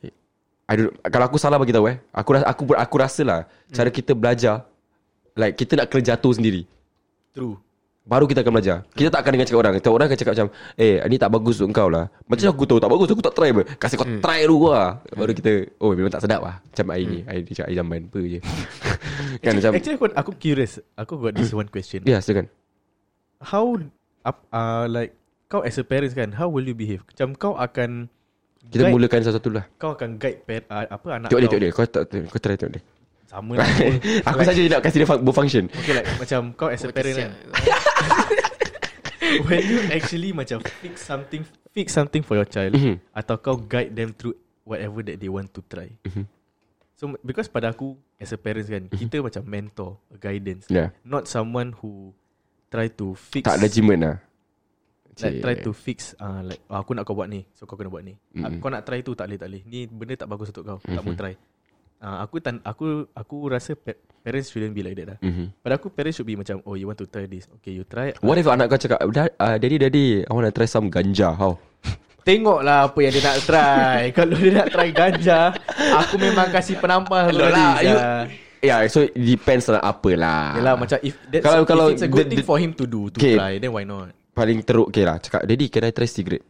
I 0.70 0.74
don't, 0.78 0.94
Kalau 1.02 1.26
aku 1.26 1.42
salah 1.42 1.58
bagi 1.58 1.74
tahu 1.74 1.90
eh 1.90 1.98
Aku 2.14 2.30
rasa 2.38 2.46
aku, 2.46 2.62
aku 2.72 2.96
rasa 2.96 3.22
lah 3.26 3.40
Cara 3.72 3.90
kita 3.90 4.14
belajar. 4.14 4.64
Like 5.34 5.56
kita 5.56 5.80
nak 5.80 5.88
kena 5.88 6.14
jatuh 6.14 6.36
sendiri. 6.36 6.64
True. 7.32 7.56
Baru 8.10 8.26
kita 8.26 8.42
akan 8.42 8.54
belajar. 8.58 8.82
Kita 8.98 9.14
tak 9.14 9.22
akan 9.22 9.32
dengan 9.38 9.46
cakap 9.46 9.60
orang. 9.62 9.74
Kita 9.78 9.90
orang 9.94 10.06
akan 10.10 10.18
cakap 10.18 10.34
macam 10.34 10.48
Eh 10.76 10.98
ni 11.06 11.16
tak 11.22 11.30
bagus 11.30 11.56
untuk 11.62 11.76
kau 11.78 11.90
lah. 11.94 12.10
Macam 12.26 12.48
aku 12.50 12.64
tahu 12.66 12.80
tak 12.82 12.90
bagus 12.90 13.08
Aku 13.12 13.22
tak 13.22 13.36
try 13.38 13.50
apa. 13.54 13.64
Kasih 13.78 13.96
kau 14.02 14.08
try 14.18 14.40
dulu 14.50 14.74
lah. 14.74 14.98
Baru 15.14 15.32
kita 15.32 15.52
Oh 15.78 15.94
memang 15.94 16.10
tak 16.10 16.24
sedap 16.26 16.42
lah. 16.42 16.56
Macam 16.64 16.86
air 16.96 17.06
ni 17.06 17.20
Air, 17.28 17.44
air, 17.46 17.66
air 17.70 17.76
jamban 17.78 18.02
Apa 18.10 18.20
je. 18.24 18.40
Kan 19.46 19.52
macam 19.60 19.72
Actually 19.78 19.98
aku, 20.00 20.06
aku 20.16 20.32
curious. 20.42 20.74
Aku 20.98 21.14
got 21.22 21.34
this 21.38 21.54
one 21.54 21.70
question. 21.70 22.02
Ya 22.08 22.18
silakan. 22.24 22.50
How 23.40 23.78
up, 24.26 24.44
uh, 24.52 24.90
like 24.90 25.19
kau 25.50 25.60
as 25.60 25.76
a 25.76 25.84
parents 25.84 26.14
kan, 26.14 26.30
how 26.32 26.46
will 26.46 26.62
you 26.62 26.72
behave? 26.72 27.02
Macam 27.04 27.34
kau 27.34 27.52
akan 27.56 28.06
Kita 28.62 28.86
guide- 28.86 28.94
mulakan 28.94 29.20
satu-satu 29.20 29.50
lah. 29.50 29.64
kau 29.76 29.92
akan 29.92 30.16
guide 30.16 30.40
per, 30.44 30.64
uh, 30.68 30.84
apa 30.88 31.08
anak 31.12 31.28
Tengok 31.28 31.36
kau. 31.36 31.44
tengok 31.50 31.60
dia. 31.60 31.70
Kau 31.72 31.84
tak 31.84 32.02
Kau 32.30 32.40
try 32.40 32.54
tengok 32.54 32.72
dia. 32.72 32.82
Sama 33.26 33.52
lah. 33.56 33.66
Aku 34.28 34.40
saja 34.44 34.60
nak 34.68 34.80
kasih 34.80 34.96
dia 34.96 35.06
fun- 35.06 35.22
berfunction 35.22 35.64
Okay 35.72 35.94
like 35.94 36.08
macam 36.18 36.50
kau 36.54 36.68
as 36.68 36.82
a 36.82 36.88
parent 36.88 37.16
kan. 37.16 37.30
When 39.44 39.60
you 39.62 39.78
actually 39.90 40.32
macam 40.32 40.64
fix 40.80 41.04
something 41.04 41.44
Fix 41.70 41.92
something 41.92 42.20
for 42.20 42.36
your 42.36 42.46
child 42.46 42.74
Mhm. 42.74 42.98
Atau 43.12 43.36
kau 43.38 43.56
guide 43.56 43.92
them 43.92 44.12
through 44.12 44.36
Whatever 44.64 45.00
that 45.04 45.18
they 45.18 45.28
want 45.28 45.50
to 45.52 45.60
try. 45.64 45.90
Mhm. 46.04 46.24
So 46.94 47.14
because 47.20 47.48
pada 47.48 47.70
aku 47.70 47.94
As 48.18 48.30
a 48.30 48.38
parents 48.38 48.66
kan 48.66 48.88
Kita 48.88 49.20
macam 49.20 49.42
mentor 49.44 49.98
a 50.10 50.18
Guidance. 50.18 50.68
Yeah. 50.68 50.94
Not 51.02 51.26
someone 51.26 51.74
who 51.76 52.12
Try 52.68 52.88
to 52.98 53.14
fix 53.14 53.44
Tak 53.44 53.60
regimen 53.60 54.00
lah 54.00 54.16
Like 55.22 55.40
try 55.40 55.56
to 55.58 55.72
fix 55.72 55.98
uh, 56.16 56.42
Like 56.42 56.62
oh, 56.66 56.78
aku 56.78 56.92
nak 56.92 57.04
kau 57.04 57.14
buat 57.14 57.26
ni 57.26 57.44
So 57.52 57.64
kau 57.64 57.74
kena 57.74 57.88
buat 57.88 58.02
ni. 58.02 58.16
Mm-mm. 58.32 58.48
mm 58.50 58.60
Kau 58.60 58.68
nak 58.68 58.82
try 58.82 59.00
tu 59.00 59.12
tak 59.12 59.26
boleh 59.26 59.38
tak 59.38 59.48
boleh. 59.48 59.62
Ni 59.64 59.80
benda 59.86 60.16
tak 60.16 60.28
bagus 60.28 60.50
untuk 60.50 60.64
kau 60.64 60.78
Tak 60.80 61.00
mau 61.00 61.14
try. 61.14 61.34
Uh, 62.00 62.18
Aku 62.22 62.40
tan 62.40 62.62
aku 62.62 62.86
aku 63.12 63.36
rasa 63.48 63.74
pa- 63.74 63.94
Parents 64.20 64.48
shouldn't 64.48 64.72
be 64.72 64.80
like 64.80 64.96
that 64.96 65.08
lah. 65.10 65.18
Mhm. 65.22 65.52
Pada 65.58 65.76
aku 65.76 65.88
parents 65.90 66.16
should 66.16 66.26
be 66.26 66.34
macam 66.34 66.60
Oh 66.64 66.74
you 66.74 66.86
want 66.86 66.96
to 66.96 67.06
try 67.06 67.24
this. 67.26 67.48
Okay 67.54 67.72
you 67.72 67.84
try. 67.84 68.12
What 68.20 68.36
if 68.36 68.46
anak 68.46 68.68
kau 68.68 68.78
cakap 68.78 69.00
"Dad- 69.10 69.32
uh, 69.34 69.56
Daddy 69.56 69.78
daddy 69.78 70.06
I 70.22 70.30
want 70.30 70.44
to 70.44 70.54
try 70.54 70.64
some 70.64 70.88
ganja 70.88 71.32
How? 71.32 71.56
Tengoklah 72.22 72.86
apa 72.86 73.00
yang 73.00 73.12
dia 73.12 73.24
nak 73.26 73.38
try. 73.42 74.00
Kalau 74.18 74.36
dia 74.36 74.52
nak 74.54 74.68
try 74.70 74.90
ganja 74.90 75.56
Aku 75.98 76.16
memang 76.16 76.48
kasih 76.50 76.78
penampal 76.78 77.28
Hello 77.28 77.48
lah, 77.48 77.80
sia. 77.80 77.88
you- 77.90 78.04
Yeah 78.60 78.84
so 78.86 79.00
it 79.02 79.16
depends 79.16 79.68
on 79.68 79.80
apa 79.80 80.12
lah 80.14 80.52
Yelah 80.54 80.76
macam 80.76 81.00
if 81.02 81.16
that's, 81.26 81.42
Kalau- 81.42 81.64
kalau 81.64 81.88
if 81.88 81.96
it's 81.96 82.04
a 82.04 82.12
good 82.12 82.28
the- 82.28 82.36
thing 82.36 82.44
for 82.46 82.56
him 82.56 82.72
to 82.74 82.84
do 82.84 83.08
To 83.08 83.16
Okay. 83.18 83.34
try 83.34 83.56
Then 83.56 83.72
why 83.72 83.84
not 83.84 84.12
Paling 84.34 84.60
teruk 84.64 84.94
Okay 84.94 85.04
lah. 85.04 85.18
Cakap 85.18 85.44
Daddy 85.44 85.68
can 85.68 85.88
I 85.88 85.94
try 85.94 86.08
cigarette? 86.10 86.46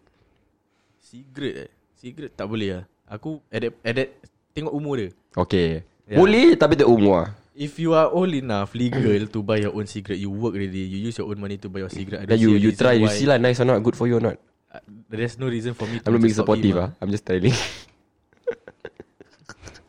Cigarette 0.99 1.57
eh? 1.65 1.69
Cigarette 1.97 2.35
tak 2.35 2.47
boleh 2.47 2.69
lah. 2.79 2.83
Aku 3.09 3.41
at 3.49 3.65
that, 3.65 3.73
at 3.81 3.93
that 3.97 4.09
Tengok 4.53 4.73
umur 4.73 4.95
dia. 4.97 5.09
Okay 5.37 5.85
Yeah. 6.09 6.25
Boleh 6.25 6.57
tapi 6.57 6.73
tak 6.73 6.89
umur. 6.89 7.29
Lah 7.29 7.37
If 7.53 7.77
you 7.77 7.93
are 7.93 8.09
old 8.09 8.33
enough 8.33 8.73
legal 8.73 9.29
to 9.29 9.39
buy 9.45 9.61
your 9.61 9.75
own 9.77 9.85
cigarette, 9.85 10.17
you 10.17 10.33
work 10.33 10.57
already, 10.57 10.89
you 10.89 11.05
use 11.05 11.21
your 11.21 11.29
own 11.29 11.37
money 11.37 11.61
to 11.61 11.69
buy 11.69 11.85
your 11.85 11.91
cigarette. 11.93 12.25
Then 12.25 12.41
you 12.41 12.57
you 12.57 12.73
try 12.73 12.97
You 12.97 13.11
see 13.13 13.29
lah 13.29 13.37
nice 13.37 13.61
or 13.61 13.67
not 13.69 13.83
Good 13.85 13.93
for 13.93 14.09
you 14.09 14.17
or 14.17 14.23
not. 14.23 14.41
Uh, 14.73 14.81
There's 15.05 15.37
no 15.37 15.45
reason 15.45 15.77
for 15.77 15.85
me 15.85 16.01
to 16.01 16.09
I'm 16.09 16.17
not 16.17 16.23
being 16.25 16.33
supportive 16.33 16.81
ah. 16.81 16.89
ah. 16.89 16.97
I'm 16.97 17.13
just 17.13 17.29
telling. 17.29 17.53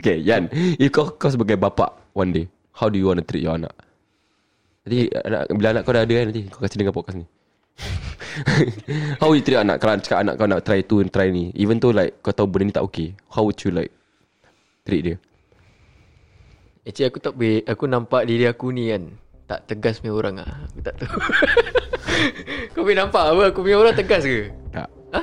Okay 0.01 0.17
Yan 0.25 0.49
If 0.81 0.89
kau, 0.97 1.13
kau 1.13 1.29
sebagai 1.29 1.61
bapak 1.61 2.17
One 2.17 2.33
day 2.33 2.49
How 2.73 2.89
do 2.89 2.97
you 2.97 3.13
want 3.13 3.21
to 3.21 3.27
treat 3.29 3.45
your 3.45 3.61
anak? 3.61 3.77
Nanti 4.89 5.13
anak, 5.13 5.41
Bila 5.53 5.69
anak 5.77 5.83
kau 5.85 5.93
dah 5.93 6.03
ada 6.09 6.13
kan 6.17 6.25
Nanti 6.33 6.43
kau 6.49 6.61
kasi 6.65 6.81
dengar 6.81 6.97
podcast 6.97 7.21
ni 7.21 7.29
How 9.21 9.27
would 9.29 9.43
you 9.43 9.45
treat 9.45 9.59
anak? 9.59 9.83
Kalau 9.83 9.99
cakap 9.99 10.19
anak 10.23 10.35
kau 10.39 10.47
nak 10.47 10.63
try 10.63 10.81
tu 10.87 11.03
Try 11.09 11.35
ni. 11.35 11.51
Even 11.59 11.83
though 11.83 11.91
like 11.91 12.23
Kau 12.23 12.31
tahu 12.31 12.47
benda 12.47 12.65
ni 12.71 12.73
tak 12.75 12.85
okay 12.87 13.13
How 13.33 13.43
would 13.43 13.59
you 13.63 13.75
like 13.75 13.91
Treat 14.87 15.03
dia? 15.03 15.17
Actually 16.87 17.09
aku 17.11 17.19
tak 17.19 17.35
boleh 17.35 17.61
Aku 17.67 17.85
nampak 17.91 18.25
diri 18.31 18.47
aku 18.47 18.71
ni 18.71 18.89
kan 18.95 19.11
Tak 19.51 19.67
tegas 19.67 19.99
punya 20.01 20.15
orang 20.15 20.35
lah 20.41 20.51
Aku 20.71 20.79
tak 20.81 20.95
tahu. 21.01 21.17
Kau 22.77 22.83
boleh 22.87 22.99
nampak 22.99 23.25
apa 23.35 23.43
Aku 23.51 23.61
punya 23.67 23.77
orang 23.77 23.95
tegas 23.99 24.23
ke? 24.23 24.49
Tak. 24.71 24.89
Ha? 25.11 25.21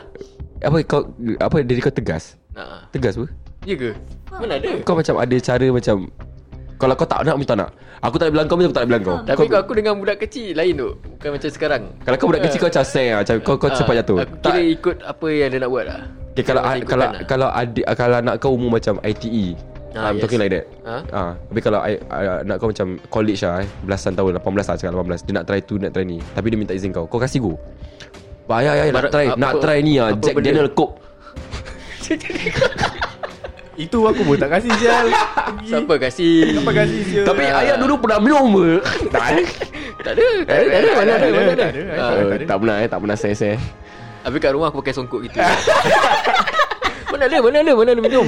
Apa 0.67 0.77
kau 0.83 1.01
Apa 1.39 1.55
diri 1.63 1.79
kau 1.79 1.93
tegas? 1.93 2.35
Nah, 2.51 2.89
Tegas 2.91 3.15
apa? 3.15 3.29
Ya 3.63 3.75
ke? 3.77 3.91
Mana 4.33 4.57
ada? 4.59 4.69
Kau 4.83 4.97
macam 4.97 5.15
ada 5.21 5.35
cara 5.39 5.65
macam 5.71 6.09
Kalau 6.77 6.93
kau 6.93 7.03
tak 7.03 7.25
nak 7.25 7.35
Minta 7.35 7.53
nak. 7.53 7.69
Aku 7.99 8.15
tak 8.15 8.29
nak 8.29 8.33
bilang 8.33 8.45
kau 8.45 8.55
Macam 8.55 8.69
aku 8.69 8.75
tak 8.75 8.81
nak 8.81 8.89
bilang 8.89 9.03
kau. 9.03 9.17
Tapi 9.25 9.43
kau 9.49 9.59
aku 9.59 9.73
dengan 9.73 9.93
budak 9.97 10.17
kecil 10.19 10.53
Lain 10.53 10.73
tu. 10.73 10.89
Bukan 10.93 11.29
macam 11.33 11.49
sekarang. 11.49 11.81
Kalau 11.99 12.15
kau 12.15 12.27
budak 12.29 12.41
kecil 12.45 12.59
kau 12.59 12.69
macam 12.69 12.85
say 12.85 13.05
lah. 13.09 13.19
Macam 13.21 13.35
kau, 13.41 13.55
kau 13.57 13.67
Ah, 13.67 13.73
cepat 13.73 13.93
jatuh. 13.97 14.17
Aku 14.21 14.35
kira 14.39 14.61
ikut 14.63 14.95
apa 15.01 15.25
yang 15.27 15.49
dia 15.49 15.59
nak 15.59 15.69
buat 15.69 15.85
lah. 15.85 15.99
Okay, 16.31 16.45
kalau 16.45 16.61
kalau 16.85 17.05
lah. 17.07 17.21
kalau 17.25 17.47
adik 17.49 17.85
kalau 17.97 18.15
anak 18.15 18.35
kau 18.37 18.53
umur 18.53 18.77
macam 18.77 19.01
ITE, 19.01 19.57
Ah, 19.97 20.13
I'm 20.13 20.15
yes. 20.15 20.21
talking 20.21 20.37
like 20.37 20.53
that. 20.53 20.65
Ah. 20.85 21.01
Ah, 21.09 21.31
Tapi 21.49 21.57
kalau 21.57 21.81
I, 21.81 21.97
I, 22.13 22.45
Nak 22.45 22.61
kau 22.61 22.69
macam 22.69 23.01
College 23.09 23.41
lah 23.41 23.65
eh. 23.65 23.67
Belasan 23.81 24.13
tahun 24.13 24.37
18 24.37 24.45
lah 24.45 24.77
cakap 24.77 24.93
18 24.93 25.25
Dia 25.25 25.33
nak 25.33 25.45
try 25.49 25.57
tu 25.57 25.81
Nak 25.81 25.89
try 25.89 26.05
ni. 26.05 26.21
Tapi 26.21 26.47
dia 26.47 26.57
minta 26.59 26.77
izin 26.77 26.93
kau. 26.93 27.09
Kau 27.09 27.17
kasih 27.17 27.41
go. 27.41 27.57
Bayar 28.45 28.77
ya, 28.77 28.83
nak 28.87 29.09
Barat- 29.09 29.11
try 29.11 29.25
apa- 29.27 29.39
Nak 29.41 29.51
try 29.57 29.77
ni 29.81 29.97
lah 29.97 30.13
Jack? 30.13 30.37
Daniel 30.37 30.69
Coke 30.69 31.01
Itu 33.77 34.09
aku 34.09 34.25
pun 34.25 34.35
tak 34.35 34.49
kasih 34.51 34.73
sial. 34.81 35.05
Siapa 35.69 35.93
kasih? 35.95 36.49
Siapa 36.51 36.71
kasih 36.73 36.99
sial? 37.05 37.25
Tapi 37.29 37.45
ayah 37.45 37.77
dulu 37.77 38.01
pernah 38.01 38.17
minum 38.17 38.49
ke 38.51 38.81
Tak 39.13 39.21
Tak 39.21 39.23
ada. 39.29 39.43
Tak 40.01 40.11
ada 40.11 40.25
Tak 40.41 40.55
ada. 40.57 40.89
Mana 40.91 41.11
ada 41.13 41.27
Mana 41.29 41.51
ada 41.53 41.53
Tak 41.55 41.69
ada, 41.69 41.81
Ah, 41.93 42.09
tak 42.09 42.25
ada. 42.33 42.45
Tak 42.45 42.57
pernah 42.57 42.75
eh 42.75 42.87
Tak 42.89 42.99
pernah 42.99 43.15
saya-saya 43.15 43.55
Habis 44.25 44.39
kat 44.41 44.51
rumah 44.51 44.67
aku 44.67 44.77
pakai 44.81 44.93
songkok 44.93 45.19
gitu. 45.21 45.37
Mana 47.13 47.23
ada 47.23 47.37
Mana 47.37 47.57
ada 47.61 47.71
Mana 47.71 47.89
ada 47.93 48.01
minum? 48.01 48.25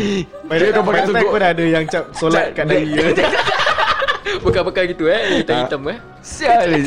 Dia 0.48 0.70
kau 0.70 0.84
pakai 0.86 1.02
songkok. 1.04 1.30
pun 1.34 1.42
ada 1.42 1.64
yang 1.66 1.86
cap 1.86 2.04
solat 2.14 2.46
kat 2.54 2.64
dahi. 2.64 2.94
Bekas-bekas 4.40 4.84
gitu 4.88 5.04
eh 5.10 5.42
Hitam-hitam 5.42 5.82
eh. 5.90 5.98
Sial 6.22 6.86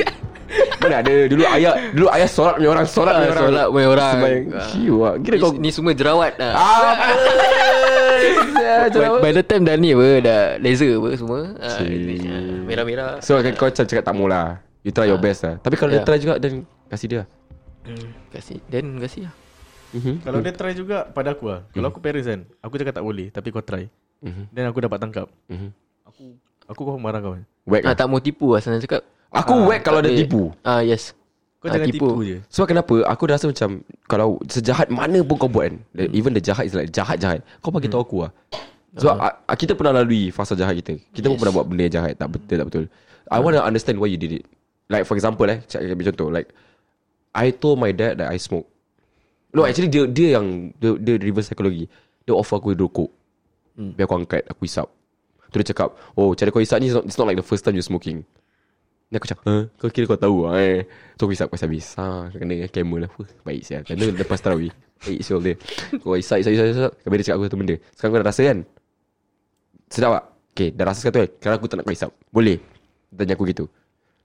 Mana 0.79 0.95
ada 0.99 1.15
Dulu 1.25 1.43
ayah 1.49 1.73
Dulu 1.91 2.07
ayah 2.11 2.29
solat 2.29 2.55
punya 2.57 2.71
orang 2.71 2.87
Solat 2.87 3.13
punya 3.15 3.23
Ah, 3.23 3.33
orang 3.33 3.45
solat 3.45 3.67
punya 3.69 3.89
orang. 3.89 4.13
Sembayang 4.13 4.45
Ah. 4.53 4.67
Siwa 4.67 5.09
Kira 5.19 5.35
ni, 5.35 5.41
kau 5.41 5.51
ni 5.55 5.71
semua 5.71 5.93
jerawat 5.93 6.33
dah 6.37 6.53
Apa 6.53 6.91
by, 8.93 9.09
by 9.21 9.31
the 9.33 9.43
time 9.43 9.63
dah 9.63 9.75
ni 9.75 9.93
apa 9.93 10.07
Dah 10.21 10.41
laser 10.59 10.91
apa 10.95 11.09
semua 11.15 11.41
ah, 11.59 11.79
ah, 11.79 12.59
Merah-merah 12.63 13.11
So 13.21 13.39
kan 13.39 13.53
kau 13.55 13.67
macam 13.67 13.85
cakap 13.85 14.05
tak 14.05 14.15
mau 14.15 14.27
lah 14.27 14.61
You 14.83 14.91
try 14.91 15.07
your 15.07 15.19
best 15.19 15.43
lah 15.43 15.57
Tapi 15.59 15.75
kalau 15.75 15.91
dia 15.91 16.01
Yeah. 16.01 16.07
try 16.07 16.19
juga 16.19 16.35
Dan 16.37 16.67
kasih 16.89 17.09
dia 17.09 17.23
hmm, 17.85 18.07
Kasih 18.31 18.59
Dan 18.67 18.99
kasih 18.99 19.23
lah 19.29 19.35
Mhm. 19.93 20.25
Kalau 20.25 20.41
dia 20.41 20.57
try 20.57 20.73
juga 20.73 21.05
pada 21.05 21.37
aku 21.37 21.53
lah. 21.53 21.69
Kalau 21.69 21.93
aku 21.93 22.01
parents 22.01 22.25
kan, 22.25 22.49
aku 22.65 22.81
cakap 22.81 22.97
tak 22.97 23.05
boleh 23.05 23.29
tapi 23.29 23.53
kau 23.53 23.61
try. 23.61 23.93
Mhm. 24.25 24.49
Then 24.49 24.65
aku 24.65 24.81
dapat 24.81 24.97
tangkap. 24.97 25.29
Mhm. 25.53 25.69
Aku 26.09 26.23
aku 26.65 26.81
kau 26.81 26.97
marah 26.97 27.21
kau. 27.21 27.37
Whack 27.69 27.85
ah, 27.85 27.93
lah 27.93 27.95
Tak 27.95 28.09
mau 28.09 28.17
tipu 28.17 28.51
lah 28.51 28.59
Senang 28.59 28.81
cakap 28.81 29.05
Aku 29.35 29.53
Ah, 29.55 29.65
whack 29.67 29.81
kalau 29.83 30.01
boleh. 30.01 30.19
tipu 30.19 30.53
Ah 30.61 30.81
yes 30.81 31.17
Kau 31.57 31.71
jangan 31.71 31.89
tipu, 31.89 32.07
tipu. 32.11 32.21
je. 32.23 32.37
Sebab 32.51 32.67
kenapa 32.69 32.95
Aku 33.07 33.23
dah 33.25 33.35
rasa 33.35 33.47
macam 33.47 33.71
Kalau 34.05 34.29
sejahat 34.45 34.89
mana 34.89 35.23
pun 35.23 35.37
kau 35.37 35.47
buat 35.47 35.71
kan 35.71 35.77
Hmm. 35.95 36.11
Even 36.13 36.31
the 36.31 36.43
jahat 36.43 36.67
is 36.67 36.75
like 36.75 36.91
Jahat-jahat 36.91 37.41
Kau 37.59 37.71
bagi 37.71 37.87
tahu 37.87 38.03
aku 38.03 38.17
lah 38.21 38.33
Sebab 38.93 39.15
Ah. 39.17 39.33
uh. 39.43 39.55
kita 39.55 39.73
pernah 39.73 39.97
lalui 39.97 40.29
Fasa 40.29 40.53
jahat 40.53 40.77
kita 40.77 40.99
Kita 41.11 41.27
pun 41.27 41.39
pernah 41.39 41.55
buat 41.55 41.65
benda 41.65 41.87
yang 41.87 41.95
jahat 41.97 42.13
Tak 42.15 42.29
betul 42.29 42.57
tak 42.57 42.67
betul 42.69 42.85
I 43.25 43.39
Hmm. 43.39 43.43
want 43.43 43.55
to 43.55 43.63
understand 43.63 43.97
why 43.97 44.07
you 44.07 44.17
did 44.17 44.35
it 44.35 44.45
Like 44.87 45.07
for 45.07 45.15
example 45.15 45.47
eh 45.47 45.63
Cakap 45.65 45.87
ambil 45.89 46.07
contoh 46.11 46.29
Like 46.29 46.49
I 47.33 47.49
told 47.49 47.79
my 47.79 47.89
dad 47.91 48.19
that 48.19 48.29
I 48.29 48.37
smoke 48.37 48.69
No 49.51 49.63
actually 49.63 49.89
dia 49.89 50.05
dia 50.05 50.37
yang 50.37 50.77
Dia, 50.77 50.99
dia 50.99 51.15
reverse 51.17 51.49
psychology 51.49 51.89
Dia 52.23 52.35
offer 52.35 52.59
aku 52.59 52.75
rokok 52.75 53.09
Hmm. 53.73 53.97
Biar 53.97 54.05
aku 54.05 54.19
angkat 54.19 54.45
Aku 54.47 54.67
hisap 54.67 54.85
Tu 55.49 55.57
dia 55.57 55.71
cakap 55.71 55.97
Oh 56.13 56.35
cara 56.35 56.51
kau 56.51 56.61
hisap 56.61 56.77
ni 56.77 56.87
It's 56.87 56.93
not, 56.93 57.05
it's 57.07 57.17
not 57.17 57.25
like 57.25 57.39
the 57.39 57.47
first 57.47 57.63
time 57.63 57.73
you 57.73 57.81
smoking 57.81 58.21
Ni 59.13 59.21
aku 59.21 59.29
cakap 59.29 59.45
huh? 59.45 59.69
Kau 59.77 59.93
kira 59.93 60.09
kau 60.09 60.17
tahu 60.17 60.49
lah 60.49 60.57
eh. 60.57 60.89
Tu 61.21 61.29
aku 61.29 61.37
hisap 61.37 61.53
kau 61.53 61.61
habis 61.61 61.85
ha, 62.01 62.33
Kena 62.33 62.65
kamera 62.73 63.05
lah 63.05 63.11
Fuh, 63.13 63.29
Baik 63.45 63.61
sial. 63.61 63.85
Kena 63.85 64.09
lepas 64.09 64.41
tarawih 64.41 64.73
Baik 65.05 65.21
sial 65.21 65.45
dia. 65.45 65.55
Kau 66.01 66.17
hisap 66.17 66.41
hisap 66.41 66.57
hisap, 66.57 66.67
hisap. 66.73 66.93
Habis 67.05 67.17
dia 67.21 67.25
cakap 67.29 67.37
aku 67.37 67.45
satu 67.45 67.59
benda? 67.61 67.77
Sekarang 67.93 68.11
kau 68.17 68.21
dah 68.25 68.29
rasa 68.33 68.43
kan? 68.49 68.59
Sedap 69.93 70.11
tak? 70.17 70.25
Okay 70.57 70.69
dah 70.73 70.85
rasa 70.89 70.99
sekali 71.05 71.13
tu 71.13 71.21
kan? 71.21 71.31
Sekarang 71.37 71.57
aku 71.61 71.67
tak 71.69 71.77
nak 71.77 71.85
kau 71.85 71.93
hisap 71.93 72.11
Boleh. 72.33 72.57
Dia 73.13 73.17
Tanya 73.21 73.33
aku 73.37 73.45
gitu. 73.45 73.65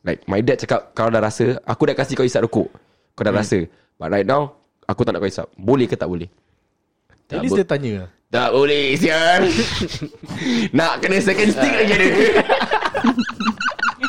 Like 0.07 0.23
my 0.31 0.39
dad 0.39 0.55
cakap 0.55 0.95
Kalau 0.95 1.11
dah 1.11 1.19
rasa 1.19 1.59
Aku 1.67 1.83
dah 1.83 1.95
kasih 1.99 2.15
kau 2.15 2.23
hisap 2.23 2.47
rokok. 2.47 2.71
Kau 3.11 3.23
dah 3.27 3.35
rasa. 3.35 3.67
But 3.99 4.07
right 4.07 4.23
now 4.23 4.55
Aku 4.87 5.03
tak 5.03 5.11
nak 5.11 5.19
kau 5.19 5.27
hisap 5.27 5.51
Boleh 5.59 5.83
ke 5.83 5.99
tak 5.99 6.07
boleh? 6.07 6.31
At 7.27 7.43
least 7.43 7.59
dia 7.59 7.67
tanya. 7.67 8.07
Tak 8.31 8.55
boleh 8.55 8.95
sial. 8.95 9.51
Nak 10.77 11.03
kena 11.03 11.19
second 11.19 11.51
stick 11.51 11.75
lagi 11.75 11.91
ada 11.95 12.07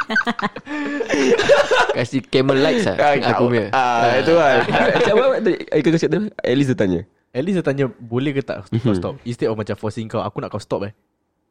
Kasih 1.96 2.20
camel 2.26 2.58
lights 2.58 2.86
lah 2.86 2.96
Aku 3.34 3.50
punya 3.50 3.68
Ah, 3.74 4.18
itu 4.20 4.32
kan. 4.34 4.58
Macam 4.68 5.14
apa 5.18 5.36
tadi? 5.42 5.56
Kau 5.82 5.90
cakap 5.94 6.08
tu? 6.10 6.18
At 6.34 6.54
least 6.56 6.68
dia 6.72 6.78
tanya. 6.78 7.00
At 7.28 7.42
least 7.44 7.56
dia 7.60 7.64
tanya 7.66 7.84
boleh 7.90 8.32
ke 8.32 8.42
tak 8.42 8.64
kau 8.70 8.94
stop. 8.96 9.14
Instead 9.22 9.48
of 9.52 9.56
macam 9.56 9.76
forcing 9.76 10.06
kau 10.08 10.20
aku 10.22 10.40
nak 10.40 10.50
kau 10.50 10.60
stop 10.62 10.86
eh. 10.88 10.92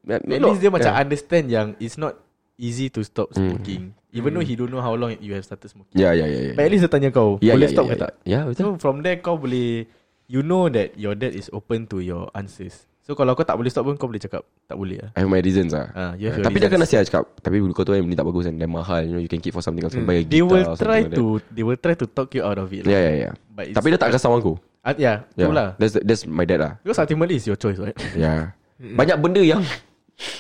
At 0.07 0.23
At 0.23 0.41
least 0.41 0.61
dia 0.61 0.71
macam 0.71 0.93
understand 0.93 1.45
yang 1.51 1.67
it's 1.77 1.99
not 1.99 2.17
easy 2.57 2.89
to 2.89 3.05
stop 3.05 3.29
smoking. 3.33 3.93
Even 4.15 4.33
though 4.33 4.41
he 4.41 4.57
don't 4.57 4.73
know 4.73 4.81
how 4.81 4.97
long 4.97 5.13
you 5.21 5.37
have 5.37 5.45
started 5.45 5.69
smoking. 5.69 5.93
Ya, 5.93 6.09
ya, 6.17 6.25
ya. 6.25 6.39
ya. 6.49 6.53
But 6.57 6.63
at 6.65 6.71
least 6.73 6.83
dia 6.87 6.91
tanya 6.91 7.09
kau 7.13 7.37
Ya, 7.37 7.53
boleh 7.53 7.69
ya, 7.69 7.73
stop 7.75 7.85
ya, 7.85 7.89
ke 7.89 7.95
ya. 7.95 8.01
tak. 8.01 8.11
Ya, 8.25 8.39
betul. 8.49 8.63
So 8.65 8.81
from 8.81 9.05
there 9.05 9.21
kau 9.21 9.37
boleh 9.37 9.85
you 10.25 10.41
know 10.41 10.65
that 10.67 10.97
your 10.97 11.13
dad 11.13 11.37
is 11.37 11.51
open 11.53 11.85
to 11.91 12.01
your 12.01 12.31
answers. 12.33 12.89
So 13.07 13.15
kalau 13.15 13.39
kau 13.39 13.47
tak 13.47 13.55
boleh 13.55 13.71
stop 13.71 13.87
pun 13.87 13.95
kau 13.95 14.11
boleh 14.11 14.19
cakap 14.19 14.43
tak 14.67 14.75
boleh 14.75 14.99
lah. 14.99 15.15
I 15.15 15.23
have 15.23 15.31
my 15.31 15.39
reasons 15.39 15.71
lah. 15.71 15.87
Ah, 15.95 16.11
you 16.19 16.27
have 16.27 16.35
Ah, 16.35 16.43
your 16.43 16.45
Tapi 16.51 16.59
dia 16.59 16.67
akan 16.67 16.83
reasons. 16.83 16.91
nasihat 16.91 17.03
cakap 17.07 17.23
Tapi 17.39 17.55
kau 17.71 17.87
tu 17.87 17.95
yang 17.95 18.03
ni 18.03 18.19
tak 18.19 18.27
bagus 18.27 18.51
Dan 18.51 18.67
mahal 18.67 18.99
You 19.07 19.11
know 19.15 19.21
you 19.23 19.31
can 19.31 19.39
keep 19.39 19.55
for 19.55 19.63
something 19.63 19.79
else 19.79 19.95
hmm. 19.95 20.03
Buy 20.03 20.19
a 20.19 20.27
They 20.27 20.43
guitar 20.43 20.51
will 20.51 20.67
try 20.75 21.07
like 21.07 21.15
to 21.15 21.39
they 21.55 21.63
will 21.63 21.79
try 21.79 21.95
to 21.95 22.03
talk 22.03 22.35
you 22.35 22.43
out 22.43 22.59
of 22.59 22.67
it. 22.75 22.83
Lah. 22.83 22.91
ya 22.91 22.99
ya 23.15 23.29
But 23.55 23.71
it's- 23.71 23.79
Tapi 23.79 23.95
dia 23.95 23.99
tak 24.03 24.11
kasih 24.11 24.27
aku 24.27 24.59
Ah, 24.83 24.91
yeah, 24.99 25.23
Ya 25.39 25.47
itulah. 25.47 25.79
That's 25.79 25.95
that's 26.03 26.23
my 26.27 26.43
dad 26.43 26.59
lah 26.59 26.71
Because 26.83 26.99
ultimately 26.99 27.39
it's 27.39 27.47
your 27.47 27.55
choice, 27.55 27.79
right? 27.79 27.95
Ya 28.11 28.51
Banyak 28.99 29.23
benda 29.23 29.39
yang 29.39 29.63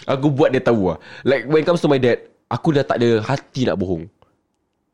Aku 0.03 0.27
buat 0.27 0.51
dia 0.51 0.59
tahu 0.59 0.91
lah 0.91 0.99
Like 1.23 1.47
when 1.47 1.63
it 1.63 1.67
comes 1.71 1.79
to 1.79 1.87
my 1.87 2.03
dad 2.03 2.19
Aku 2.51 2.75
dah 2.75 2.83
tak 2.83 2.99
ada 2.99 3.23
hati 3.23 3.63
nak 3.63 3.79
bohong 3.79 4.11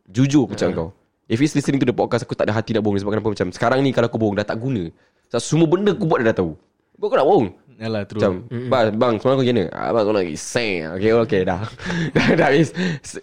Jujur 0.06 0.46
aku 0.46 0.54
cakap 0.54 0.78
kau 0.78 0.90
If 1.26 1.42
he's 1.42 1.58
listening 1.58 1.82
to 1.82 1.90
the 1.90 1.96
podcast 1.98 2.22
Aku 2.22 2.38
tak 2.38 2.46
ada 2.46 2.54
hati 2.54 2.78
nak 2.78 2.86
bohong 2.86 3.02
Sebab 3.02 3.18
kenapa 3.18 3.34
macam 3.34 3.50
Sekarang 3.50 3.82
ni 3.82 3.90
kalau 3.90 4.06
aku 4.06 4.22
bohong 4.22 4.38
Dah 4.38 4.46
tak 4.46 4.62
guna 4.62 4.94
Sebab 5.34 5.42
semua 5.42 5.66
benda 5.66 5.90
aku 5.98 6.06
buat 6.06 6.22
dia 6.22 6.30
dah 6.30 6.46
tahu 6.46 6.54
aku 7.04 7.16
nak 7.20 7.28
bohong 7.28 7.48
Yalah, 7.84 8.08
true. 8.08 8.20
Macam 8.24 8.34
Bang, 8.72 8.88
bang 8.96 9.14
semalam 9.20 9.36
kau 9.36 9.44
gini. 9.44 9.64
Ah, 9.76 9.92
Bang 9.92 10.04
kau 10.08 10.16
nak 10.16 10.24
pergi 10.24 10.40
seng. 10.40 10.88
Okay 10.96 11.12
okay 11.12 11.42
dah. 11.44 11.60
Dah 12.16 12.28
dah 12.40 12.48
habis. 12.48 12.72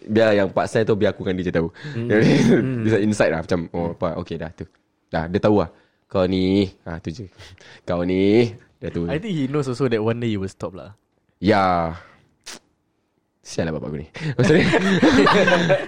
Biar 0.04 0.36
yang 0.36 0.52
part 0.52 0.68
saya 0.68 0.84
tu 0.84 0.92
Biar 0.92 1.16
aku 1.16 1.24
kan 1.24 1.32
dia 1.32 1.48
tahu. 1.48 1.72
Bisa 2.84 3.00
insight 3.00 3.32
lah 3.32 3.40
Macam 3.40 3.72
oh 3.72 3.96
apa 3.96 4.20
Okay 4.20 4.36
dah 4.36 4.52
tu. 4.52 4.68
Dah 5.08 5.24
dia 5.32 5.40
tahu 5.40 5.64
lah. 5.64 5.72
Kau 6.12 6.28
ni. 6.28 6.68
Ah 6.84 7.00
tu 7.00 7.08
je. 7.08 7.24
Kau 7.88 8.04
ni. 8.04 8.52
Dah 8.84 8.92
tu 8.92 9.08
I 9.08 9.16
think 9.16 9.32
he 9.32 9.48
knows 9.48 9.64
also 9.64 9.88
that 9.88 10.04
one 10.04 10.20
day 10.20 10.28
you 10.28 10.44
will 10.44 10.52
stop 10.52 10.76
lah. 10.76 10.92
Ya. 11.40 11.96
Sial 13.40 13.64
lah 13.64 13.72
bapak 13.72 13.88
aku 13.88 13.98
ni. 14.04 14.08
Maksudnya 14.36 14.64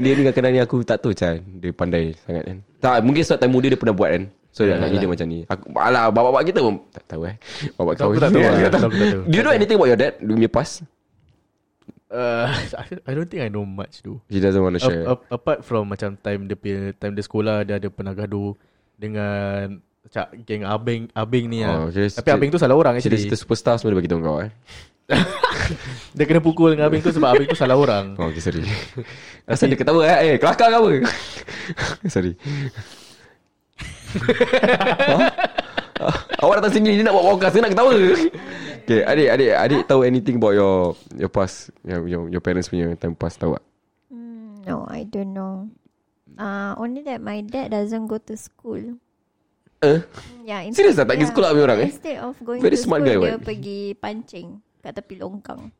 Dia 0.00 0.10
ni 0.16 0.22
kadang-kadang 0.24 0.52
ni 0.56 0.60
aku 0.64 0.80
tak 0.80 1.04
tahu 1.04 1.12
macam 1.12 1.36
Dia 1.60 1.70
pandai 1.76 2.16
sangat 2.24 2.42
kan. 2.48 2.58
Tak 2.80 2.96
mungkin 3.04 3.20
sebab 3.20 3.38
time 3.44 3.52
muda 3.52 3.66
dia 3.68 3.76
pernah 3.76 3.92
buat 3.92 4.10
kan 4.16 4.24
So 4.52 4.62
dia 4.62 4.76
nak 4.76 4.92
dia 4.92 5.08
macam 5.08 5.26
ni 5.26 5.42
aku, 5.42 5.64
Alah 5.74 6.08
bapak-bapak 6.08 6.42
kita 6.46 6.60
pun 6.60 6.74
Tak 6.92 7.04
tahu 7.08 7.22
eh 7.24 7.40
Bapak 7.72 7.92
kau 7.96 8.12
Aku 8.12 8.20
tak 8.20 8.30
tahu. 8.30 8.44
Aku 8.44 8.68
tak 8.68 8.80
tahu. 8.84 8.92
Do 9.24 9.32
you 9.32 9.40
know 9.40 9.50
anything 9.50 9.74
about 9.74 9.88
your 9.88 9.96
dad 9.96 10.14
Dia 10.16 10.28
punya 10.30 10.48
past 10.48 10.84
Uh, 12.06 12.44
I 13.08 13.16
don't 13.16 13.24
think 13.24 13.40
I 13.40 13.48
know 13.48 13.64
much 13.64 14.04
tu. 14.04 14.20
He 14.28 14.36
doesn't 14.36 14.60
want 14.60 14.76
to 14.76 14.84
share 14.84 15.08
A- 15.08 15.16
a- 15.16 15.32
apart 15.32 15.64
from 15.64 15.88
macam 15.88 16.12
time 16.14 16.44
dia 16.44 16.52
punya 16.52 16.92
time 16.92 17.16
dia 17.16 17.24
sekolah 17.24 17.64
dia 17.64 17.80
ada 17.80 17.88
pernah 17.88 18.12
gaduh 18.12 18.52
dengan 18.94 19.80
macam 20.04 20.24
geng 20.44 20.60
abeng 20.60 21.02
abeng 21.08 21.48
ni 21.48 21.64
Oh, 21.64 21.88
lah. 21.88 21.88
okay. 21.88 22.12
Tapi 22.12 22.28
abeng 22.28 22.52
tu 22.52 22.60
salah 22.60 22.76
orang 22.76 23.00
actually. 23.00 23.16
Cerita-cerita 23.16 23.40
superstar 23.40 23.80
semua 23.80 23.96
dia 23.96 23.98
bagi 23.98 24.12
tahu 24.12 24.20
kau 24.20 24.44
eh 24.44 24.52
Dia 26.12 26.24
kena 26.26 26.40
pukul 26.40 26.76
dengan 26.76 26.92
abeng 26.92 27.00
tu 27.00 27.08
sebab 27.08 27.32
abeng 27.32 27.48
tu 27.48 27.56
salah 27.56 27.80
orang. 27.80 28.12
Oh 28.20 28.28
okay 28.28 28.44
sorry 28.44 28.60
Asal 29.48 29.72
dia 29.72 29.80
ketawa 29.80 30.04
eh 30.04 30.16
Eh 30.22 30.36
kelakar 30.36 30.68
ke 30.68 30.76
apa 30.76 30.90
Sorry 32.12 32.36
Ha? 34.12 35.16
Ah, 36.02 36.16
Awak 36.42 36.54
datang 36.58 36.74
sini 36.74 36.98
Dia 36.98 37.06
nak 37.06 37.14
buat 37.14 37.26
podcast 37.36 37.54
Dia 37.54 37.62
nak 37.62 37.72
ketawa 37.78 37.94
Okay 37.94 39.00
adik 39.06 39.28
Adik 39.30 39.50
adik 39.54 39.80
tahu 39.86 40.00
anything 40.02 40.36
about 40.42 40.54
your 40.56 40.98
Your 41.14 41.30
past 41.30 41.70
Your, 41.86 42.02
your, 42.10 42.22
your 42.26 42.42
parents 42.42 42.66
punya 42.66 42.90
time 42.98 43.14
past 43.14 43.38
Tahu 43.38 43.54
tak 43.54 43.62
Mm, 44.12 44.68
no, 44.68 44.84
I 44.92 45.08
don't 45.08 45.32
know. 45.32 45.72
Uh, 46.36 46.76
only 46.76 47.00
that 47.02 47.24
my 47.24 47.40
dad 47.40 47.72
doesn't 47.72 48.04
go 48.06 48.20
to 48.20 48.36
school. 48.36 49.00
Eh 49.80 49.98
Yeah, 50.44 50.68
Serious 50.70 51.00
tak? 51.00 51.08
Tak 51.08 51.16
pergi 51.16 51.32
sekolah 51.32 51.48
habis 51.50 51.64
orang, 51.64 51.78
eh? 51.82 51.90
Instead 51.90 52.18
of 52.20 52.36
going 52.44 52.60
Very 52.60 52.76
to 52.76 52.84
smart 52.84 53.00
school, 53.02 53.08
guy, 53.08 53.16
dia 53.16 53.34
what? 53.40 53.42
pergi 53.42 53.80
pancing 53.96 54.60
kat 54.78 54.92
tepi 54.94 55.16
longkang. 55.16 55.72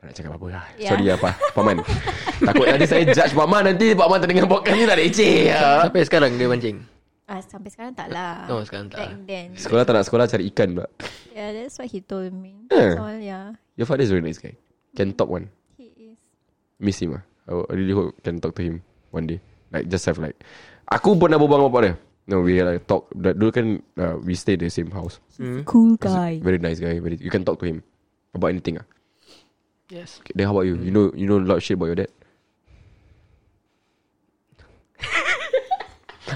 Tak 0.00 0.04
nak 0.08 0.14
cakap 0.16 0.30
apa-apa 0.32 0.46
lah 0.48 0.64
Ya. 0.80 0.90
Sorry 0.96 1.06
apa 1.12 1.30
Paman 1.52 1.76
Takut 2.40 2.64
nanti 2.64 2.86
saya 2.88 3.04
judge 3.04 3.36
Paman 3.36 3.68
Nanti 3.68 3.92
Paman 3.92 4.16
terdengar 4.16 4.48
podcast 4.48 4.72
ni 4.72 4.88
Tak 4.88 4.96
leceh 4.96 5.32
ya. 5.52 5.84
Sampai 5.84 6.02
sekarang 6.08 6.30
dia 6.40 6.48
mancing 6.48 6.80
Ah, 7.30 7.38
sampai 7.38 7.70
sekarang 7.70 7.94
tak 7.94 8.10
lah. 8.10 8.50
Oh, 8.50 8.58
sekarang 8.66 8.90
tak. 8.90 9.06
Back 9.06 9.14
then. 9.22 9.46
Sekolah 9.54 9.86
tak 9.86 9.94
nak 9.94 10.02
sekolah 10.02 10.26
Cari 10.26 10.50
ikan 10.50 10.74
pula 10.74 10.90
Yeah, 11.30 11.54
that's 11.54 11.78
what 11.78 11.86
he 11.86 12.02
told 12.02 12.34
me. 12.34 12.66
That's 12.66 12.98
all, 12.98 13.14
yeah. 13.16 13.54
Your 13.78 13.86
father 13.86 14.02
is 14.02 14.10
very 14.10 14.18
nice 14.18 14.42
guy 14.42 14.58
Can 14.98 15.14
talk 15.14 15.30
one 15.30 15.46
He 15.78 15.94
is. 16.10 16.18
Miss 16.82 16.98
him 16.98 17.14
ah. 17.14 17.22
I 17.46 17.72
really 17.78 17.94
hope 17.94 18.18
can 18.26 18.42
talk 18.42 18.58
to 18.58 18.66
him 18.66 18.82
one 19.14 19.30
day. 19.30 19.38
Like 19.70 19.86
just 19.86 20.10
have 20.10 20.18
like 20.18 20.42
Aku 20.90 21.14
pernah 21.14 21.38
berbual 21.38 21.62
dengan 21.62 21.70
bapak 21.70 21.82
dia 21.86 21.94
No 22.26 22.42
we 22.42 22.58
like 22.58 22.82
talk 22.90 23.06
That- 23.14 23.38
Dulu 23.38 23.50
kan 23.54 23.66
uh, 23.94 24.18
We 24.18 24.34
stay 24.34 24.58
the 24.58 24.66
same 24.66 24.90
house 24.90 25.22
Cool 25.62 25.94
guy. 26.02 26.42
Very 26.42 26.58
nice 26.58 26.82
guy 26.82 26.98
very, 26.98 27.14
You 27.14 27.30
can 27.30 27.46
talk 27.46 27.62
to 27.62 27.66
him 27.70 27.86
About 28.34 28.50
anything 28.50 28.82
ah. 28.82 28.86
Yes 29.86 30.18
Okay, 30.18 30.34
Then 30.34 30.50
how 30.50 30.54
about 30.58 30.66
you 30.66 30.74
You 30.82 30.90
know 30.90 31.14
you 31.14 31.30
know 31.30 31.38
a 31.38 31.46
lot 31.46 31.58
of 31.58 31.64
shit 31.64 31.78
about 31.78 31.94
your 31.94 31.98
dad 32.02 32.10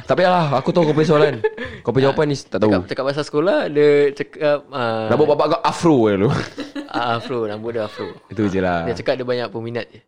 Tak 0.04 0.14
payahlah 0.14 0.60
Aku 0.60 0.68
tahu 0.68 0.84
kau 0.84 0.94
punya 0.94 1.08
soalan. 1.08 1.34
Kau 1.80 1.90
punya 1.90 2.08
jawapan 2.08 2.26
ni 2.28 2.36
Tak 2.36 2.58
tahu. 2.58 2.70
Cakap, 2.70 2.82
cakap 2.86 3.04
pasal 3.08 3.24
sekolah 3.24 3.58
Dia 3.68 3.88
cakap 4.12 4.58
uh, 4.68 5.08
Nama 5.08 5.22
bapak 5.24 5.46
kau 5.48 5.60
afro 5.62 5.96
ke 6.02 6.12
lu 6.14 6.28
Ah, 6.94 7.18
afro, 7.18 7.42
rambut 7.42 7.74
dia 7.74 7.84
afro. 7.84 8.06
Itu 8.28 8.46
je 8.46 8.62
lah. 8.62 8.86
Dia 8.86 8.94
cakap 8.94 9.18
dia 9.18 9.26
banyak 9.26 9.48
peminat 9.50 9.86
je. 9.88 9.98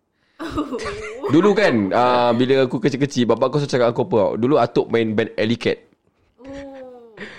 Dulu 1.27 1.51
kan 1.51 1.75
uh, 1.91 2.31
Bila 2.31 2.63
aku 2.63 2.79
kecil-kecil 2.79 3.27
Bapak 3.27 3.51
aku 3.51 3.57
selalu 3.59 3.73
cakap 3.73 3.89
aku 3.91 4.01
apa. 4.07 4.21
Dulu 4.37 4.55
Atuk 4.57 4.87
main 4.89 5.11
band 5.11 5.35
Alley 5.35 5.57
Cat. 5.57 5.81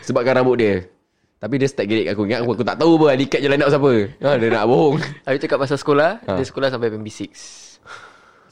Sebabkan 0.03 0.41
rambut 0.41 0.58
dia. 0.58 0.76
Tapi 1.38 1.53
dia 1.55 1.70
start 1.70 1.86
gerik 1.86 2.10
aku. 2.10 2.26
Ingat 2.26 2.41
aku, 2.41 2.51
aku 2.58 2.66
tak 2.66 2.82
tahu 2.82 2.97
apa 2.97 3.05
Alley 3.14 3.28
Cat 3.30 3.39
je 3.39 3.47
line 3.47 3.62
up 3.62 3.70
siapa. 3.70 3.91
Ha, 4.18 4.30
Dia 4.36 4.47
nak 4.49 4.66
bohong. 4.66 4.97
Habis 5.22 5.39
cakap 5.39 5.58
pasal 5.62 5.78
sekolah, 5.78 6.10
Ha. 6.26 6.34
dia 6.34 6.43
sekolah 6.43 6.68
sampai 6.68 6.89
PMB 6.89 7.08
6. 7.08 7.66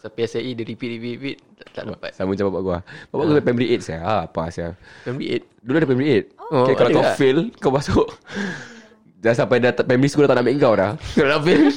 Sampai 0.05 0.21
PSLE 0.21 0.53
dia 0.53 0.65
repeat, 0.69 0.89
repeat, 1.01 1.13
repeat. 1.17 1.37
Tak, 1.73 1.89
dapat. 1.89 2.13
Sama 2.13 2.37
macam 2.37 2.45
bapak 2.53 2.61
lah 2.61 2.83
Bapak 3.09 3.23
aku 3.25 3.31
sampai 3.33 3.45
primary 3.49 3.67
8 3.73 3.81
saya 3.81 3.99
ha, 4.05 4.15
Apa 4.29 4.53
saya 4.53 4.77
PMB 5.01 5.21
8. 5.49 5.65
Dulu 5.65 5.75
ada 5.81 5.87
primary 5.89 6.09
8 6.29 6.45
Oh, 6.45 6.61
okay, 6.61 6.75
Kalau 6.77 6.89
kau 6.93 7.01
tak? 7.01 7.15
fail 7.17 7.37
Kau 7.57 7.71
masuk. 7.73 8.07
Dah 9.25 9.33
sampai 9.33 9.57
dah 9.57 9.73
primary 9.73 10.05
school 10.05 10.29
dah 10.29 10.37
tak 10.37 10.37
nak 10.37 10.45
ambil 10.45 10.61
kau 10.61 10.75
dah. 10.77 10.91
Kalau 11.17 11.29
dah 11.33 11.41
fail. 11.41 11.73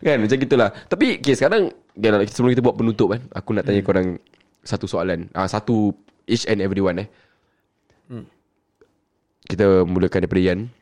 Kan 0.00 0.16
macam 0.24 0.36
gitulah. 0.40 0.68
Tapi 0.88 1.20
okay, 1.20 1.34
sekarang 1.36 1.62
okay, 1.92 2.32
Sebelum 2.32 2.56
kita 2.56 2.64
buat 2.64 2.76
penutup 2.80 3.12
kan 3.12 3.20
Aku 3.36 3.52
nak 3.52 3.68
tanya 3.68 3.84
korang 3.84 4.16
Satu 4.64 4.88
soalan. 4.88 5.28
Ah 5.36 5.44
Satu 5.44 5.92
Each 6.24 6.48
and 6.48 6.64
everyone 6.64 7.04
eh. 7.04 7.08
Kita 9.44 9.84
mulakan 9.84 10.24
daripada 10.24 10.40
Yan 10.40 10.72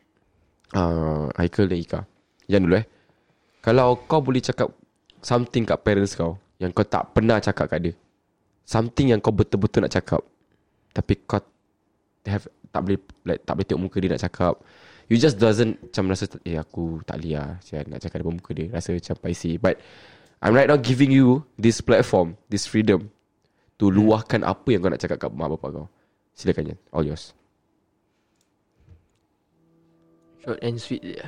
uh, 0.71 1.27
Haikal 1.35 1.67
dan 1.67 1.83
Ika. 1.83 1.99
Yan 2.47 2.63
dulu 2.63 2.79
eh. 2.79 2.87
Kalau 3.59 3.99
kau 4.07 4.23
boleh 4.23 4.39
cakap 4.39 4.71
Something 5.19 5.67
kat 5.67 5.83
parents 5.83 6.15
kau 6.15 6.39
Yang 6.61 6.77
kau 6.77 6.85
tak 6.85 7.17
pernah 7.17 7.41
cakap 7.41 7.65
kat 7.65 7.79
dia. 7.89 7.93
Something 8.61 9.17
yang 9.17 9.19
kau 9.19 9.33
betul-betul 9.33 9.81
nak 9.81 9.97
cakap. 9.97 10.21
Tapi 10.93 11.17
kau 11.25 11.41
have, 12.29 12.45
Tak 12.69 12.81
boleh 12.85 12.99
like, 13.25 13.41
Tak 13.41 13.57
boleh 13.57 13.65
tengok 13.65 13.81
muka 13.89 13.97
dia 13.97 14.09
nak 14.13 14.21
cakap. 14.21 14.53
You 15.09 15.17
just 15.17 15.41
doesn't 15.41 15.81
Macam 15.81 16.13
rasa 16.13 16.29
Eh 16.45 16.55
aku 16.55 17.01
tak 17.03 17.19
boleh 17.19 17.35
lah 17.35 17.57
Sial 17.65 17.87
nak 17.89 17.99
cakap 18.05 18.21
depan 18.21 18.37
muka 18.37 18.51
dia. 18.53 18.69
Rasa 18.69 18.93
macam 18.93 19.15
paisi. 19.17 19.57
But 19.57 19.81
I'm 20.37 20.53
right 20.53 20.69
now 20.69 20.77
giving 20.77 21.09
you 21.09 21.41
This 21.57 21.81
platform 21.81 22.37
This 22.45 22.69
freedom 22.69 23.09
To 23.81 23.89
luahkan 23.89 24.45
apa 24.45 24.69
yang 24.69 24.85
kau 24.85 24.93
nak 24.93 25.01
cakap 25.01 25.17
kat 25.17 25.33
mak 25.33 25.57
bapak 25.57 25.73
kau. 25.73 25.89
Silakan 26.37 26.77
Yan. 26.77 26.79
All 26.93 27.01
yours. 27.01 27.33
Short 30.45 30.61
and 30.61 30.77
sweet 30.77 31.01
je. 31.01 31.25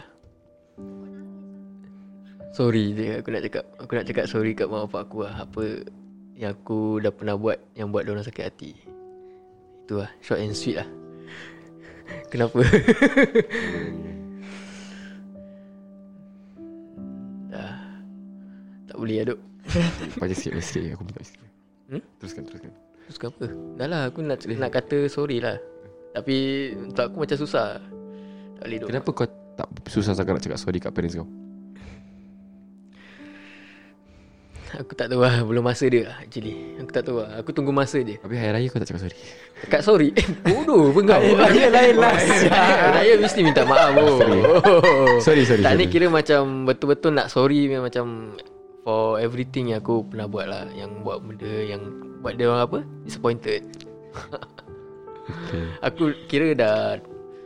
Sorry 2.54 2.93
je 2.93 3.18
aku 3.18 3.34
nak 3.34 3.41
cakap. 3.49 3.66
Aku 3.82 3.97
nak 3.97 4.06
cakap 4.06 4.30
sorry 4.30 4.54
kat 4.54 4.70
mak 4.70 4.86
bapak 4.86 5.10
aku 5.10 5.26
lah. 5.26 5.41
Apa 5.41 5.89
yang 6.38 6.54
aku 6.54 7.01
dah 7.01 7.10
pernah 7.10 7.34
buat 7.34 7.58
yang 7.74 7.89
buat 7.89 8.06
dia 8.06 8.14
orang 8.14 8.30
sakit 8.30 8.45
hati. 8.45 8.78
Itu 9.82 9.97
lah. 10.06 10.14
Short 10.22 10.38
and 10.38 10.54
sweet 10.54 10.78
lah. 10.78 10.86
Kenapa? 12.32 12.62
Dah. 17.49 17.74
Tak 18.86 18.97
boleh 19.01 19.26
aduk. 19.26 19.41
Sikit 20.14 20.20
Banyak 20.22 20.38
sikit 20.38 20.93
Aku 20.93 21.08
minta 21.08 21.24
sikit 21.26 21.49
Hmm? 21.89 22.04
Teruskan 22.20 22.43
teruskan 22.47 22.72
Terus 23.10 23.18
ke 23.20 23.28
apa? 23.34 23.45
Dah 23.76 23.88
lah 23.89 24.01
aku 24.14 24.22
nak 24.22 24.45
nak 24.45 24.70
kata 24.70 25.10
sorry 25.10 25.41
lah. 25.41 25.58
Tapi 26.14 26.70
untuk 26.78 27.10
aku 27.10 27.18
macam 27.26 27.38
susah. 27.41 27.82
Tak 28.62 28.66
boleh 28.70 28.78
duk. 28.78 28.88
Kenapa 28.93 29.10
kau 29.10 29.26
tak 29.58 29.68
susah 29.89 30.14
sangat 30.14 30.38
nak 30.38 30.43
cakap 30.45 30.62
sorry 30.62 30.78
kat 30.78 30.93
parents 30.93 31.18
kau 31.18 31.26
Aku 34.74 34.97
tak 34.97 35.13
tahu 35.13 35.21
lah 35.21 35.45
Belum 35.45 35.61
masa 35.61 35.86
dia 35.86 36.09
lah 36.09 36.17
actually. 36.26 36.74
Aku 36.82 36.89
tak 36.89 37.05
tahu 37.05 37.21
lah. 37.21 37.30
Aku 37.41 37.49
tunggu 37.53 37.69
masa 37.69 38.01
je. 38.01 38.17
Habis 38.17 38.38
hari 38.41 38.51
raya 38.57 38.67
kau 38.74 38.82
tak 38.82 38.88
cakap 38.89 39.01
sorry? 39.05 39.17
Cakap 39.61 39.82
sorry? 39.86 40.07
Eh 40.17 40.28
bodoh 40.41 40.89
pun 40.89 41.03
kau. 41.05 41.21
Raya 41.41 41.67
lain 41.69 41.95
lah. 42.01 42.15
Raya 42.97 43.13
mesti 43.21 43.39
minta 43.45 43.61
maaf 43.69 43.93
oh. 43.93 44.17
Sorry. 44.17 44.39
Sorry 45.21 45.41
Tak 45.45 45.61
sorry. 45.61 45.78
ni 45.78 45.86
kira 45.93 46.09
macam 46.09 46.65
Betul-betul 46.65 47.13
nak 47.13 47.30
sorry 47.30 47.69
memang 47.69 47.89
Macam 47.89 48.34
For 48.84 49.21
everything 49.21 49.71
yang 49.71 49.80
aku 49.86 50.03
pernah 50.09 50.26
buat 50.26 50.45
lah. 50.49 50.65
Yang 50.74 51.05
buat 51.05 51.17
benda 51.21 51.53
Yang 51.53 51.82
buat 52.26 52.34
dia 52.34 52.45
orang 52.49 52.63
apa? 52.65 52.80
Disappointed. 53.05 53.61
Okay. 55.30 55.65
Aku 55.88 56.17
kira 56.26 56.57
dah 56.57 56.97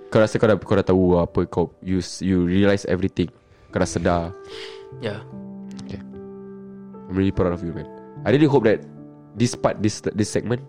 Kau 0.08 0.24
rasa 0.24 0.40
kau 0.40 0.48
dah, 0.48 0.56
kau 0.56 0.80
dah 0.80 0.88
tahu 0.88 1.20
apa 1.20 1.44
kau 1.44 1.76
You, 1.84 2.00
you 2.24 2.48
realise 2.48 2.88
everything? 2.88 3.28
Kau 3.76 3.84
dah? 3.84 3.90
Sedar 3.90 4.32
Ya. 5.04 5.20
Okay 5.20 5.47
I'm 7.08 7.16
really 7.16 7.32
proud 7.32 7.56
of 7.56 7.64
you 7.64 7.72
man. 7.72 7.88
I 8.28 8.36
really 8.36 8.48
hope 8.48 8.68
that 8.68 8.84
This 9.38 9.54
part 9.54 9.80
This 9.80 10.02
this 10.02 10.28
segment 10.28 10.66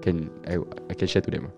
Can 0.00 0.30
I, 0.46 0.58
I 0.88 0.94
can 0.94 1.10
share 1.10 1.22
to 1.22 1.30
them 1.30 1.50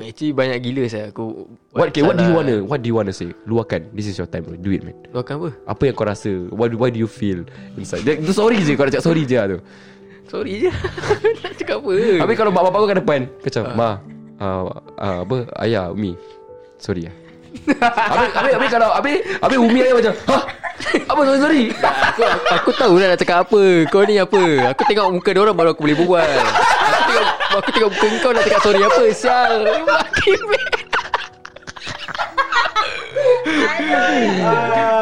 Actually 0.00 0.32
banyak 0.32 0.64
gila 0.64 0.88
saya. 0.88 1.12
Aku 1.12 1.44
What 1.76 1.92
okay, 1.92 2.00
what 2.00 2.16
do 2.16 2.24
you 2.24 2.32
wanna 2.32 2.56
What 2.64 2.80
do 2.80 2.88
you 2.88 2.96
wanna 2.96 3.12
say? 3.12 3.36
Luahkan. 3.44 3.92
This 3.92 4.08
is 4.08 4.16
your 4.16 4.24
time 4.24 4.48
bro 4.48 4.56
Do 4.56 4.72
it 4.72 4.80
man. 4.80 4.96
Luahkan 5.12 5.36
apa? 5.36 5.50
Apa 5.68 5.82
yang 5.84 5.94
kau 5.98 6.08
rasa? 6.08 6.32
What, 6.48 6.72
what 6.78 6.96
do 6.96 6.98
you 7.02 7.10
feel 7.10 7.44
Inside? 7.76 8.08
Dia, 8.08 8.16
tu 8.16 8.32
sorry 8.32 8.64
je 8.64 8.72
Kau 8.80 8.88
nak 8.88 8.96
cakap 8.96 9.04
sorry 9.04 9.28
je 9.28 9.36
lah 9.36 9.46
tu. 9.52 9.58
Sorry 10.30 10.52
je. 10.62 10.70
Nak 11.42 11.52
cakap 11.58 11.82
apa? 11.82 11.92
Habis 12.22 12.36
kalau 12.38 12.50
mak 12.54 12.62
bapak 12.70 12.78
kau 12.78 12.88
kat 12.88 12.98
depan 13.02 13.20
Kau 13.28 13.48
macam 13.50 13.64
Ma 13.74 13.90
uh, 14.40 14.62
uh, 14.94 15.18
Apa? 15.26 15.36
Ayah 15.58 15.90
Umi. 15.90 16.14
Sorry 16.80 17.10
lah. 17.10 17.14
Habis, 17.82 18.30
habis, 18.30 18.52
habis 18.56 18.70
kalau 18.70 18.88
Habis, 18.94 19.16
habis 19.42 19.58
Umi 19.58 19.78
ayah 19.82 19.94
macam 19.98 20.14
Hah 20.30 20.59
Apa 20.80 21.20
sorry 21.26 21.40
sorry? 21.40 21.62
Aku, 21.76 22.22
aku 22.50 22.70
tahu 22.74 22.94
dah 22.96 23.06
nak 23.12 23.18
cakap 23.20 23.36
apa. 23.46 23.62
Kau 23.92 24.02
ni 24.04 24.16
apa? 24.16 24.42
Aku 24.72 24.82
tengok 24.88 25.08
muka 25.12 25.30
dia 25.32 25.40
orang 25.42 25.56
Baru 25.56 25.70
aku 25.76 25.82
boleh 25.84 25.96
berbual 25.96 26.24
Aku 26.24 27.00
tengok 27.10 27.26
Aku 27.60 27.68
tengok 27.74 27.90
muka 27.92 28.06
kau 28.20 28.30
Nak 28.32 28.42
cakap 28.48 28.60
sorry 28.64 28.80
apa 28.82 29.02
Sial? 29.12 29.52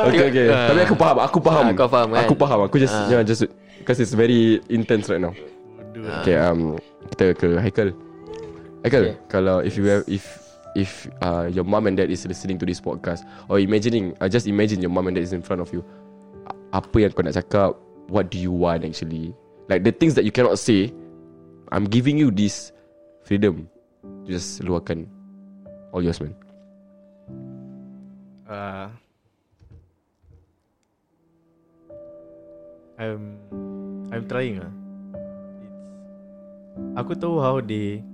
Okay 0.09 0.23
okay. 0.33 0.47
Ah. 0.49 0.67
Tapi 0.73 0.81
aku 0.89 0.97
faham 0.97 1.17
Aku 1.21 1.39
faham. 1.43 1.65
Ah, 1.69 1.73
kau 1.77 1.89
faham, 1.91 2.09
kan? 2.15 2.21
Aku 2.25 2.35
faham 2.35 2.59
Aku 2.67 2.77
just 2.81 2.95
Ah. 2.97 3.09
yeah, 3.13 3.23
just 3.23 3.45
Because 3.79 3.99
it's 4.03 4.13
very 4.13 4.61
intense 4.69 5.09
right 5.09 5.23
now. 5.23 5.33
Okay 6.23 6.37
um 6.37 6.77
Kita 7.15 7.33
ke 7.37 7.49
Haikal? 7.61 7.89
Haikal 8.83 9.03
Okay. 9.13 9.15
Kalau 9.29 9.61
if 9.61 9.75
you 9.77 9.85
have 9.91 10.05
If 10.09 10.48
If 10.79 11.11
uh, 11.27 11.51
your 11.51 11.67
mom 11.67 11.91
and 11.91 11.99
dad 11.99 12.07
is 12.07 12.23
listening 12.23 12.63
to 12.63 12.67
this 12.67 12.79
podcast 12.79 13.27
Or 13.51 13.59
imagining 13.59 14.15
uh, 14.23 14.31
Just 14.31 14.47
imagine 14.47 14.79
your 14.79 14.95
mom 14.95 15.11
and 15.11 15.19
dad 15.19 15.27
is 15.27 15.35
in 15.35 15.43
front 15.43 15.59
of 15.59 15.75
you 15.75 15.83
Apa 16.71 17.03
yang 17.03 17.11
kau 17.11 17.27
nak 17.27 17.35
cakap 17.35 17.75
What 18.07 18.31
do 18.31 18.39
you 18.39 18.55
want 18.55 18.87
actually? 18.87 19.35
Like 19.67 19.83
the 19.83 19.91
things 19.91 20.15
that 20.15 20.23
you 20.23 20.31
cannot 20.31 20.63
say 20.63 20.95
I'm 21.75 21.91
giving 21.91 22.15
you 22.15 22.31
this 22.31 22.71
Freedom 23.27 23.67
Just 24.29 24.61
luahkan. 24.61 25.09
All 25.89 26.05
yours 26.05 26.21
man. 26.21 26.37
Uh, 28.45 28.89
I'm 33.01 33.41
I'm 34.13 34.25
trying 34.29 34.61
ah. 34.61 34.73
Aku 37.01 37.17
tahu 37.17 37.41
how 37.41 37.65
they 37.65 38.05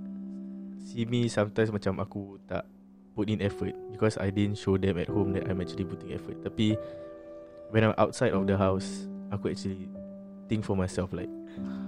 see 0.84 1.08
me 1.08 1.26
sometimes 1.26 1.72
macam 1.72 1.98
aku 1.98 2.36
tak 2.44 2.68
put 3.16 3.30
in 3.30 3.40
effort 3.40 3.72
because 3.90 4.20
I 4.20 4.28
didn't 4.28 4.60
show 4.60 4.76
them 4.76 5.00
at 5.00 5.08
home 5.08 5.32
that 5.34 5.48
I'm 5.48 5.58
actually 5.64 5.88
putting 5.88 6.12
effort. 6.12 6.38
Tapi 6.44 6.76
when 7.72 7.88
I'm 7.88 7.96
outside 7.96 8.36
of 8.36 8.44
the 8.44 8.54
house, 8.54 9.08
aku 9.32 9.50
actually 9.50 9.88
think 10.46 10.62
for 10.62 10.76
myself 10.76 11.10
like 11.10 11.30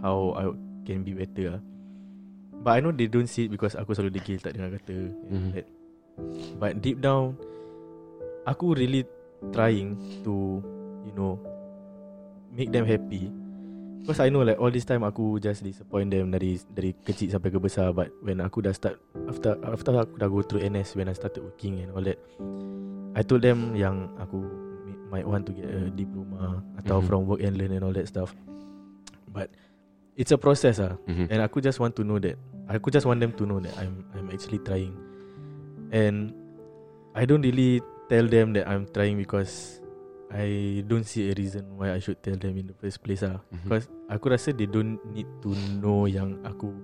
how 0.00 0.32
I 0.34 0.44
can 0.88 1.04
be 1.04 1.12
better. 1.12 1.58
ah. 1.58 1.62
But 2.62 2.72
I 2.72 2.80
know 2.80 2.90
they 2.90 3.06
don't 3.06 3.28
see 3.28 3.46
it 3.46 3.52
because 3.52 3.76
aku 3.76 3.92
selalu 3.94 4.16
degil 4.16 4.40
tak 4.40 4.56
dengar 4.56 4.74
kata. 4.80 4.96
Mhm. 5.30 5.50
That. 5.54 5.66
But 6.56 6.80
deep 6.80 6.98
down, 7.04 7.36
aku 8.48 8.72
really 8.72 9.04
trying 9.52 10.00
to, 10.24 10.64
you 11.04 11.12
know, 11.14 11.36
make 12.50 12.72
them 12.72 12.88
happy. 12.88 13.28
Because 14.06 14.22
I 14.22 14.30
know 14.30 14.46
like 14.46 14.54
all 14.56 14.70
this 14.70 14.86
time 14.86 15.02
aku 15.02 15.42
just 15.42 15.66
disappoint 15.66 16.14
them 16.14 16.30
dari 16.30 16.62
dari 16.70 16.94
kecil 16.94 17.26
sampai 17.26 17.50
ke 17.50 17.58
besar. 17.58 17.90
But 17.90 18.14
when 18.22 18.38
aku 18.38 18.62
dah 18.62 18.70
start 18.70 19.02
after 19.26 19.58
after 19.66 19.90
aku 19.98 20.14
dah 20.14 20.30
go 20.30 20.46
through 20.46 20.62
NS 20.62 20.94
when 20.94 21.10
I 21.10 21.14
started 21.14 21.42
working 21.42 21.82
and 21.82 21.90
all 21.90 22.06
that, 22.06 22.14
I 23.18 23.26
told 23.26 23.42
them 23.42 23.74
yang 23.74 24.14
aku 24.16 24.38
mi- 24.86 25.00
might 25.10 25.26
want 25.26 25.42
to 25.46 25.52
get 25.52 25.66
a 25.66 25.90
diploma 25.90 26.62
atau 26.78 27.02
Mhm. 27.02 27.06
from 27.10 27.20
work 27.26 27.42
and 27.42 27.58
learn 27.58 27.74
and 27.74 27.82
all 27.82 27.90
that 27.90 28.06
stuff. 28.06 28.30
But 29.26 29.50
it's 30.14 30.30
a 30.30 30.38
process 30.38 30.78
ah. 30.78 30.94
Mhm. 31.10 31.26
And 31.26 31.42
aku 31.42 31.58
just 31.58 31.82
want 31.82 31.98
to 31.98 32.06
know 32.06 32.22
that 32.22 32.38
Aku 32.66 32.90
just 32.90 33.06
want 33.06 33.18
them 33.18 33.30
to 33.34 33.42
know 33.42 33.58
that 33.58 33.74
I'm 33.78 34.02
I'm 34.14 34.26
actually 34.30 34.58
trying 34.58 34.90
And 35.90 36.34
I 37.14 37.22
don't 37.22 37.42
really 37.42 37.78
tell 38.06 38.26
them 38.26 38.54
that 38.54 38.66
I'm 38.66 38.90
trying 38.90 39.18
because 39.18 39.78
I 40.26 40.82
don't 40.82 41.06
see 41.06 41.30
a 41.30 41.34
reason 41.34 41.78
why 41.78 41.94
I 41.94 42.02
should 42.02 42.18
tell 42.18 42.34
them 42.34 42.58
in 42.58 42.66
the 42.66 42.76
first 42.76 42.98
place 42.98 43.22
ah. 43.22 43.38
Mhm. 43.54 43.62
Because 43.70 43.86
aku 44.10 44.26
rasa 44.34 44.50
they 44.50 44.66
don't 44.66 44.98
need 45.14 45.28
to 45.40 45.50
know 45.78 46.10
yang 46.10 46.42
aku 46.42 46.74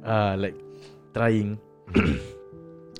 ah 0.00 0.32
like 0.34 0.56
trying 1.12 1.60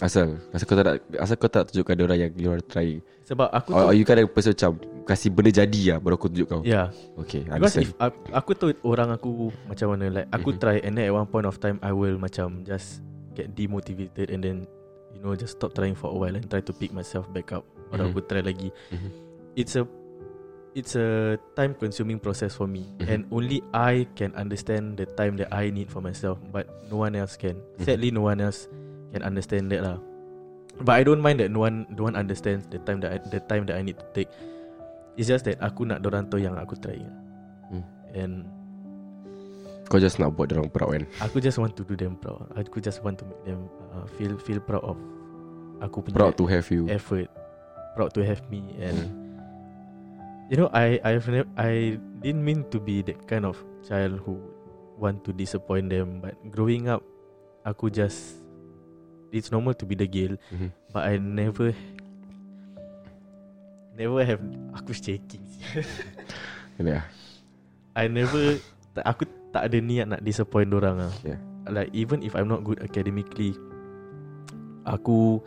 Asal 0.01 0.41
Asal 0.57 0.65
kau 0.65 0.77
tak 0.81 0.85
nak 0.89 0.97
Asal 1.21 1.37
kau 1.37 1.49
tak 1.53 1.69
tunjukkan 1.69 1.93
dia 1.93 2.05
orang 2.09 2.19
yang 2.25 2.33
You 2.41 2.49
are 2.57 2.65
trying 2.65 3.05
sebab 3.29 3.53
aku 3.53 3.69
Or, 3.77 3.93
or 3.93 3.95
you 3.97 4.09
kind 4.09 4.25
of 4.25 4.33
person 4.33 4.57
macam 4.57 4.73
Kasih 5.05 5.29
benda 5.29 5.53
jadi 5.53 5.81
lah 5.93 5.99
Baru 6.01 6.17
aku 6.17 6.33
tunjuk 6.33 6.49
kau 6.49 6.61
yeah 6.65 6.89
Okay 7.21 7.45
Because 7.45 7.77
understand 7.77 7.85
if 7.85 7.93
aku, 8.01 8.19
aku 8.33 8.51
tahu 8.57 8.71
orang 8.89 9.13
aku 9.13 9.53
macam 9.69 9.93
mana 9.93 10.09
like 10.09 10.29
aku 10.33 10.57
Mhm. 10.57 10.61
try 10.61 10.77
and 10.81 10.97
then 10.97 11.05
at 11.05 11.13
one 11.13 11.29
point 11.29 11.45
of 11.45 11.61
time 11.61 11.77
I 11.85 11.93
will 11.93 12.17
macam 12.17 12.65
just 12.65 13.05
get 13.37 13.53
demotivated 13.53 14.33
and 14.33 14.41
then 14.41 14.57
you 15.13 15.21
know 15.21 15.37
just 15.37 15.61
stop 15.61 15.77
trying 15.77 15.93
for 15.93 16.09
a 16.09 16.17
while 16.17 16.33
and 16.33 16.49
try 16.49 16.65
to 16.65 16.73
pick 16.73 16.97
myself 16.97 17.29
back 17.37 17.53
up. 17.53 17.69
Mhm. 17.99 18.07
aku 18.13 18.19
try 18.23 18.43
lagi. 18.45 18.71
Mhm. 18.95 19.09
It's 19.59 19.75
a 19.75 19.83
it's 20.71 20.95
a 20.95 21.35
time 21.59 21.75
consuming 21.75 22.23
process 22.23 22.55
for 22.55 22.71
me 22.71 22.87
Mhm. 23.03 23.07
and 23.11 23.21
only 23.35 23.59
I 23.75 24.07
can 24.15 24.31
understand 24.39 24.95
the 25.03 25.11
time 25.19 25.35
that 25.43 25.51
I 25.51 25.75
need 25.75 25.91
for 25.91 25.99
myself 25.99 26.39
but 26.55 26.71
no 26.87 27.03
one 27.03 27.19
else 27.19 27.35
can. 27.35 27.59
Mhm. 27.79 27.91
Sadly 27.91 28.15
no 28.15 28.31
one 28.31 28.39
else 28.39 28.71
can 29.11 29.27
understand 29.27 29.75
that 29.75 29.83
lah. 29.83 29.99
But 30.81 30.97
I 30.97 31.03
don't 31.03 31.19
mind 31.21 31.43
that 31.43 31.51
no 31.51 31.67
one 31.67 31.91
no 31.91 32.07
one 32.07 32.15
understands 32.15 32.71
the 32.71 32.79
time 32.87 33.03
that 33.03 33.11
I, 33.11 33.19
the 33.27 33.43
time 33.43 33.67
that 33.67 33.77
I 33.77 33.83
need 33.83 33.99
to 33.99 34.07
take. 34.15 34.31
It's 35.19 35.27
just 35.27 35.43
that 35.51 35.59
aku 35.59 35.85
nak 35.85 36.01
dorang 36.07 36.31
tahu 36.31 36.41
yang 36.41 36.55
aku 36.57 36.79
try. 36.79 36.97
Hmm. 37.69 37.85
And 38.15 38.35
Kau 39.91 39.99
just 39.99 40.23
nak 40.23 40.39
buat 40.39 40.55
orang 40.55 40.71
proud 40.71 40.95
kan 40.95 41.05
Aku 41.19 41.43
just 41.43 41.59
want 41.59 41.75
to 41.75 41.83
do 41.83 41.99
them 41.99 42.15
proud. 42.15 42.47
Aku 42.55 42.79
just 42.79 43.03
want 43.03 43.19
to 43.19 43.27
make 43.27 43.43
them 43.43 43.67
uh, 43.91 44.07
feel 44.15 44.39
feel 44.39 44.63
proud 44.63 44.87
of 44.87 44.95
aku 45.83 46.07
punya 46.07 46.15
Proud 46.15 46.39
to 46.39 46.47
have 46.47 46.63
you 46.71 46.87
effort, 46.87 47.27
proud 47.93 48.15
to 48.15 48.23
have 48.23 48.43
me, 48.49 48.63
and 48.79 48.97
Hmm. 48.97 49.11
you 50.49 50.57
know 50.57 50.69
I 50.71 50.99
I've 51.03 51.27
never 51.27 51.49
I 51.55 51.97
didn't 52.21 52.43
mean 52.43 52.67
to 52.71 52.79
be 52.79 53.03
that 53.07 53.27
kind 53.27 53.45
of 53.45 53.57
child 53.83 54.21
who 54.23 54.39
want 54.97 55.25
to 55.25 55.33
disappoint 55.33 55.89
them. 55.89 56.21
But 56.21 56.37
growing 56.53 56.87
up, 56.87 57.01
aku 57.65 57.89
just 57.89 58.41
it's 59.31 59.49
normal 59.49 59.75
to 59.79 59.87
be 59.87 59.95
the 59.95 60.11
girl, 60.11 60.35
Mhm. 60.51 60.71
but 60.91 61.03
I 61.07 61.17
never 61.17 61.71
never 63.95 64.25
have 64.25 64.41
aku 64.75 64.93
shaking. 64.97 65.45
Ya 66.81 67.05
I 67.93 68.09
never 68.09 68.57
tak- 68.97 69.05
aku 69.07 69.23
tak 69.53 69.69
ada 69.69 69.79
niat 69.83 70.07
nak 70.09 70.23
disappoint 70.25 70.71
orang 70.73 71.11
ah. 71.11 71.13
Yeah. 71.21 71.37
Like 71.69 71.93
even 71.93 72.25
if 72.25 72.33
I'm 72.33 72.49
not 72.49 72.65
good 72.65 72.81
academically, 72.81 73.53
aku 74.89 75.45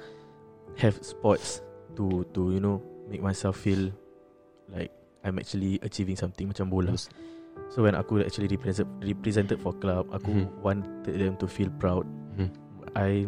have 0.78 0.94
sports 1.02 1.66
to 1.96 2.26
to 2.34 2.52
you 2.52 2.62
know 2.62 2.82
make 3.08 3.22
myself 3.22 3.58
feel 3.58 3.91
like 4.70 4.91
I'm 5.24 5.39
actually 5.39 5.80
achieving 5.80 6.20
something 6.20 6.50
macam 6.50 6.68
bola. 6.68 6.91
Yes. 6.94 7.08
So 7.72 7.86
when 7.86 7.96
aku 7.96 8.22
actually 8.22 8.50
represent 8.50 8.89
represented 9.00 9.62
for 9.62 9.72
club, 9.78 10.10
aku 10.12 10.30
Mhm. 10.30 10.48
wanted 10.62 11.16
them 11.16 11.34
to 11.39 11.46
feel 11.48 11.70
proud. 11.80 12.04
Mhm. 12.36 12.50
I 12.94 13.26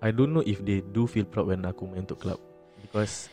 I 0.00 0.10
don't 0.12 0.32
know 0.32 0.44
if 0.44 0.60
they 0.62 0.82
do 0.92 1.08
feel 1.08 1.24
proud 1.24 1.48
when 1.48 1.64
aku 1.64 1.88
main 1.88 2.04
untuk 2.04 2.20
club 2.20 2.38
because 2.82 3.28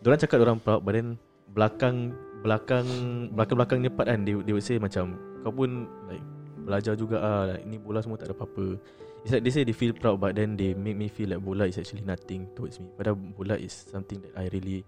Diorang 0.00 0.16
cakap 0.16 0.40
diorang 0.40 0.60
proud 0.60 0.80
But 0.80 0.96
then 0.96 1.20
Belakang 1.52 2.16
Belakang 2.40 2.88
Belakang-belakangnya 3.36 3.92
part 3.92 4.08
kan 4.08 4.24
they, 4.24 4.32
they 4.32 4.56
would 4.56 4.64
say 4.64 4.80
macam 4.80 5.12
Kau 5.44 5.52
pun 5.52 5.84
like 6.08 6.24
Belajar 6.64 6.96
juga 6.96 7.20
ah 7.20 7.42
like, 7.52 7.64
Ni 7.68 7.76
bola 7.76 8.00
semua 8.00 8.16
tak 8.16 8.32
ada 8.32 8.36
apa-apa 8.36 8.80
It's 9.24 9.32
like 9.36 9.44
they 9.44 9.52
say 9.52 9.64
they 9.68 9.76
feel 9.76 9.92
proud 9.92 10.16
But 10.20 10.36
then 10.36 10.56
they 10.56 10.72
make 10.72 10.96
me 10.96 11.12
feel 11.12 11.28
like 11.36 11.44
Bola 11.44 11.68
is 11.68 11.76
actually 11.76 12.04
nothing 12.04 12.48
towards 12.56 12.80
me. 12.80 12.88
Padahal 12.96 13.20
bola 13.36 13.56
is 13.60 13.72
something 13.72 14.20
that 14.24 14.32
I 14.36 14.48
really 14.52 14.84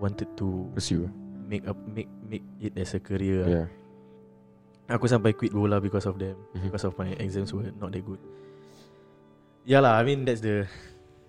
Wanted 0.00 0.32
to 0.40 0.72
Pursue. 0.72 1.06
Make 1.44 1.68
up 1.68 1.76
Make 1.86 2.08
make 2.24 2.44
it 2.60 2.72
as 2.80 2.96
a 2.96 3.00
career. 3.00 3.44
Yeah. 3.44 3.66
Aku 4.88 5.08
sampai 5.08 5.32
quit 5.32 5.52
bola 5.52 5.80
because 5.80 6.04
of 6.04 6.16
them 6.20 6.36
Mhm. 6.56 6.68
Because 6.68 6.84
of 6.84 6.96
my 7.00 7.12
exams 7.16 7.52
were 7.52 7.72
not 7.76 7.92
that 7.92 8.04
good. 8.04 8.20
Yeah 9.64 9.80
lah 9.80 9.96
I 9.96 10.04
mean 10.04 10.24
that's 10.28 10.44
the 10.44 10.68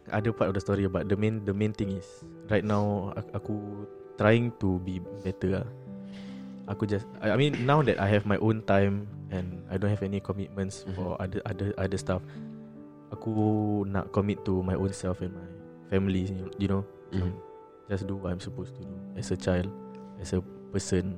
Other 0.06 0.30
part 0.38 0.52
of 0.52 0.56
the 0.56 0.62
story 0.62 0.86
But 0.86 1.10
the 1.10 1.18
main 1.18 1.42
The 1.50 1.56
main 1.56 1.74
thing 1.74 1.90
is 1.98 2.06
Right 2.52 2.64
now 2.64 3.10
Aku 3.34 3.58
Trying 4.16 4.56
to 4.64 4.80
be 4.86 5.04
better 5.28 5.60
lah. 5.60 5.68
Aku 6.72 6.88
just 6.88 7.04
I 7.20 7.34
I 7.34 7.38
mean 7.38 7.68
now 7.68 7.84
that 7.84 8.00
I 8.00 8.08
have 8.10 8.24
my 8.24 8.40
own 8.40 8.64
time 8.64 9.12
And 9.34 9.66
I 9.70 9.78
don't 9.82 9.90
have 9.90 10.06
any 10.06 10.22
commitments 10.22 10.86
Mhm. 10.86 10.94
For 10.94 11.08
other 11.18 11.42
other 11.46 11.74
other 11.78 11.98
stuff 11.98 12.22
Aku 13.10 13.34
nak 13.88 14.10
commit 14.14 14.42
to 14.46 14.62
my 14.62 14.78
own 14.78 14.94
self 14.94 15.22
And 15.22 15.34
my 15.34 15.48
family 15.90 16.30
You 16.58 16.70
know 16.70 16.84
Mhm. 17.10 17.34
Just 17.90 18.06
do 18.06 18.18
what 18.18 18.34
I'm 18.34 18.42
supposed 18.42 18.78
to 18.78 18.86
do 18.86 18.94
As 19.18 19.30
a 19.34 19.38
child 19.38 19.70
As 20.22 20.34
a 20.34 20.42
person 20.70 21.18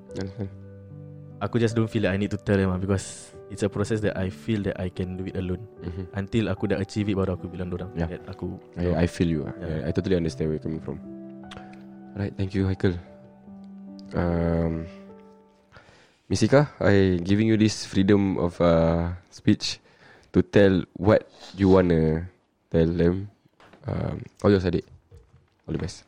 Aku 1.37 1.61
just 1.61 1.75
don't 1.77 1.87
feel 1.91 2.07
that 2.09 2.15
I 2.15 2.17
need 2.17 2.31
to 2.33 2.39
tell 2.41 2.57
them 2.57 2.71
lah 2.71 2.79
Because 2.79 3.35
It's 3.47 3.63
a 3.63 3.71
process 3.71 4.03
that 4.03 4.19
I 4.19 4.27
feel 4.27 4.59
that 4.67 4.75
I 4.75 4.91
can 4.91 5.15
do 5.15 5.23
it 5.27 5.39
alone 5.39 5.63
Mhm. 5.83 6.11
Until 6.11 6.51
aku 6.51 6.67
dah 6.67 6.79
achieve 6.83 7.07
it 7.07 7.15
Baru 7.15 7.35
aku 7.39 7.47
bilang 7.47 7.71
dorang 7.71 7.91
Yeah. 7.95 8.11
That 8.11 8.27
aku 8.27 8.59
I, 8.75 9.03
I 9.03 9.07
feel 9.07 9.27
you. 9.31 9.41
Yeah. 9.47 9.87
I, 9.87 9.89
I 9.89 9.91
totally 9.95 10.19
understand 10.19 10.51
where 10.51 10.59
you're 10.59 10.67
coming 10.67 10.83
from. 10.83 10.99
Alright, 12.17 12.33
thank 12.35 12.51
you, 12.57 12.65
Haikal. 12.67 12.97
Um, 14.17 14.83
Misika, 16.27 16.67
I 16.83 17.23
giving 17.23 17.47
you 17.47 17.55
this 17.55 17.85
freedom 17.87 18.37
of 18.37 18.59
uh, 18.59 19.15
speech 19.31 19.79
to 20.33 20.43
tell 20.43 20.83
what 20.99 21.23
you 21.55 21.69
wanna 21.69 22.27
tell 22.69 22.87
them. 22.87 23.31
Um, 23.87 24.19
all 24.43 24.51
yours, 24.51 24.67
adik. 24.67 24.83
All 25.63 25.71
the 25.71 25.79
best. 25.79 26.03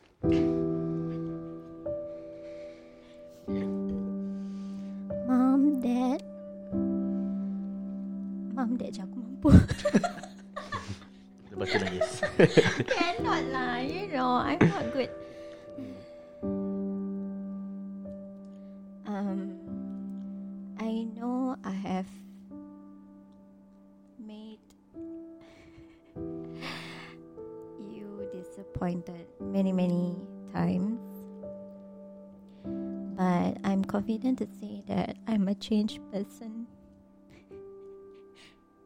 Changed 35.59 35.99
person 36.11 36.65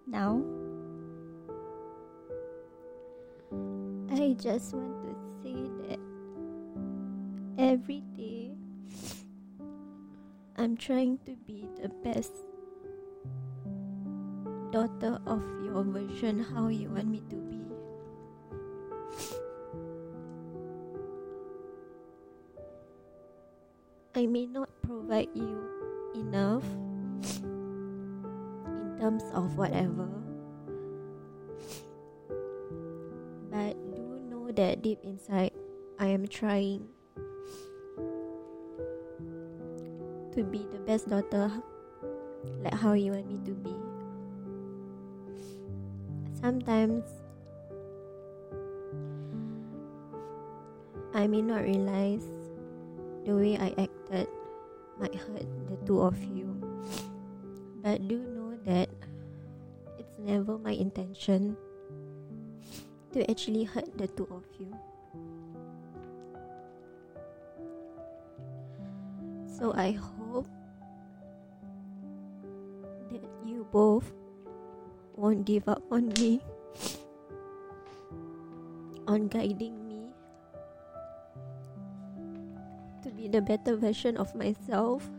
now. 0.07 0.41
I 4.11 4.35
just 4.39 4.73
want 4.73 5.03
to 5.03 5.13
say 5.41 5.69
that 5.87 5.99
every 7.57 8.01
day 8.17 8.51
I'm 10.57 10.75
trying 10.77 11.19
to 11.25 11.35
be 11.45 11.67
the 11.81 11.89
best 12.03 12.33
daughter 14.71 15.19
of 15.27 15.43
your 15.63 15.83
version, 15.83 16.43
how 16.43 16.67
you 16.67 16.89
want 16.89 17.07
me 17.07 17.21
to 17.29 17.35
be. 17.35 17.61
I 24.15 24.25
may 24.25 24.45
not 24.45 24.69
provide 24.81 25.29
you 25.33 25.72
enough 26.15 26.63
in 28.65 28.97
terms 28.99 29.23
of 29.33 29.57
whatever. 29.57 30.07
But 33.51 33.75
do 33.95 34.01
know 34.29 34.51
that 34.51 34.81
deep 34.81 34.99
inside, 35.03 35.51
I 35.99 36.07
am 36.07 36.27
trying 36.27 36.87
to 40.33 40.43
be 40.43 40.65
the 40.71 40.79
best 40.79 41.09
daughter, 41.09 41.51
like 42.63 42.73
how 42.73 42.93
you 42.93 43.11
want 43.11 43.27
me 43.27 43.39
to 43.45 43.51
be. 43.51 43.75
Sometimes 46.41 47.05
I 51.13 51.27
may 51.27 51.41
not 51.41 51.61
realize 51.61 52.25
the 53.25 53.35
way 53.35 53.57
I 53.57 53.73
acted 53.77 54.27
might 55.03 55.19
hurt 55.19 55.43
the 55.67 55.75
two 55.83 55.99
of 55.99 56.15
you. 56.23 56.47
But 57.83 58.07
do 58.07 58.23
know 58.23 58.55
that 58.63 58.87
it's 59.99 60.15
never 60.15 60.55
my 60.55 60.71
intention 60.71 61.59
to 63.11 63.19
actually 63.27 63.67
hurt 63.67 63.91
the 63.99 64.07
two 64.07 64.23
of 64.31 64.47
you. 64.55 64.71
So 69.59 69.75
I 69.75 69.91
hope 69.91 70.47
that 73.11 73.27
you 73.43 73.67
both 73.75 74.07
won't 75.19 75.43
give 75.43 75.67
up 75.67 75.83
on 75.91 76.15
me, 76.15 76.39
on 79.03 79.27
guiding 79.27 79.82
the 83.33 83.41
better 83.41 83.73
version 83.73 84.13
of 84.21 84.29
myself 84.37 85.09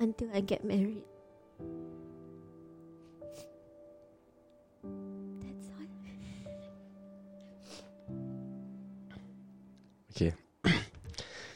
until 0.00 0.32
I 0.32 0.40
get 0.40 0.64
married. 0.64 1.04
That's 5.44 5.68
all. 5.76 5.84
Okay. 10.16 10.32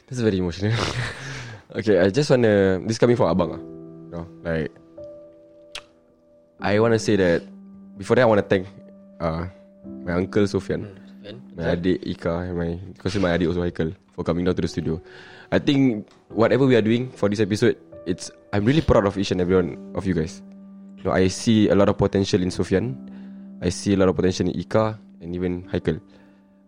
That's 0.05 0.21
very 0.21 0.37
emotional. 0.37 0.77
okay, 1.81 1.97
I 1.97 2.13
just 2.13 2.29
wanna. 2.29 2.77
This 2.85 3.01
coming 3.01 3.17
from 3.17 3.33
abang 3.33 3.57
ah. 3.57 3.61
You 4.05 4.11
know, 4.13 4.25
like 4.45 4.69
I 6.61 6.77
want 6.77 6.93
to 6.93 7.01
say 7.01 7.17
that 7.17 7.41
before 7.97 8.21
that 8.21 8.25
I 8.25 8.29
want 8.29 8.37
to 8.37 8.45
thank 8.45 8.69
uh, 9.17 9.49
my 10.05 10.13
uncle 10.13 10.45
Sofian, 10.45 10.93
my 11.59 11.75
adik 11.75 11.99
Ika, 12.07 12.55
my 12.55 12.79
because 12.95 13.19
my 13.19 13.35
adik 13.35 13.51
also 13.51 13.59
Haikal 13.67 13.91
for 14.15 14.23
coming 14.23 14.47
down 14.47 14.55
to 14.55 14.63
the 14.63 14.71
studio. 14.71 15.03
I 15.51 15.59
think 15.59 16.07
whatever 16.31 16.63
we 16.63 16.79
are 16.79 16.81
doing 16.81 17.11
for 17.11 17.27
this 17.27 17.43
episode, 17.43 17.75
it's 18.07 18.31
I'm 18.55 18.63
really 18.63 18.81
proud 18.81 19.03
of 19.03 19.19
each 19.19 19.35
and 19.35 19.43
every 19.43 19.59
one 19.59 19.75
of 19.91 20.07
you 20.07 20.15
guys. 20.15 20.39
You 20.97 21.11
know, 21.11 21.11
I 21.11 21.27
see 21.27 21.67
a 21.67 21.75
lot 21.75 21.91
of 21.91 21.99
potential 21.99 22.39
in 22.39 22.49
Sofian. 22.49 22.95
I 23.59 23.69
see 23.69 23.93
a 23.93 23.99
lot 23.99 24.07
of 24.07 24.15
potential 24.15 24.47
in 24.47 24.55
Ika 24.55 24.95
and 25.19 25.35
even 25.35 25.67
Haikal. 25.67 25.99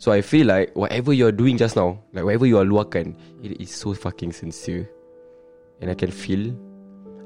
So 0.01 0.11
I 0.11 0.19
feel 0.19 0.47
like 0.47 0.75
whatever 0.75 1.13
you're 1.13 1.31
doing 1.31 1.55
just 1.55 1.75
now, 1.75 1.99
like 2.11 2.25
whatever 2.25 2.45
you 2.45 2.57
are 2.57 2.65
luahkan, 2.65 3.15
it 3.43 3.61
is 3.61 3.71
so 3.71 3.93
fucking 3.93 4.33
sincere. 4.33 4.89
And 5.79 5.89
I 5.89 5.95
can 5.95 6.11
feel 6.11 6.51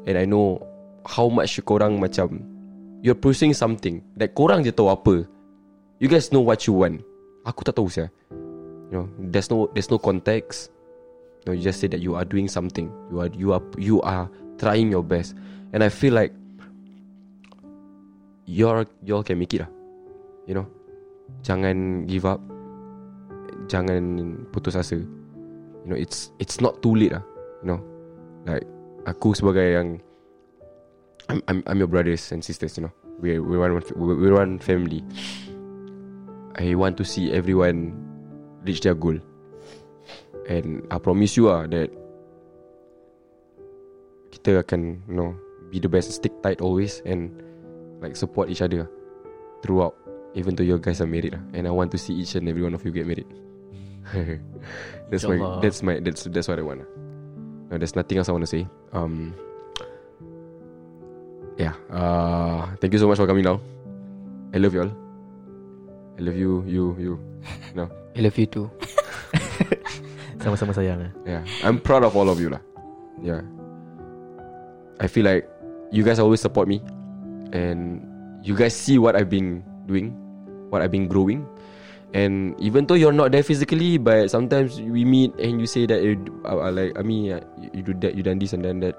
and 0.05 0.17
I 0.17 0.25
know 0.25 0.61
how 1.05 1.29
much 1.29 1.57
korang 1.65 1.97
macam 1.97 2.43
you're 3.01 3.17
pursuing 3.17 3.53
something. 3.53 4.03
Like 4.19 4.35
korang 4.35 4.61
je 4.65 4.75
tahu 4.75 4.91
apa. 4.91 5.25
You 6.03 6.11
guys 6.11 6.35
know 6.35 6.43
what 6.43 6.67
you 6.67 6.75
want. 6.75 7.01
Aku 7.45 7.61
tak 7.61 7.77
tahu 7.77 7.87
sia. 7.87 8.09
You 8.89 9.01
know, 9.01 9.05
there's 9.29 9.49
no 9.49 9.69
there's 9.73 9.89
no 9.89 10.01
context. 10.01 10.73
No, 11.45 11.53
you 11.53 11.61
just 11.61 11.77
say 11.77 11.85
that 11.89 12.01
you 12.01 12.17
are 12.17 12.25
doing 12.25 12.49
something. 12.49 12.89
You 13.13 13.21
are 13.21 13.29
you 13.33 13.53
are 13.53 13.63
you 13.77 14.01
are 14.01 14.25
trying 14.57 14.89
your 14.89 15.05
best. 15.05 15.37
And 15.73 15.85
I 15.85 15.89
feel 15.93 16.17
like 16.17 16.33
you're 18.49 18.89
you 19.05 19.13
all 19.13 19.25
can 19.25 19.37
make 19.37 19.53
it 19.53 19.61
lah. 19.65 19.71
You 20.49 20.57
know. 20.61 20.67
Jangan 21.45 22.09
give 22.09 22.25
up. 22.25 22.41
Jangan 23.69 24.45
putus 24.49 24.77
asa. 24.77 24.97
You 24.97 25.87
know, 25.89 25.97
it's 25.97 26.33
it's 26.41 26.61
not 26.61 26.81
too 26.81 26.97
late 26.97 27.13
lah. 27.13 27.21
You 27.61 27.77
know. 27.77 27.79
Like 28.45 28.65
aku 29.05 29.37
sebagai 29.37 29.65
yang 29.65 30.01
I'm 31.29 31.41
I'm 31.49 31.59
I'm 31.65 31.77
your 31.81 31.89
brothers 31.89 32.29
and 32.33 32.41
sisters, 32.45 32.77
you 32.77 32.85
know. 32.85 32.93
We 33.21 33.39
we 33.41 33.57
run 33.57 33.81
we, 33.97 34.29
run 34.29 34.61
family. 34.61 35.01
I 36.55 36.75
want 36.75 36.95
to 36.97 37.05
see 37.05 37.31
everyone 37.31 37.93
reach 38.63 38.81
their 38.81 38.95
goal. 38.95 39.19
And 40.47 40.85
I 40.89 40.97
promise 40.97 41.35
you 41.35 41.49
ah 41.49 41.67
that 41.67 41.89
kita 44.31 44.63
akan 44.63 45.03
you 45.09 45.15
know 45.15 45.31
be 45.73 45.81
the 45.81 45.89
best, 45.89 46.11
stick 46.11 46.31
tight 46.45 46.61
always 46.61 47.01
and 47.03 47.33
like 47.99 48.15
support 48.15 48.47
each 48.47 48.61
other 48.61 48.87
throughout. 49.59 49.95
Even 50.35 50.55
though 50.55 50.67
you 50.67 50.75
guys 50.77 50.99
are 50.99 51.07
married 51.07 51.31
lah, 51.31 51.43
and 51.55 51.63
I 51.63 51.71
want 51.71 51.95
to 51.95 51.99
see 51.99 52.11
each 52.11 52.35
and 52.35 52.47
every 52.47 52.59
one 52.59 52.75
of 52.75 52.83
you 52.83 52.91
get 52.91 53.07
married. 53.07 53.27
that's 55.09 55.23
my 55.23 55.39
that's 55.63 55.79
my 55.79 55.99
that's 56.03 56.27
that's 56.27 56.47
what 56.51 56.59
I 56.59 56.63
want. 56.63 56.83
lah. 56.83 56.89
No, 57.71 57.73
there's 57.79 57.95
nothing 57.95 58.19
else 58.19 58.29
I 58.29 58.35
want 58.35 58.43
to 58.43 58.51
say. 58.51 58.67
Um, 58.93 59.33
yeah. 61.57 61.73
Uh, 61.89 62.67
thank 62.83 62.93
you 62.93 62.99
so 62.99 63.07
much 63.07 63.17
for 63.17 63.25
coming 63.25 63.47
down. 63.47 63.63
I 64.53 64.59
love 64.59 64.75
you 64.75 64.85
all. 64.85 65.04
I 66.15 66.21
love 66.23 66.37
you, 66.39 66.63
you, 66.63 66.95
you. 66.95 67.13
No, 67.75 67.91
I 68.15 68.19
love 68.23 68.37
you 68.39 68.47
too. 68.47 68.71
Sama-sama 70.45 70.71
sayang 70.71 71.09
eh. 71.09 71.11
yeah. 71.27 71.41
I'm 71.65 71.81
proud 71.81 72.07
of 72.07 72.15
all 72.15 72.31
of 72.31 72.39
you 72.39 72.53
lah. 72.53 72.63
Yeah. 73.19 73.43
I 75.01 75.11
feel 75.11 75.27
like 75.27 75.43
you 75.91 76.07
guys 76.07 76.23
always 76.23 76.39
support 76.39 76.71
me, 76.71 76.79
and 77.51 77.99
you 78.45 78.55
guys 78.55 78.71
see 78.71 78.95
what 78.95 79.19
I've 79.19 79.27
been 79.27 79.59
doing, 79.91 80.15
what 80.71 80.79
I've 80.79 80.93
been 80.93 81.11
growing. 81.11 81.43
And 82.15 82.55
even 82.63 82.87
though 82.87 82.95
you're 82.95 83.11
not 83.11 83.35
there 83.35 83.43
physically, 83.43 83.99
but 83.99 84.31
sometimes 84.31 84.79
we 84.79 85.03
meet 85.03 85.35
and 85.35 85.59
you 85.59 85.67
say 85.67 85.83
that 85.83 85.99
you, 85.99 86.15
uh, 86.47 86.63
uh, 86.63 86.71
like 86.71 86.95
I 86.95 87.03
mean 87.03 87.35
uh, 87.35 87.43
you, 87.59 87.81
you 87.81 87.81
do 87.83 87.93
that, 88.07 88.15
you 88.15 88.23
done 88.23 88.39
this 88.39 88.55
and 88.55 88.63
then 88.63 88.79
that. 88.87 88.95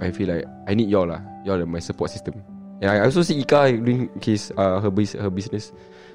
I 0.00 0.08
feel 0.08 0.32
like 0.32 0.48
I 0.64 0.72
need 0.72 0.88
y'all 0.88 1.04
lah. 1.04 1.20
Y'all 1.44 1.60
are 1.60 1.68
my 1.68 1.82
support 1.82 2.08
system. 2.08 2.40
And 2.80 2.88
I 2.88 3.04
also 3.04 3.20
see 3.20 3.36
Ika 3.44 3.76
doing 3.76 4.08
his 4.24 4.48
uh, 4.56 4.80
her 4.80 4.88
bus- 4.88 5.12
her 5.16 5.28
business, 5.28 5.70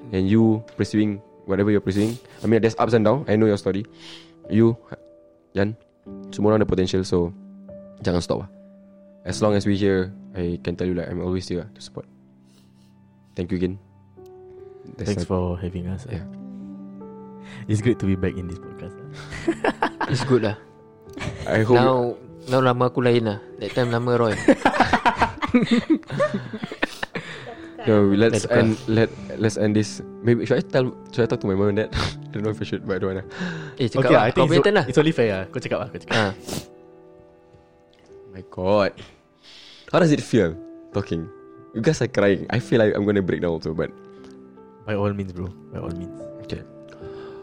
and 0.10 0.26
you 0.26 0.66
pursuing 0.74 1.22
whatever 1.46 1.70
you're 1.70 1.84
pursuing. 1.84 2.18
I 2.42 2.50
mean, 2.50 2.58
there's 2.62 2.74
ups 2.82 2.98
and 2.98 3.06
downs. 3.06 3.30
I 3.30 3.38
know 3.38 3.46
your 3.46 3.62
story. 3.62 3.86
You, 4.50 4.74
Jan, 5.54 5.78
semua 6.34 6.54
orang 6.54 6.66
ada 6.66 6.70
potential. 6.70 7.06
So 7.06 7.30
jangan 8.02 8.22
stop 8.26 8.38
lah. 8.46 8.50
As 9.26 9.42
long 9.46 9.54
as 9.54 9.66
we 9.66 9.78
here, 9.78 10.10
I 10.34 10.58
can 10.62 10.74
tell 10.74 10.90
you 10.90 10.98
like 10.98 11.06
I'm 11.06 11.22
always 11.22 11.46
here 11.46 11.70
to 11.70 11.80
support. 11.82 12.10
Thank 13.38 13.54
you 13.54 13.62
again. 13.62 13.78
That's 14.98 15.10
Thanks 15.14 15.26
not- 15.26 15.34
for 15.34 15.44
having 15.62 15.86
us. 15.86 16.06
eh. 16.10 16.18
Yeah. 16.18 16.26
It's 17.70 17.82
great 17.82 18.02
to 18.02 18.10
be 18.10 18.18
back 18.18 18.34
in 18.38 18.50
this 18.50 18.58
podcast. 18.58 18.94
eh. 18.98 20.14
It's 20.14 20.26
good 20.26 20.46
lah. 20.50 20.58
I 21.46 21.62
hope. 21.62 21.78
Now 21.78 22.18
now 22.50 22.62
nama 22.62 22.90
aku 22.90 23.02
lain 23.06 23.26
lah. 23.30 23.38
That 23.62 23.74
time 23.74 23.90
nama 23.94 24.18
Roy. 24.18 24.34
No, 27.86 28.02
let's 28.18 28.50
end. 28.50 28.82
Let 28.90 29.14
let's 29.38 29.62
end 29.62 29.78
this. 29.78 30.02
Maybe 30.26 30.42
should 30.50 30.58
I 30.58 30.66
tell? 30.66 30.90
Should 31.14 31.30
I 31.30 31.30
talk 31.30 31.42
to 31.46 31.48
my 31.48 31.54
mom 31.54 31.70
and 31.70 31.86
dad? 31.86 31.94
I 31.96 32.34
don't 32.34 32.42
know 32.42 32.50
if 32.50 32.58
I 32.58 32.66
should, 32.66 32.82
but 32.82 32.98
I 32.98 33.00
don't 33.00 33.14
wanna. 33.14 33.26
Eh 33.78 33.86
cakap 33.86 34.10
Okay, 34.10 34.16
lah. 34.18 34.24
I 34.26 34.32
think 34.34 34.50
it's, 34.50 34.66
lah. 34.66 34.86
it's 34.90 34.98
only 34.98 35.14
fair 35.14 35.30
lah. 35.30 35.44
Kau 35.54 35.62
cakap 35.62 35.80
lah. 35.86 35.88
Kau 35.94 36.00
cakap. 36.02 36.18
Ha. 36.18 36.26
My 38.34 38.42
God, 38.50 38.92
how 39.94 40.02
does 40.02 40.12
it 40.12 40.20
feel 40.20 40.58
talking? 40.98 41.30
You 41.78 41.86
guys 41.86 42.02
are 42.02 42.10
crying. 42.10 42.50
I 42.50 42.58
feel 42.58 42.82
like 42.82 42.98
I'm 42.98 43.06
gonna 43.06 43.22
break 43.24 43.46
down 43.46 43.54
also, 43.54 43.72
but 43.78 43.94
By 44.86 44.94
all 44.94 45.14
means, 45.14 45.34
bro. 45.34 45.50
By 45.74 45.82
all 45.82 45.94
means. 45.94 46.14
Okay. 46.46 46.62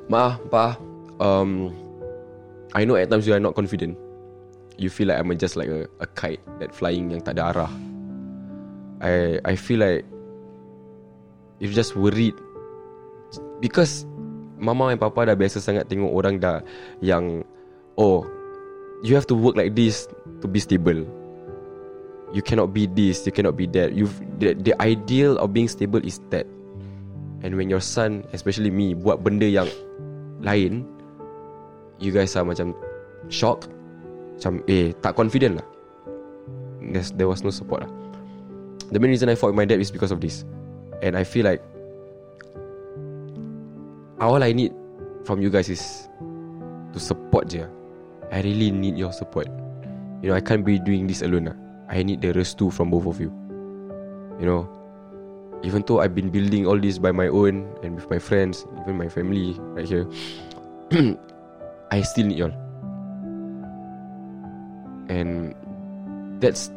Ma, 0.07 0.39
Pa, 0.51 0.79
um, 1.19 1.75
I 2.75 2.87
know 2.87 2.95
at 2.95 3.11
times 3.11 3.27
you 3.27 3.35
are 3.35 3.43
not 3.43 3.55
confident. 3.55 3.99
You 4.79 4.91
feel 4.91 5.11
like 5.11 5.19
I'm 5.19 5.31
just 5.39 5.55
like 5.55 5.69
a, 5.69 5.91
a 5.99 6.07
kite 6.07 6.43
that 6.59 6.75
flying 6.75 7.11
yang 7.11 7.23
tak 7.23 7.39
ada 7.39 7.51
arah. 7.51 7.73
I 9.03 9.43
I 9.43 9.55
feel 9.59 9.83
like 9.83 10.07
you're 11.59 11.75
just 11.75 11.99
worried 11.99 12.39
because 13.59 14.07
mama 14.63 14.95
and 14.95 15.01
papa 15.03 15.27
dah 15.27 15.35
biasa 15.35 15.59
sangat 15.59 15.91
tengok 15.91 16.15
orang 16.15 16.39
dah 16.39 16.63
yang 17.03 17.43
oh 17.99 18.23
you 19.03 19.19
have 19.19 19.27
to 19.27 19.35
work 19.35 19.59
like 19.59 19.75
this 19.75 20.07
to 20.41 20.47
be 20.47 20.63
stable. 20.63 21.03
You 22.33 22.41
cannot 22.41 22.73
be 22.73 22.89
this, 22.89 23.27
you 23.29 23.35
cannot 23.35 23.61
be 23.61 23.69
that. 23.77 23.93
You 23.93 24.09
the, 24.41 24.57
the 24.57 24.73
ideal 24.81 25.37
of 25.37 25.53
being 25.53 25.69
stable 25.69 26.01
is 26.01 26.23
that. 26.33 26.49
And 27.43 27.59
when 27.59 27.69
your 27.69 27.83
son, 27.83 28.25
especially 28.33 28.71
me, 28.71 28.95
buat 28.95 29.21
benda 29.21 29.45
yang 29.45 29.69
lain, 30.41 30.87
you 31.99 32.15
guys 32.15 32.33
are 32.39 32.47
macam 32.47 32.73
shock, 33.29 33.67
macam 34.39 34.63
eh 34.71 34.95
tak 35.05 35.19
confident 35.19 35.61
lah. 35.61 35.67
There's, 36.81 37.13
there 37.13 37.29
was 37.29 37.45
no 37.45 37.53
support 37.53 37.85
lah. 37.85 37.93
The 38.93 39.01
main 39.01 39.11
reason 39.11 39.29
I 39.29 39.35
fought 39.35 39.49
with 39.49 39.57
my 39.57 39.65
dad 39.65 39.81
is 39.81 39.91
because 39.91 40.13
of 40.13 40.21
this, 40.21 40.45
and 41.01 41.17
I 41.17 41.25
feel 41.25 41.49
like 41.49 41.65
all 44.21 44.43
I 44.43 44.53
need 44.53 44.73
from 45.25 45.41
you 45.41 45.49
guys 45.49 45.73
is 45.73 46.09
to 46.93 47.01
support 47.01 47.49
je. 47.49 47.65
I 48.31 48.45
really 48.45 48.71
need 48.71 49.01
your 49.01 49.13
support. 49.13 49.49
You 50.21 50.29
know, 50.29 50.37
I 50.37 50.45
can't 50.45 50.65
be 50.65 50.79
doing 50.79 51.09
this 51.09 51.25
alone 51.25 51.49
lah. 51.49 51.57
I 51.89 52.05
need 52.05 52.21
the 52.21 52.37
rest 52.37 52.61
too 52.61 52.71
from 52.71 52.93
both 52.93 53.09
of 53.09 53.17
you. 53.17 53.33
You 54.37 54.45
know, 54.45 54.69
even 55.65 55.85
though 55.89 56.01
I've 56.01 56.15
been 56.15 56.29
building 56.29 56.67
all 56.67 56.79
this 56.79 56.99
by 56.99 57.13
my 57.13 57.29
own 57.29 57.65
and 57.83 57.97
with 57.97 58.09
my 58.13 58.21
friends, 58.21 58.67
even 58.85 59.01
my 59.01 59.09
family 59.09 59.57
right 59.73 59.89
here, 59.89 60.05
I 61.91 62.05
still 62.05 62.27
need 62.29 62.39
y'all. 62.39 62.53
And 65.09 65.57
that's 66.41 66.69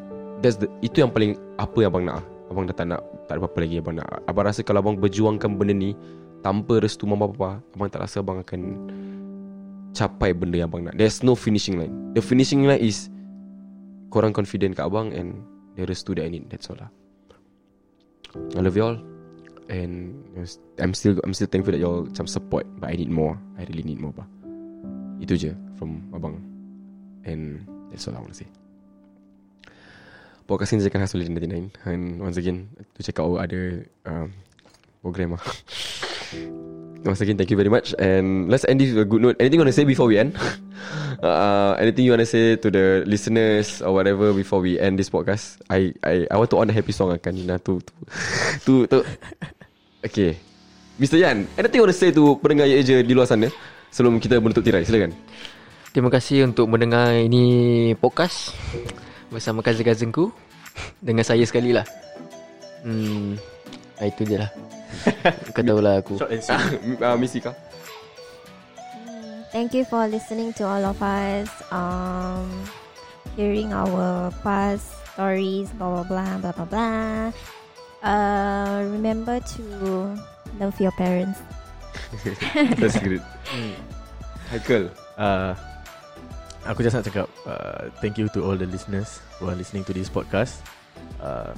that's 0.46 0.62
the 0.62 0.70
itu 0.86 1.02
yang 1.02 1.10
paling 1.10 1.34
apa 1.58 1.74
yang 1.82 1.90
abang 1.90 2.06
nak. 2.06 2.22
Abang 2.54 2.70
dah 2.70 2.78
tak 2.78 2.86
nak 2.94 3.02
tak 3.26 3.36
ada 3.36 3.40
apa-apa 3.42 3.58
lagi 3.66 3.82
abang 3.82 3.98
nak. 3.98 4.06
Abang 4.30 4.46
rasa 4.46 4.62
kalau 4.62 4.86
abang 4.86 5.02
berjuangkan 5.02 5.58
benda 5.58 5.74
ni 5.74 5.98
tanpa 6.46 6.78
restu 6.78 7.10
mama 7.10 7.26
papa, 7.26 7.58
abang 7.74 7.90
tak 7.90 8.06
rasa 8.06 8.22
abang 8.22 8.46
akan 8.46 8.62
capai 9.98 10.38
benda 10.38 10.62
yang 10.62 10.70
abang 10.70 10.86
nak. 10.86 10.94
There's 10.94 11.26
no 11.26 11.34
finishing 11.34 11.82
line. 11.82 12.14
The 12.14 12.22
finishing 12.22 12.70
line 12.70 12.86
is 12.86 13.10
korang 14.14 14.30
confident 14.38 14.78
kat 14.78 14.86
abang 14.86 15.10
and 15.10 15.42
the 15.74 15.90
restu 15.90 16.14
that 16.14 16.30
I 16.30 16.30
need. 16.30 16.46
That's 16.54 16.70
all 16.70 16.78
lah. 16.78 16.94
I 18.54 18.62
love 18.62 18.78
y'all 18.78 19.02
and 19.74 20.22
I'm 20.78 20.94
still 20.94 21.18
I'm 21.26 21.34
still 21.34 21.50
thankful 21.50 21.74
that 21.74 21.82
y'all 21.82 22.06
macam 22.06 22.30
support 22.30 22.70
but 22.78 22.94
I 22.94 22.96
need 23.02 23.10
more. 23.10 23.42
I 23.58 23.66
really 23.66 23.82
need 23.82 23.98
more 23.98 24.14
bah. 24.14 24.30
Itu 25.18 25.34
je 25.34 25.58
from 25.82 26.06
abang. 26.14 26.38
And 27.26 27.66
that's 27.90 28.06
all 28.06 28.14
I 28.14 28.22
want 28.22 28.38
to 28.38 28.46
say. 28.46 28.50
Podcast 30.46 30.78
ini 30.78 30.86
dijakan 30.86 31.02
khas 31.02 31.18
oleh 31.18 31.26
99 31.26 31.90
And 31.90 32.22
once 32.22 32.38
again 32.38 32.70
To 32.94 33.02
check 33.02 33.18
out 33.18 33.42
ada 33.42 33.82
um, 34.06 34.30
Program 35.02 35.38
lah. 35.38 35.44
Once 37.06 37.22
again 37.22 37.38
thank 37.38 37.54
you 37.54 37.58
very 37.58 37.70
much. 37.70 37.94
And 38.02 38.50
let's 38.50 38.66
end 38.66 38.82
this 38.82 38.90
with 38.90 39.06
a 39.06 39.10
good 39.10 39.22
note. 39.22 39.38
Anything 39.38 39.62
you 39.62 39.64
want 39.66 39.70
to 39.70 39.78
say 39.78 39.86
before 39.86 40.10
we 40.10 40.18
end? 40.18 40.34
uh, 41.22 41.78
anything 41.78 42.02
you 42.06 42.14
want 42.18 42.26
to 42.26 42.30
say 42.30 42.58
to 42.58 42.68
the 42.74 43.06
listeners 43.06 43.82
Or 43.86 43.94
whatever 43.94 44.34
Before 44.34 44.62
we 44.62 44.82
end 44.82 44.98
this 44.98 45.14
podcast? 45.14 45.62
I 45.70 45.94
I 46.02 46.26
I 46.30 46.36
want 46.38 46.50
to 46.54 46.58
on 46.58 46.70
the 46.70 46.74
happy 46.74 46.94
song 46.94 47.14
lah 47.14 47.22
Kanina 47.22 47.62
tu 47.62 47.78
tu 47.82 47.94
tu, 48.66 48.74
tu. 48.90 49.06
Okay. 50.02 50.38
Mr. 50.98 51.22
Yan 51.22 51.46
Anything 51.58 51.82
you 51.82 51.86
want 51.86 51.94
to 51.94 51.98
say 51.98 52.10
to 52.10 52.38
Pendengar 52.42 52.66
Ye 52.66 52.82
Je 52.82 53.06
di 53.06 53.14
luar 53.14 53.30
sana 53.30 53.50
Sebelum 53.94 54.18
kita 54.18 54.42
menutup 54.42 54.66
tirai? 54.66 54.86
Silakan. 54.86 55.14
Terima 55.94 56.10
kasih 56.10 56.50
untuk 56.50 56.68
mendengar 56.68 57.14
ini 57.14 57.94
podcast 57.96 58.52
bersama 59.34 59.62
cousin-cousinku. 59.62 60.32
Dengan 61.00 61.24
saya 61.24 61.44
sekali 61.48 61.72
lah 61.72 61.88
Hmm 62.84 63.40
ah, 64.00 64.06
Itu 64.08 64.28
je 64.28 64.38
lah 64.40 64.52
Kau 65.56 65.64
tahu 65.64 65.80
lah 65.80 66.04
aku 66.04 66.20
Short 66.20 66.32
and 66.36 66.44
sweet. 66.44 67.00
uh, 67.06 67.16
Missy 67.16 67.40
kau 67.40 67.56
Thank 69.56 69.72
you 69.72 69.88
for 69.88 70.04
listening 70.12 70.52
to 70.60 70.68
all 70.68 70.84
of 70.84 71.00
us. 71.00 71.48
Um, 71.72 72.44
hearing 73.40 73.72
our 73.72 74.28
past 74.44 74.84
stories, 75.16 75.72
blah 75.80 76.04
blah 76.04 76.04
blah 76.04 76.32
blah 76.44 76.52
blah 76.52 76.68
blah. 76.68 77.32
Uh, 78.04 78.84
remember 78.92 79.40
to 79.56 79.64
love 80.60 80.76
your 80.76 80.92
parents. 81.00 81.40
That's 82.76 83.00
good 83.00 83.24
Haikal 84.52 84.92
uh, 85.16 85.56
Aku 86.66 86.82
just 86.82 86.98
nak 86.98 87.06
cakap 87.06 87.30
uh, 87.46 87.94
Thank 88.02 88.18
you 88.18 88.26
to 88.34 88.42
all 88.42 88.58
the 88.58 88.66
listeners 88.66 89.22
Who 89.38 89.54
are 89.54 89.58
listening 89.58 89.86
to 89.86 89.94
this 89.94 90.10
podcast. 90.10 90.66
Uh, 91.22 91.54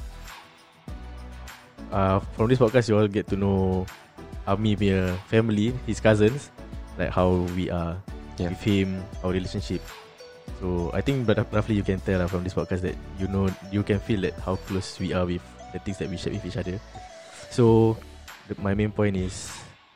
uh, 1.95 2.19
From 2.35 2.51
this 2.51 2.59
podcast 2.59 2.91
You 2.91 2.99
all 2.99 3.07
get 3.07 3.31
to 3.31 3.39
know 3.39 3.87
Ami 4.43 4.75
punya 4.75 5.15
family 5.31 5.71
His 5.87 6.03
cousins 6.03 6.51
Like 6.99 7.15
how 7.15 7.47
we 7.55 7.71
are 7.71 7.95
Yeah. 8.37 8.53
With 8.53 8.61
him 8.61 9.01
Our 9.25 9.33
relationship. 9.33 9.81
So 10.61 10.93
I 10.93 11.01
think 11.01 11.25
but 11.25 11.41
roughly 11.49 11.73
you 11.73 11.81
can 11.81 11.97
tell 12.05 12.21
lah 12.21 12.29
From 12.29 12.45
this 12.45 12.53
podcast 12.53 12.85
That 12.85 12.93
you 13.17 13.25
know 13.31 13.49
You 13.73 13.81
can 13.81 13.97
feel 13.97 14.21
that 14.27 14.37
How 14.43 14.61
close 14.69 14.99
we 15.01 15.09
are 15.15 15.25
with 15.25 15.41
The 15.73 15.79
things 15.81 15.97
that 16.03 16.11
we 16.11 16.21
share 16.21 16.35
with 16.35 16.45
each 16.45 16.59
other. 16.59 16.77
So 17.49 17.95
the, 18.45 18.53
My 18.61 18.75
main 18.77 18.91
point 18.93 19.17
is 19.17 19.49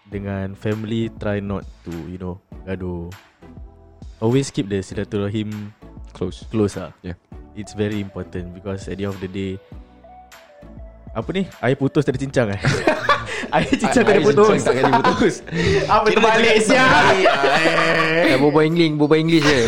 Dengan 0.09 0.57
family 0.57 1.13
Try 1.21 1.37
not 1.43 1.67
to 1.85 1.93
You 2.09 2.17
know 2.17 2.35
Gaduh 2.65 3.13
Always 4.21 4.53
keep 4.53 4.69
the 4.69 4.85
silaturahim 4.85 5.73
Close 6.13 6.45
close 6.53 6.77
lah 6.77 6.93
Yeah. 7.01 7.17
It's 7.57 7.73
very 7.73 7.97
important 7.97 8.53
Because 8.53 8.85
at 8.85 9.01
the 9.01 9.09
end 9.09 9.17
of 9.17 9.19
the 9.19 9.25
day 9.25 9.57
Apa 11.17 11.25
ni 11.33 11.49
Air 11.57 11.73
putus 11.73 12.05
tak 12.05 12.13
ada 12.13 12.21
cincang 12.21 12.47
eh 12.53 12.61
Air 13.57 13.73
cincang 13.73 14.05
tak 14.05 14.13
ada 14.13 14.21
putus 14.21 14.61
Tak 14.61 14.73
kali 14.77 14.91
putus 14.93 15.33
Apa 15.89 16.05
terbalik 16.13 16.57
siap 16.61 16.87
Dah 18.29 18.37
berbual 18.37 18.65
English 18.69 18.93
Berbual 18.93 19.19
English 19.25 19.43
je 19.43 19.59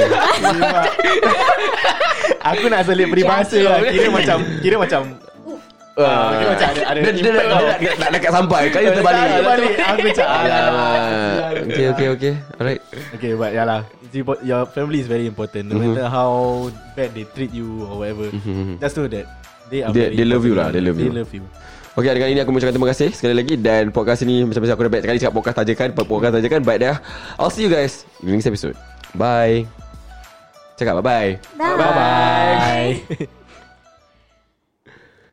Aku 2.53 2.65
nak 2.69 2.85
selit 2.85 3.09
peribahasa 3.09 3.57
lah 3.57 3.81
Kira 3.89 4.09
macam 4.13 4.37
Kira 4.61 4.75
macam 4.77 5.01
uh, 5.97 6.29
Kira 6.37 6.49
macam 6.53 6.67
ada, 6.69 6.81
ada 6.93 6.99
Dia, 7.01 7.09
dia, 7.09 7.23
dia, 7.23 7.31
impact 7.31 7.49
tau. 7.49 7.57
dia, 7.57 7.73
nak, 7.73 7.97
nak 7.97 8.09
dekat 8.13 8.31
sampai 8.37 8.61
Kali 8.69 8.85
terbalik 8.93 9.23
Terbalik 9.33 9.71
Aku 9.81 10.07
Alamak 10.21 11.51
Okay 11.73 11.85
okay 11.89 12.07
okay 12.13 12.33
Alright 12.61 12.81
Okay 13.17 13.31
but 13.33 13.49
ya 13.49 13.65
lah 13.65 13.81
impo- 13.81 14.02
Your 14.13 14.69
family 14.69 15.01
is 15.01 15.09
very 15.09 15.25
important. 15.25 15.73
No 15.73 15.81
matter 15.81 16.05
how 16.05 16.69
Bad 16.93 17.17
they 17.17 17.25
treat 17.25 17.49
you 17.49 17.81
Or 17.89 18.05
whatever 18.05 18.29
Just 18.77 18.93
know 18.93 19.09
that 19.09 19.25
They 19.73 19.81
are 19.81 19.89
They- 19.89 20.13
very 20.13 20.21
they 20.21 20.27
love 20.29 20.45
you 20.45 20.53
lah, 20.53 20.69
they 20.69 20.85
love 20.85 21.01
you. 21.01 21.09
They 21.09 21.17
love 21.25 21.33
you. 21.33 21.41
Okay 21.93 22.09
dengan 22.09 22.29
ini 22.29 22.39
aku 22.41 22.49
mengucapkan 22.53 22.73
terima 22.73 22.89
kasih 22.89 23.09
Sekali 23.13 23.33
lagi. 23.33 23.53
Dan 23.57 23.89
podcast 23.89 24.21
ini 24.21 24.45
Macam 24.45 24.61
biasa 24.61 24.73
aku 24.77 24.85
dah 24.85 24.91
banyak 24.93 25.05
kali 25.09 25.17
cakap 25.17 25.33
podcast 25.33 25.57
tajakan 25.61 25.89
Podcast 25.97 26.33
tajakan. 26.37 26.61
But 26.61 26.77
dah. 26.81 26.95
I'll 27.41 27.49
see 27.49 27.65
you 27.65 27.73
guys 27.73 28.05
In 28.21 28.29
the 28.29 28.37
next 28.37 28.45
episode. 28.45 28.77
Bye. 29.17 29.65
Cakap 30.77 31.01
bye 31.01 31.05
bye. 31.05 31.29
Bye. 31.57 31.77
Bye 31.77 31.93
bye 33.17 33.42